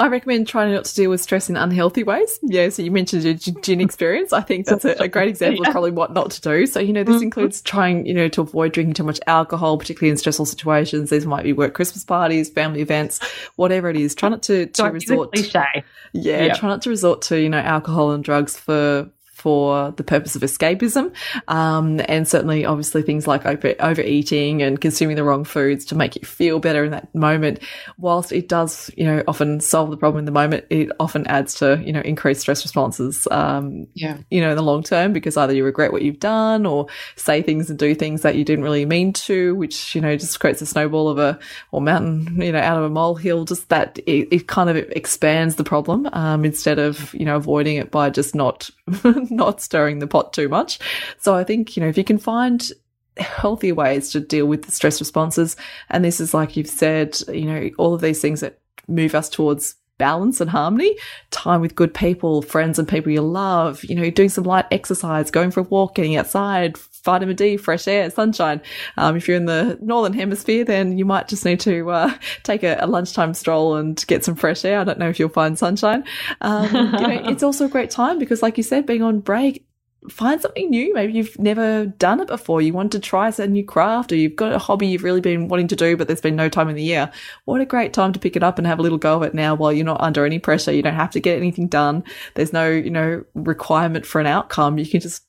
I 0.00 0.08
recommend 0.08 0.48
trying 0.48 0.72
not 0.72 0.86
to 0.86 0.94
deal 0.94 1.10
with 1.10 1.20
stress 1.20 1.50
in 1.50 1.56
unhealthy 1.56 2.02
ways. 2.02 2.38
Yeah, 2.42 2.70
so 2.70 2.82
you 2.82 2.90
mentioned 2.90 3.22
your 3.22 3.34
gin 3.34 3.82
experience. 3.82 4.32
I 4.32 4.40
think 4.40 4.64
that's 4.64 4.84
a, 4.84 4.92
a 4.98 5.08
great 5.08 5.28
example 5.28 5.62
yeah. 5.62 5.68
of 5.68 5.72
probably 5.72 5.90
what 5.90 6.14
not 6.14 6.30
to 6.30 6.40
do. 6.40 6.66
So, 6.66 6.80
you 6.80 6.94
know, 6.94 7.04
this 7.04 7.16
mm-hmm. 7.16 7.24
includes 7.24 7.60
trying, 7.60 8.06
you 8.06 8.14
know, 8.14 8.28
to 8.28 8.40
avoid 8.40 8.72
drinking 8.72 8.94
too 8.94 9.04
much 9.04 9.20
alcohol, 9.26 9.76
particularly 9.76 10.10
in 10.10 10.16
stressful 10.16 10.46
situations. 10.46 11.10
These 11.10 11.26
might 11.26 11.44
be 11.44 11.52
work 11.52 11.74
Christmas 11.74 12.02
parties, 12.02 12.48
family 12.48 12.80
events, 12.80 13.20
whatever 13.56 13.90
it 13.90 13.96
is. 13.96 14.14
Try 14.14 14.30
not 14.30 14.42
to, 14.44 14.66
to 14.66 14.84
resort. 14.84 15.32
Cliche. 15.32 15.84
Yeah, 16.14 16.44
yep. 16.44 16.56
try 16.56 16.70
not 16.70 16.80
to 16.82 16.90
resort 16.90 17.20
to, 17.22 17.38
you 17.38 17.50
know, 17.50 17.60
alcohol 17.60 18.12
and 18.12 18.24
drugs 18.24 18.58
for 18.58 19.10
for 19.40 19.90
the 19.92 20.04
purpose 20.04 20.36
of 20.36 20.42
escapism. 20.42 21.12
Um, 21.48 22.00
and 22.06 22.28
certainly, 22.28 22.64
obviously, 22.64 23.02
things 23.02 23.26
like 23.26 23.46
over- 23.46 23.74
overeating 23.80 24.62
and 24.62 24.80
consuming 24.80 25.16
the 25.16 25.24
wrong 25.24 25.44
foods 25.44 25.84
to 25.86 25.94
make 25.94 26.16
you 26.16 26.22
feel 26.22 26.58
better 26.58 26.84
in 26.84 26.90
that 26.90 27.12
moment. 27.14 27.60
Whilst 27.98 28.32
it 28.32 28.48
does, 28.48 28.90
you 28.96 29.04
know, 29.04 29.22
often 29.26 29.60
solve 29.60 29.90
the 29.90 29.96
problem 29.96 30.20
in 30.20 30.24
the 30.26 30.32
moment, 30.32 30.66
it 30.68 30.90
often 31.00 31.26
adds 31.26 31.54
to, 31.54 31.82
you 31.84 31.92
know, 31.92 32.00
increased 32.00 32.42
stress 32.42 32.62
responses, 32.64 33.26
um, 33.30 33.86
yeah. 33.94 34.18
you 34.30 34.40
know, 34.40 34.50
in 34.50 34.56
the 34.56 34.62
long 34.62 34.82
term, 34.82 35.12
because 35.12 35.36
either 35.36 35.54
you 35.54 35.64
regret 35.64 35.92
what 35.92 36.02
you've 36.02 36.20
done 36.20 36.66
or 36.66 36.86
say 37.16 37.40
things 37.40 37.70
and 37.70 37.78
do 37.78 37.94
things 37.94 38.22
that 38.22 38.36
you 38.36 38.44
didn't 38.44 38.64
really 38.64 38.84
mean 38.84 39.12
to, 39.14 39.54
which, 39.54 39.94
you 39.94 40.00
know, 40.00 40.16
just 40.16 40.38
creates 40.38 40.60
a 40.60 40.66
snowball 40.66 41.08
of 41.08 41.18
a, 41.18 41.38
or 41.72 41.80
mountain, 41.80 42.40
you 42.42 42.52
know, 42.52 42.60
out 42.60 42.76
of 42.76 42.84
a 42.84 42.90
molehill, 42.90 43.46
just 43.46 43.68
that 43.70 43.98
it, 44.06 44.28
it 44.30 44.46
kind 44.48 44.68
of 44.68 44.76
expands 44.76 45.56
the 45.56 45.64
problem, 45.64 46.08
um, 46.12 46.44
instead 46.44 46.78
of, 46.78 47.14
you 47.14 47.24
know, 47.24 47.36
avoiding 47.36 47.76
it 47.76 47.90
by 47.90 48.10
just 48.10 48.34
not 48.34 48.68
not 49.34 49.60
stirring 49.60 49.98
the 49.98 50.06
pot 50.06 50.32
too 50.32 50.48
much. 50.48 50.78
So 51.18 51.34
I 51.34 51.44
think, 51.44 51.76
you 51.76 51.82
know, 51.82 51.88
if 51.88 51.98
you 51.98 52.04
can 52.04 52.18
find 52.18 52.70
healthier 53.16 53.74
ways 53.74 54.10
to 54.10 54.20
deal 54.20 54.46
with 54.46 54.64
the 54.64 54.72
stress 54.72 55.00
responses, 55.00 55.56
and 55.90 56.04
this 56.04 56.20
is 56.20 56.34
like 56.34 56.56
you've 56.56 56.68
said, 56.68 57.18
you 57.28 57.44
know, 57.44 57.70
all 57.78 57.94
of 57.94 58.00
these 58.00 58.20
things 58.20 58.40
that 58.40 58.58
move 58.88 59.14
us 59.14 59.28
towards 59.28 59.76
balance 59.98 60.40
and 60.40 60.50
harmony, 60.50 60.96
time 61.30 61.60
with 61.60 61.74
good 61.74 61.92
people, 61.92 62.40
friends 62.40 62.78
and 62.78 62.88
people 62.88 63.12
you 63.12 63.20
love, 63.20 63.84
you 63.84 63.94
know, 63.94 64.10
doing 64.10 64.30
some 64.30 64.44
light 64.44 64.64
exercise, 64.70 65.30
going 65.30 65.50
for 65.50 65.60
a 65.60 65.64
walk, 65.64 65.94
getting 65.94 66.16
outside, 66.16 66.78
vitamin 67.04 67.36
D, 67.36 67.56
fresh 67.56 67.88
air, 67.88 68.10
sunshine. 68.10 68.60
Um, 68.96 69.16
if 69.16 69.26
you're 69.28 69.36
in 69.36 69.46
the 69.46 69.78
northern 69.80 70.12
hemisphere, 70.12 70.64
then 70.64 70.98
you 70.98 71.04
might 71.04 71.28
just 71.28 71.44
need 71.44 71.60
to 71.60 71.90
uh, 71.90 72.14
take 72.42 72.62
a, 72.62 72.78
a, 72.80 72.86
lunchtime 72.86 73.34
stroll 73.34 73.76
and 73.76 74.04
get 74.06 74.24
some 74.24 74.36
fresh 74.36 74.64
air. 74.64 74.80
I 74.80 74.84
don't 74.84 74.98
know 74.98 75.08
if 75.08 75.18
you'll 75.18 75.28
find 75.28 75.58
sunshine. 75.58 76.04
Um, 76.40 76.64
you 76.74 77.06
know, 77.06 77.22
it's 77.24 77.42
also 77.42 77.66
a 77.66 77.68
great 77.68 77.90
time 77.90 78.18
because, 78.18 78.42
like 78.42 78.56
you 78.56 78.62
said, 78.62 78.86
being 78.86 79.02
on 79.02 79.20
break, 79.20 79.66
find 80.08 80.40
something 80.40 80.70
new. 80.70 80.94
Maybe 80.94 81.12
you've 81.12 81.38
never 81.38 81.86
done 81.86 82.20
it 82.20 82.28
before. 82.28 82.62
You 82.62 82.72
want 82.72 82.92
to 82.92 83.00
try 83.00 83.30
a 83.38 83.46
new 83.46 83.64
craft 83.64 84.12
or 84.12 84.16
you've 84.16 84.36
got 84.36 84.52
a 84.52 84.58
hobby 84.58 84.86
you've 84.86 85.04
really 85.04 85.20
been 85.20 85.48
wanting 85.48 85.68
to 85.68 85.76
do, 85.76 85.96
but 85.96 86.06
there's 86.06 86.20
been 86.20 86.36
no 86.36 86.48
time 86.48 86.68
in 86.68 86.76
the 86.76 86.82
year. 86.82 87.10
What 87.44 87.60
a 87.60 87.66
great 87.66 87.92
time 87.92 88.12
to 88.14 88.18
pick 88.18 88.36
it 88.36 88.42
up 88.42 88.58
and 88.58 88.66
have 88.66 88.78
a 88.78 88.82
little 88.82 88.98
go 88.98 89.16
of 89.16 89.22
it 89.22 89.34
now 89.34 89.54
while 89.54 89.72
you're 89.72 89.84
not 89.84 90.00
under 90.00 90.24
any 90.24 90.38
pressure. 90.38 90.72
You 90.72 90.82
don't 90.82 90.94
have 90.94 91.10
to 91.10 91.20
get 91.20 91.36
anything 91.36 91.68
done. 91.68 92.02
There's 92.34 92.52
no, 92.52 92.68
you 92.70 92.90
know, 92.90 93.24
requirement 93.34 94.06
for 94.06 94.20
an 94.20 94.26
outcome. 94.26 94.78
You 94.78 94.86
can 94.86 95.00
just 95.00 95.22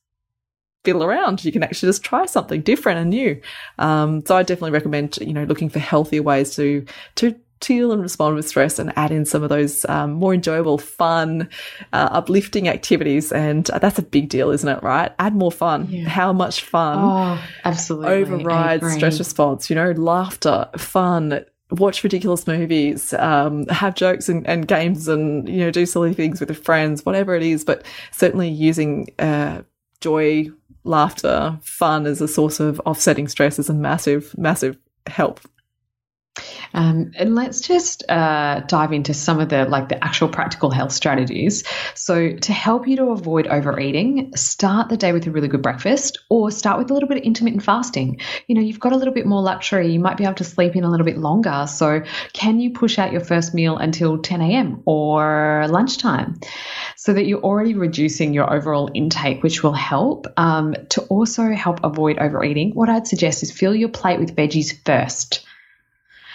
fiddle 0.83 1.03
around. 1.03 1.43
You 1.45 1.51
can 1.51 1.63
actually 1.63 1.89
just 1.89 2.03
try 2.03 2.25
something 2.25 2.61
different 2.61 2.99
and 2.99 3.09
new. 3.09 3.41
Um, 3.79 4.25
so 4.25 4.35
I 4.35 4.43
definitely 4.43 4.71
recommend, 4.71 5.17
you 5.21 5.33
know, 5.33 5.43
looking 5.43 5.69
for 5.69 5.79
healthier 5.79 6.23
ways 6.23 6.55
to, 6.55 6.85
to 7.15 7.35
deal 7.59 7.91
and 7.91 8.01
respond 8.01 8.35
with 8.35 8.47
stress 8.47 8.79
and 8.79 8.91
add 8.97 9.11
in 9.11 9.23
some 9.23 9.43
of 9.43 9.49
those 9.49 9.85
um, 9.85 10.13
more 10.13 10.33
enjoyable, 10.33 10.77
fun, 10.77 11.47
uh, 11.93 12.09
uplifting 12.11 12.67
activities. 12.67 13.31
And 13.31 13.65
that's 13.65 13.99
a 13.99 14.03
big 14.03 14.29
deal, 14.29 14.49
isn't 14.49 14.67
it? 14.67 14.81
Right? 14.83 15.11
Add 15.19 15.35
more 15.35 15.51
fun. 15.51 15.87
Yeah. 15.89 16.09
How 16.09 16.33
much 16.33 16.63
fun? 16.63 16.97
Oh, 16.99 17.43
absolutely. 17.63 18.09
Overrides 18.09 18.93
stress 18.93 19.19
response, 19.19 19.69
you 19.69 19.75
know, 19.75 19.91
laughter, 19.91 20.67
fun, 20.77 21.45
watch 21.69 22.03
ridiculous 22.03 22.47
movies, 22.47 23.13
um, 23.13 23.67
have 23.67 23.95
jokes 23.95 24.27
and, 24.27 24.45
and, 24.47 24.67
games 24.67 25.07
and, 25.07 25.47
you 25.47 25.59
know, 25.59 25.71
do 25.71 25.85
silly 25.85 26.13
things 26.13 26.39
with 26.39 26.57
friends, 26.63 27.05
whatever 27.05 27.35
it 27.35 27.43
is, 27.43 27.63
but 27.63 27.85
certainly 28.11 28.49
using, 28.49 29.07
uh, 29.19 29.61
joy, 30.01 30.47
laughter, 30.83 31.59
fun 31.61 32.05
as 32.05 32.21
a 32.21 32.27
source 32.27 32.59
of 32.59 32.79
offsetting 32.85 33.27
stress 33.27 33.59
is 33.59 33.69
a 33.69 33.73
massive, 33.73 34.35
massive 34.37 34.77
help 35.07 35.39
um, 36.73 37.11
and 37.15 37.35
let's 37.35 37.61
just 37.61 38.09
uh, 38.09 38.61
dive 38.61 38.93
into 38.93 39.13
some 39.13 39.39
of 39.39 39.49
the 39.49 39.65
like 39.65 39.89
the 39.89 40.03
actual 40.03 40.29
practical 40.29 40.71
health 40.71 40.91
strategies. 40.91 41.63
So 41.95 42.33
to 42.35 42.53
help 42.53 42.87
you 42.87 42.95
to 42.97 43.09
avoid 43.09 43.47
overeating, 43.47 44.35
start 44.35 44.89
the 44.89 44.97
day 44.97 45.11
with 45.11 45.27
a 45.27 45.31
really 45.31 45.47
good 45.47 45.61
breakfast, 45.61 46.19
or 46.29 46.51
start 46.51 46.79
with 46.79 46.89
a 46.89 46.93
little 46.93 47.09
bit 47.09 47.17
of 47.17 47.23
intermittent 47.23 47.63
fasting. 47.63 48.19
You 48.47 48.55
know, 48.55 48.61
you've 48.61 48.79
got 48.79 48.93
a 48.93 48.95
little 48.95 49.13
bit 49.13 49.25
more 49.25 49.41
luxury. 49.41 49.91
You 49.91 49.99
might 49.99 50.17
be 50.17 50.23
able 50.23 50.35
to 50.35 50.43
sleep 50.43 50.75
in 50.75 50.83
a 50.83 50.89
little 50.89 51.05
bit 51.05 51.17
longer. 51.17 51.65
So 51.67 52.03
can 52.33 52.59
you 52.59 52.71
push 52.71 52.97
out 52.97 53.11
your 53.11 53.21
first 53.21 53.53
meal 53.53 53.77
until 53.77 54.17
10 54.17 54.41
a.m. 54.41 54.81
or 54.85 55.67
lunchtime, 55.69 56.39
so 56.95 57.13
that 57.13 57.25
you're 57.25 57.41
already 57.41 57.73
reducing 57.73 58.33
your 58.33 58.51
overall 58.53 58.89
intake, 58.93 59.43
which 59.43 59.63
will 59.63 59.73
help. 59.73 60.27
Um, 60.37 60.75
to 60.89 61.01
also 61.03 61.51
help 61.51 61.83
avoid 61.83 62.17
overeating, 62.19 62.71
what 62.71 62.89
I'd 62.89 63.07
suggest 63.07 63.43
is 63.43 63.51
fill 63.51 63.75
your 63.75 63.89
plate 63.89 64.19
with 64.19 64.35
veggies 64.35 64.73
first. 64.85 65.45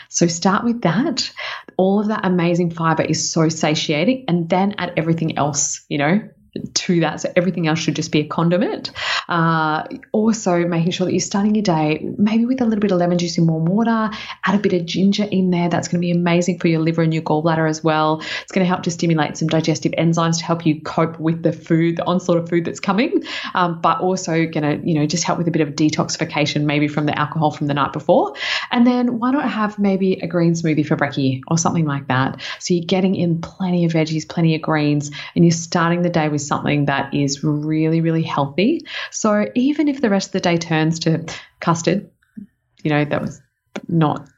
So 0.08 0.26
start 0.26 0.64
with 0.64 0.82
that. 0.82 1.30
All 1.76 2.00
of 2.00 2.08
that 2.08 2.24
amazing 2.24 2.70
fiber 2.70 3.02
is 3.02 3.30
so 3.30 3.48
satiating, 3.48 4.24
and 4.28 4.48
then 4.48 4.74
add 4.78 4.94
everything 4.96 5.36
else, 5.36 5.84
you 5.88 5.98
know, 5.98 6.28
to 6.74 7.00
that. 7.00 7.20
So 7.20 7.32
everything 7.36 7.66
else 7.66 7.78
should 7.78 7.96
just 7.96 8.12
be 8.12 8.20
a 8.20 8.26
condiment. 8.26 8.90
Uh, 9.28 9.84
also, 10.12 10.66
making 10.66 10.92
sure 10.92 11.06
that 11.06 11.12
you're 11.12 11.20
starting 11.20 11.54
your 11.54 11.62
day 11.62 12.06
maybe 12.18 12.46
with 12.46 12.60
a 12.60 12.64
little 12.64 12.80
bit 12.80 12.92
of 12.92 12.98
lemon 12.98 13.18
juice 13.18 13.38
in 13.38 13.46
warm 13.46 13.64
water, 13.64 14.10
add 14.44 14.54
a 14.54 14.58
bit 14.58 14.72
of 14.72 14.84
ginger 14.86 15.24
in 15.24 15.50
there. 15.50 15.68
That's 15.68 15.88
going 15.88 16.00
to 16.00 16.06
be 16.06 16.10
amazing 16.10 16.58
for 16.58 16.68
your 16.68 16.80
liver 16.80 17.02
and 17.02 17.12
your 17.12 17.22
gallbladder 17.22 17.68
as 17.68 17.82
well. 17.82 18.20
It's 18.20 18.52
going 18.52 18.64
to 18.64 18.68
help 18.68 18.82
to 18.84 18.90
stimulate 18.90 19.36
some 19.36 19.48
digestive 19.48 19.92
enzymes 19.92 20.38
to 20.38 20.44
help 20.44 20.66
you 20.66 20.80
cope 20.80 21.18
with 21.18 21.42
the 21.42 21.52
food, 21.52 21.96
the 21.96 22.04
onslaught 22.04 22.38
of 22.38 22.48
food 22.48 22.64
that's 22.64 22.80
coming, 22.80 23.24
um, 23.54 23.80
but 23.80 24.00
also 24.00 24.46
going 24.46 24.62
to, 24.62 24.86
you 24.86 24.94
know, 24.94 25.06
just 25.06 25.24
help 25.24 25.38
with 25.38 25.48
a 25.48 25.50
bit 25.50 25.62
of 25.62 25.70
detoxification, 25.70 26.64
maybe 26.64 26.88
from 26.88 27.06
the 27.06 27.18
alcohol 27.18 27.50
from 27.50 27.66
the 27.66 27.74
night 27.74 27.92
before. 27.92 28.34
And 28.70 28.86
then 28.86 29.18
why 29.18 29.30
not 29.30 29.48
have 29.48 29.78
maybe 29.78 30.14
a 30.14 30.26
green 30.26 30.52
smoothie 30.52 30.86
for 30.86 30.96
brekkie 30.96 31.42
or 31.48 31.58
something 31.58 31.86
like 31.86 32.08
that? 32.08 32.40
So 32.58 32.74
you're 32.74 32.84
getting 32.84 33.14
in 33.14 33.40
plenty 33.40 33.84
of 33.84 33.92
veggies, 33.92 34.28
plenty 34.28 34.54
of 34.54 34.62
greens, 34.62 35.10
and 35.34 35.44
you're 35.44 35.52
starting 35.52 36.02
the 36.02 36.10
day 36.10 36.28
with 36.28 36.42
something 36.46 36.86
that 36.86 37.14
is 37.14 37.42
really, 37.44 38.00
really 38.00 38.22
healthy. 38.22 38.82
So 39.10 39.46
even 39.54 39.88
if 39.88 40.00
the 40.00 40.10
rest 40.10 40.28
of 40.28 40.32
the 40.32 40.40
day 40.40 40.56
turns 40.56 41.00
to 41.00 41.24
custard, 41.60 42.10
you 42.82 42.90
know, 42.90 43.04
that 43.04 43.20
was 43.20 43.40
not 43.88 44.28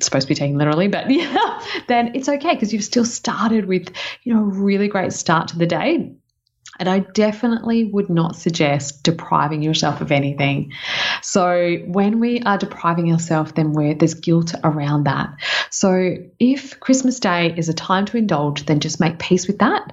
supposed 0.00 0.26
to 0.26 0.28
be 0.28 0.34
taken 0.34 0.56
literally, 0.56 0.88
but 0.88 1.10
yeah, 1.10 1.60
then 1.88 2.12
it's 2.14 2.28
okay 2.28 2.54
because 2.54 2.72
you've 2.72 2.84
still 2.84 3.04
started 3.04 3.66
with, 3.66 3.90
you 4.22 4.34
know, 4.34 4.40
a 4.40 4.44
really 4.44 4.88
great 4.88 5.12
start 5.12 5.48
to 5.48 5.58
the 5.58 5.66
day. 5.66 6.14
And 6.78 6.88
I 6.88 6.98
definitely 6.98 7.84
would 7.84 8.10
not 8.10 8.36
suggest 8.36 9.02
depriving 9.02 9.62
yourself 9.62 10.02
of 10.02 10.12
anything. 10.12 10.72
So 11.22 11.78
when 11.86 12.20
we 12.20 12.42
are 12.42 12.58
depriving 12.58 13.10
ourselves, 13.12 13.52
then 13.52 13.72
we're, 13.72 13.94
there's 13.94 14.14
guilt 14.14 14.54
around 14.62 15.04
that. 15.04 15.30
So 15.70 16.16
if 16.38 16.78
Christmas 16.78 17.18
Day 17.18 17.54
is 17.56 17.70
a 17.70 17.74
time 17.74 18.04
to 18.06 18.18
indulge, 18.18 18.66
then 18.66 18.80
just 18.80 19.00
make 19.00 19.18
peace 19.18 19.46
with 19.46 19.58
that 19.58 19.90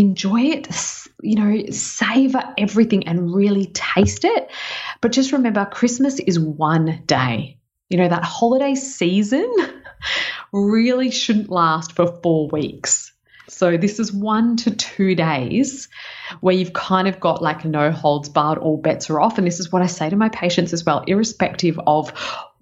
enjoy 0.00 0.40
it, 0.40 0.68
you 1.22 1.36
know, 1.36 1.70
savor 1.70 2.42
everything 2.58 3.06
and 3.06 3.34
really 3.34 3.66
taste 3.66 4.24
it. 4.24 4.50
But 5.00 5.12
just 5.12 5.32
remember, 5.32 5.64
Christmas 5.66 6.18
is 6.18 6.38
one 6.38 7.02
day. 7.06 7.58
You 7.88 7.98
know, 7.98 8.08
that 8.08 8.24
holiday 8.24 8.74
season 8.74 9.52
really 10.52 11.10
shouldn't 11.10 11.50
last 11.50 11.92
for 11.92 12.06
four 12.22 12.48
weeks. 12.48 13.12
So 13.48 13.76
this 13.76 13.98
is 13.98 14.12
one 14.12 14.56
to 14.58 14.70
two 14.70 15.16
days 15.16 15.88
where 16.40 16.54
you've 16.54 16.72
kind 16.72 17.08
of 17.08 17.18
got 17.18 17.42
like 17.42 17.64
no 17.64 17.90
holds 17.90 18.28
barred, 18.28 18.58
all 18.58 18.76
bets 18.76 19.10
are 19.10 19.20
off. 19.20 19.38
And 19.38 19.46
this 19.46 19.58
is 19.58 19.72
what 19.72 19.82
I 19.82 19.86
say 19.86 20.08
to 20.08 20.16
my 20.16 20.28
patients 20.28 20.72
as 20.72 20.84
well, 20.84 21.02
irrespective 21.06 21.78
of 21.84 22.12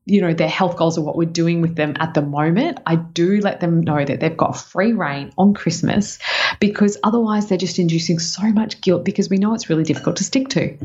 you 0.08 0.22
know, 0.22 0.32
their 0.32 0.48
health 0.48 0.76
goals 0.76 0.96
or 0.96 1.04
what 1.04 1.16
we're 1.16 1.26
doing 1.28 1.60
with 1.60 1.76
them 1.76 1.94
at 2.00 2.14
the 2.14 2.22
moment, 2.22 2.80
I 2.86 2.96
do 2.96 3.40
let 3.40 3.60
them 3.60 3.82
know 3.82 4.02
that 4.02 4.20
they've 4.20 4.36
got 4.36 4.56
free 4.56 4.94
rein 4.94 5.32
on 5.36 5.52
Christmas 5.52 6.18
because 6.60 6.96
otherwise 7.04 7.48
they're 7.48 7.58
just 7.58 7.78
inducing 7.78 8.18
so 8.18 8.44
much 8.50 8.80
guilt 8.80 9.04
because 9.04 9.28
we 9.28 9.36
know 9.36 9.52
it's 9.52 9.68
really 9.68 9.84
difficult 9.84 10.16
to 10.16 10.24
stick 10.24 10.48
to. 10.50 10.78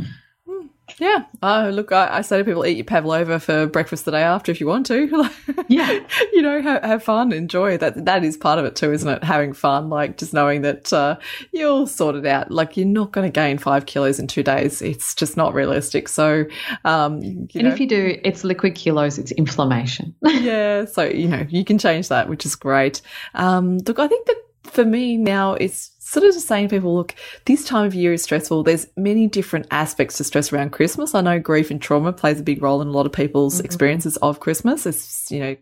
Yeah. 0.99 1.25
Oh, 1.41 1.69
look, 1.69 1.91
I, 1.91 2.17
I, 2.17 2.21
say 2.21 2.37
to 2.37 2.43
people, 2.43 2.65
eat 2.65 2.77
your 2.77 2.85
pavlova 2.85 3.39
for 3.39 3.67
breakfast 3.67 4.05
the 4.05 4.11
day 4.11 4.23
after 4.23 4.51
if 4.51 4.59
you 4.59 4.67
want 4.67 4.85
to. 4.87 5.29
yeah. 5.67 5.99
You 6.31 6.41
know, 6.41 6.61
have, 6.61 6.83
have, 6.83 7.03
fun, 7.03 7.31
enjoy 7.31 7.77
that. 7.77 8.05
That 8.05 8.23
is 8.23 8.37
part 8.37 8.59
of 8.59 8.65
it 8.65 8.75
too, 8.75 8.91
isn't 8.91 9.09
it? 9.09 9.23
Having 9.23 9.53
fun, 9.53 9.89
like 9.89 10.17
just 10.17 10.33
knowing 10.33 10.61
that 10.61 10.91
uh, 10.93 11.17
you'll 11.51 11.87
sort 11.87 12.15
it 12.15 12.25
out. 12.25 12.51
Like 12.51 12.77
you're 12.77 12.85
not 12.85 13.11
going 13.11 13.29
to 13.29 13.31
gain 13.31 13.57
five 13.57 13.85
kilos 13.85 14.19
in 14.19 14.27
two 14.27 14.43
days. 14.43 14.81
It's 14.81 15.15
just 15.15 15.37
not 15.37 15.53
realistic. 15.53 16.07
So, 16.07 16.45
um, 16.85 17.21
and 17.21 17.53
know, 17.55 17.69
if 17.69 17.79
you 17.79 17.87
do, 17.87 18.19
it's 18.23 18.43
liquid 18.43 18.75
kilos. 18.75 19.17
It's 19.17 19.31
inflammation. 19.31 20.15
yeah. 20.23 20.85
So 20.85 21.03
you 21.03 21.27
know 21.27 21.45
you 21.49 21.65
can 21.65 21.77
change 21.77 22.09
that, 22.09 22.29
which 22.29 22.45
is 22.45 22.55
great. 22.55 23.01
Um, 23.33 23.79
look, 23.79 23.99
I 23.99 24.07
think 24.07 24.27
that 24.27 24.37
for 24.63 24.85
me 24.85 25.17
now 25.17 25.53
it's 25.53 25.91
sort 26.13 26.25
of 26.25 26.33
just 26.33 26.47
saying 26.47 26.67
to 26.69 26.75
people, 26.75 26.95
look, 26.95 27.15
this 27.45 27.65
time 27.65 27.85
of 27.85 27.95
year 27.95 28.13
is 28.13 28.21
stressful. 28.21 28.63
There's 28.63 28.87
many 28.95 29.27
different 29.27 29.65
aspects 29.71 30.17
to 30.17 30.23
stress 30.23 30.53
around 30.53 30.71
Christmas. 30.71 31.15
I 31.15 31.21
know 31.21 31.39
grief 31.39 31.71
and 31.71 31.81
trauma 31.81 32.13
plays 32.13 32.39
a 32.39 32.43
big 32.43 32.61
role 32.61 32.81
in 32.81 32.87
a 32.87 32.91
lot 32.91 33.07
of 33.07 33.11
people's 33.11 33.55
mm-hmm. 33.55 33.65
experiences 33.65 34.17
of 34.17 34.39
Christmas. 34.39 34.85
It's, 34.85 35.31
you 35.31 35.39
know, 35.39 35.55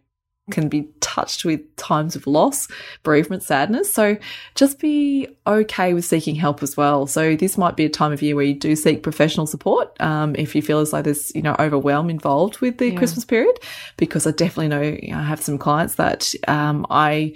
can 0.50 0.68
be 0.68 0.90
touched 1.00 1.46
with 1.46 1.62
times 1.78 2.16
of 2.16 2.28
loss, 2.28 2.68
bereavement, 3.04 3.44
sadness. 3.44 3.94
So 3.94 4.18
just 4.56 4.80
be 4.80 5.28
okay 5.48 5.94
with 5.94 6.04
seeking 6.04 6.36
help 6.36 6.62
as 6.62 6.76
well. 6.76 7.08
So 7.08 7.38
this 7.38 7.58
might 7.58 7.78
be 7.78 7.86
a 7.86 7.90
time 7.90 8.12
of 8.12 8.22
year 8.22 8.36
where 8.36 8.44
you 8.44 8.56
do 8.56 8.76
seek 8.76 9.04
professional 9.04 9.48
support 9.48 10.00
um, 10.02 10.36
if 10.36 10.54
you 10.54 10.62
feel 10.62 10.80
as 10.80 10.92
though 10.92 11.02
there's 11.02 11.34
you 11.34 11.42
know 11.42 11.56
overwhelm 11.60 12.10
involved 12.10 12.60
with 12.60 12.80
the 12.80 12.92
yeah. 12.92 12.98
Christmas 12.98 13.24
period. 13.24 13.58
Because 13.96 14.28
I 14.28 14.32
definitely 14.32 14.68
know 14.68 14.82
you 14.82 15.14
know, 15.14 15.20
I 15.20 15.24
have 15.24 15.42
some 15.42 15.58
clients 15.58 15.96
that 15.96 16.34
um, 16.48 16.86
I 16.90 17.36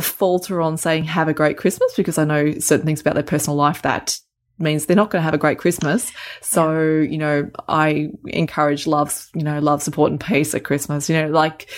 falter 0.00 0.60
on 0.60 0.76
saying 0.76 1.04
have 1.04 1.28
a 1.28 1.34
great 1.34 1.56
Christmas 1.56 1.92
because 1.96 2.18
I 2.18 2.24
know 2.24 2.58
certain 2.58 2.86
things 2.86 3.00
about 3.00 3.14
their 3.14 3.22
personal 3.22 3.56
life 3.56 3.82
that 3.82 4.18
means 4.58 4.86
they're 4.86 4.96
not 4.96 5.10
going 5.10 5.20
to 5.20 5.24
have 5.24 5.34
a 5.34 5.38
great 5.38 5.58
Christmas. 5.58 6.12
So, 6.40 6.80
you 6.80 7.18
know, 7.18 7.50
I 7.68 8.10
encourage 8.26 8.86
love, 8.86 9.28
you 9.34 9.42
know, 9.42 9.60
love, 9.60 9.82
support 9.82 10.10
and 10.10 10.20
peace 10.20 10.54
at 10.54 10.64
Christmas. 10.64 11.08
You 11.08 11.22
know, 11.22 11.28
like 11.28 11.70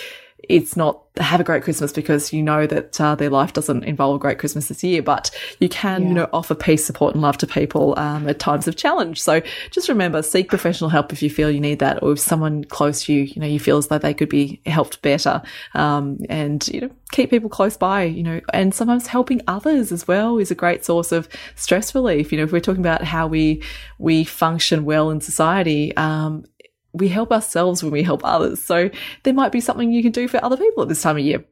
it's 0.50 0.76
not 0.76 1.00
have 1.16 1.40
a 1.40 1.44
great 1.44 1.62
Christmas 1.62 1.92
because 1.92 2.32
you 2.32 2.42
know 2.42 2.66
that 2.66 3.00
uh, 3.00 3.14
their 3.14 3.30
life 3.30 3.52
doesn't 3.52 3.84
involve 3.84 4.16
a 4.16 4.18
great 4.18 4.38
Christmas 4.38 4.68
this 4.68 4.82
year, 4.82 5.00
but 5.00 5.30
you 5.60 5.68
can, 5.68 6.02
yeah. 6.02 6.08
you 6.08 6.14
know, 6.14 6.28
offer 6.32 6.54
peace, 6.54 6.84
support, 6.84 7.14
and 7.14 7.22
love 7.22 7.38
to 7.38 7.46
people 7.46 7.96
um, 7.98 8.28
at 8.28 8.40
times 8.40 8.66
of 8.66 8.76
challenge. 8.76 9.20
So 9.22 9.42
just 9.70 9.88
remember, 9.88 10.22
seek 10.22 10.48
professional 10.48 10.90
help 10.90 11.12
if 11.12 11.22
you 11.22 11.30
feel 11.30 11.50
you 11.50 11.60
need 11.60 11.78
that, 11.78 12.02
or 12.02 12.12
if 12.12 12.18
someone 12.18 12.64
close 12.64 13.04
to 13.04 13.12
you, 13.12 13.22
you 13.22 13.40
know, 13.40 13.46
you 13.46 13.60
feel 13.60 13.76
as 13.76 13.88
though 13.88 13.98
they 13.98 14.14
could 14.14 14.28
be 14.28 14.60
helped 14.66 15.02
better, 15.02 15.40
um, 15.74 16.18
and 16.28 16.66
you 16.68 16.80
know, 16.80 16.90
keep 17.12 17.30
people 17.30 17.48
close 17.48 17.76
by, 17.76 18.02
you 18.02 18.24
know, 18.24 18.40
and 18.52 18.74
sometimes 18.74 19.06
helping 19.06 19.40
others 19.46 19.92
as 19.92 20.08
well 20.08 20.38
is 20.38 20.50
a 20.50 20.56
great 20.56 20.84
source 20.84 21.12
of 21.12 21.28
stress 21.54 21.94
relief. 21.94 22.32
You 22.32 22.38
know, 22.38 22.44
if 22.44 22.52
we're 22.52 22.60
talking 22.60 22.82
about 22.82 23.04
how 23.04 23.28
we 23.28 23.62
we 23.98 24.24
function 24.24 24.84
well 24.84 25.10
in 25.10 25.20
society, 25.20 25.96
um, 25.96 26.44
we 26.92 27.08
help 27.08 27.32
ourselves 27.32 27.82
when 27.82 27.92
we 27.92 28.02
help 28.02 28.22
others. 28.24 28.62
So 28.62 28.90
there 29.22 29.34
might 29.34 29.52
be 29.52 29.60
something 29.60 29.92
you 29.92 30.02
can 30.02 30.12
do 30.12 30.28
for 30.28 30.44
other 30.44 30.56
people 30.56 30.82
at 30.82 30.88
this 30.88 31.02
time 31.02 31.16
of 31.16 31.24
year. 31.24 31.44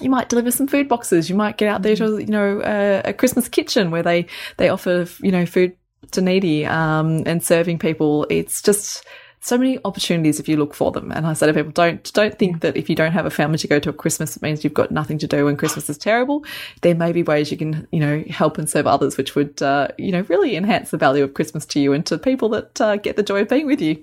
You 0.00 0.10
might 0.10 0.28
deliver 0.28 0.50
some 0.50 0.66
food 0.66 0.88
boxes. 0.88 1.28
You 1.28 1.36
might 1.36 1.58
get 1.58 1.68
out 1.68 1.82
there 1.82 1.96
to, 1.96 2.18
you 2.18 2.26
know, 2.26 2.62
a, 2.64 3.10
a 3.10 3.12
Christmas 3.12 3.48
kitchen 3.48 3.90
where 3.90 4.02
they, 4.02 4.26
they 4.56 4.68
offer, 4.68 5.06
you 5.20 5.30
know, 5.30 5.46
food 5.46 5.76
to 6.12 6.20
needy 6.20 6.64
um, 6.64 7.22
and 7.26 7.42
serving 7.42 7.78
people. 7.78 8.26
It's 8.30 8.62
just 8.62 9.04
so 9.40 9.56
many 9.56 9.78
opportunities 9.84 10.38
if 10.38 10.48
you 10.48 10.56
look 10.56 10.74
for 10.74 10.92
them. 10.92 11.10
And 11.10 11.26
I 11.26 11.32
say 11.32 11.46
to 11.46 11.54
people, 11.54 11.72
don't 11.72 12.12
don't 12.12 12.38
think 12.38 12.60
that 12.60 12.76
if 12.76 12.88
you 12.90 12.96
don't 12.96 13.12
have 13.12 13.26
a 13.26 13.30
family 13.30 13.58
to 13.58 13.68
go 13.68 13.78
to 13.78 13.88
a 13.90 13.92
Christmas, 13.92 14.36
it 14.36 14.42
means 14.42 14.62
you've 14.62 14.74
got 14.74 14.90
nothing 14.90 15.18
to 15.18 15.26
do 15.26 15.48
and 15.48 15.58
Christmas 15.58 15.88
is 15.88 15.98
terrible. 15.98 16.44
There 16.82 16.94
may 16.94 17.12
be 17.12 17.22
ways 17.22 17.50
you 17.50 17.56
can, 17.56 17.88
you 17.90 18.00
know, 18.00 18.22
help 18.28 18.58
and 18.58 18.68
serve 18.68 18.86
others, 18.86 19.16
which 19.16 19.34
would, 19.34 19.62
uh, 19.62 19.88
you 19.98 20.12
know, 20.12 20.22
really 20.28 20.56
enhance 20.56 20.90
the 20.90 20.98
value 20.98 21.24
of 21.24 21.34
Christmas 21.34 21.64
to 21.66 21.80
you 21.80 21.92
and 21.92 22.04
to 22.06 22.18
people 22.18 22.50
that 22.50 22.80
uh, 22.80 22.96
get 22.96 23.16
the 23.16 23.22
joy 23.22 23.40
of 23.40 23.48
being 23.48 23.66
with 23.66 23.80
you. 23.80 24.02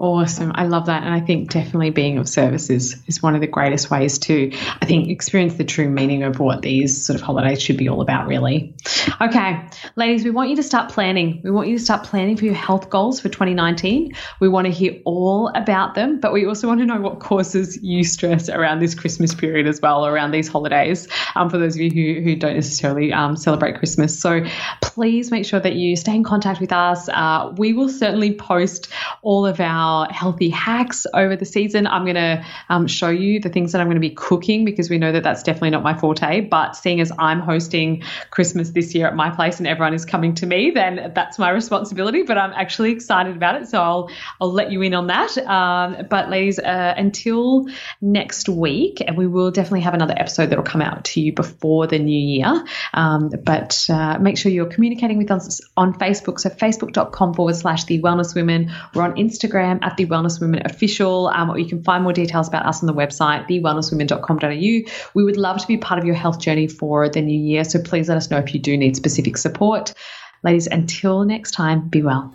Awesome. 0.00 0.52
I 0.54 0.64
love 0.64 0.86
that. 0.86 1.02
And 1.02 1.12
I 1.12 1.20
think 1.20 1.50
definitely 1.50 1.90
being 1.90 2.16
of 2.16 2.26
service 2.26 2.70
is, 2.70 2.96
is 3.06 3.22
one 3.22 3.34
of 3.34 3.42
the 3.42 3.46
greatest 3.46 3.90
ways 3.90 4.18
to, 4.20 4.50
I 4.80 4.86
think, 4.86 5.10
experience 5.10 5.56
the 5.56 5.64
true 5.64 5.90
meaning 5.90 6.22
of 6.22 6.40
what 6.40 6.62
these 6.62 7.04
sort 7.04 7.16
of 7.16 7.20
holidays 7.20 7.60
should 7.60 7.76
be 7.76 7.86
all 7.86 8.00
about, 8.00 8.26
really. 8.26 8.74
Okay, 9.20 9.62
ladies, 9.96 10.24
we 10.24 10.30
want 10.30 10.48
you 10.48 10.56
to 10.56 10.62
start 10.62 10.90
planning. 10.90 11.42
We 11.44 11.50
want 11.50 11.68
you 11.68 11.76
to 11.76 11.84
start 11.84 12.04
planning 12.04 12.38
for 12.38 12.46
your 12.46 12.54
health 12.54 12.88
goals 12.88 13.20
for 13.20 13.28
2019. 13.28 14.14
We 14.40 14.48
want 14.48 14.68
to 14.68 14.72
hear 14.72 14.98
all 15.04 15.48
about 15.48 15.94
them, 15.94 16.18
but 16.18 16.32
we 16.32 16.46
also 16.46 16.66
want 16.66 16.80
to 16.80 16.86
know 16.86 16.98
what 16.98 17.20
causes 17.20 17.78
you 17.82 18.02
stress 18.02 18.48
around 18.48 18.78
this 18.78 18.94
Christmas 18.94 19.34
period 19.34 19.66
as 19.66 19.82
well, 19.82 20.06
around 20.06 20.30
these 20.30 20.48
holidays, 20.48 21.08
um, 21.34 21.50
for 21.50 21.58
those 21.58 21.74
of 21.74 21.82
you 21.82 21.90
who, 21.90 22.22
who 22.22 22.36
don't 22.36 22.54
necessarily 22.54 23.12
um, 23.12 23.36
celebrate 23.36 23.76
Christmas. 23.76 24.18
So 24.18 24.46
please 24.80 25.30
make 25.30 25.44
sure 25.44 25.60
that 25.60 25.74
you 25.74 25.94
stay 25.94 26.14
in 26.14 26.24
contact 26.24 26.58
with 26.58 26.72
us. 26.72 27.06
Uh, 27.10 27.52
we 27.58 27.74
will 27.74 27.90
certainly 27.90 28.34
post 28.34 28.88
all 29.20 29.44
of 29.44 29.60
our 29.90 30.06
healthy 30.12 30.50
hacks 30.50 31.06
over 31.14 31.36
the 31.36 31.44
season. 31.44 31.86
I'm 31.86 32.04
going 32.04 32.14
to 32.14 32.44
um, 32.68 32.86
show 32.86 33.08
you 33.08 33.40
the 33.40 33.48
things 33.48 33.72
that 33.72 33.80
I'm 33.80 33.88
going 33.88 33.96
to 33.96 34.00
be 34.00 34.10
cooking 34.10 34.64
because 34.64 34.88
we 34.88 34.98
know 34.98 35.12
that 35.12 35.22
that's 35.22 35.42
definitely 35.42 35.70
not 35.70 35.82
my 35.82 35.98
forte. 35.98 36.40
But 36.42 36.76
seeing 36.76 37.00
as 37.00 37.10
I'm 37.18 37.40
hosting 37.40 38.02
Christmas 38.30 38.70
this 38.70 38.94
year 38.94 39.06
at 39.08 39.16
my 39.16 39.30
place 39.30 39.58
and 39.58 39.66
everyone 39.66 39.94
is 39.94 40.04
coming 40.04 40.34
to 40.36 40.46
me, 40.46 40.70
then 40.70 41.12
that's 41.14 41.38
my 41.38 41.50
responsibility. 41.50 42.22
But 42.22 42.38
I'm 42.38 42.52
actually 42.52 42.92
excited 42.92 43.36
about 43.36 43.60
it, 43.60 43.68
so 43.68 43.80
I'll 43.82 44.10
I'll 44.40 44.52
let 44.52 44.70
you 44.70 44.82
in 44.82 44.94
on 44.94 45.08
that. 45.08 45.36
Um, 45.38 46.06
but 46.08 46.30
ladies, 46.30 46.58
uh, 46.58 46.94
until 46.96 47.66
next 48.00 48.48
week, 48.48 49.02
and 49.06 49.16
we 49.16 49.26
will 49.26 49.50
definitely 49.50 49.80
have 49.80 49.94
another 49.94 50.14
episode 50.16 50.50
that 50.50 50.56
will 50.56 50.64
come 50.64 50.82
out 50.82 51.04
to 51.06 51.20
you 51.20 51.32
before 51.32 51.86
the 51.86 51.98
new 51.98 52.20
year. 52.36 52.64
Um, 52.94 53.30
but 53.42 53.86
uh, 53.90 54.18
make 54.18 54.38
sure 54.38 54.52
you're 54.52 54.66
communicating 54.66 55.18
with 55.18 55.30
us 55.30 55.60
on 55.76 55.94
Facebook. 55.94 56.38
So 56.38 56.50
facebook.com 56.50 57.34
forward 57.34 57.56
slash 57.56 57.84
the 57.84 58.00
Wellness 58.00 58.34
Women. 58.34 58.72
We're 58.94 59.02
on 59.02 59.14
Instagram 59.14 59.79
at 59.82 59.96
the 59.96 60.06
Wellness 60.06 60.40
Women 60.40 60.62
Official, 60.64 61.28
um, 61.28 61.50
or 61.50 61.58
you 61.58 61.66
can 61.66 61.82
find 61.82 62.02
more 62.02 62.12
details 62.12 62.48
about 62.48 62.66
us 62.66 62.82
on 62.82 62.86
the 62.86 62.94
website, 62.94 63.48
thewellnesswomen.com.au. 63.48 64.92
We 65.14 65.24
would 65.24 65.36
love 65.36 65.58
to 65.60 65.66
be 65.66 65.76
part 65.76 65.98
of 65.98 66.04
your 66.04 66.14
health 66.14 66.40
journey 66.40 66.68
for 66.68 67.08
the 67.08 67.22
new 67.22 67.38
year, 67.38 67.64
so 67.64 67.80
please 67.80 68.08
let 68.08 68.16
us 68.16 68.30
know 68.30 68.38
if 68.38 68.54
you 68.54 68.60
do 68.60 68.76
need 68.76 68.96
specific 68.96 69.36
support. 69.36 69.94
Ladies, 70.42 70.66
until 70.66 71.24
next 71.24 71.52
time, 71.52 71.88
be 71.88 72.02
well. 72.02 72.34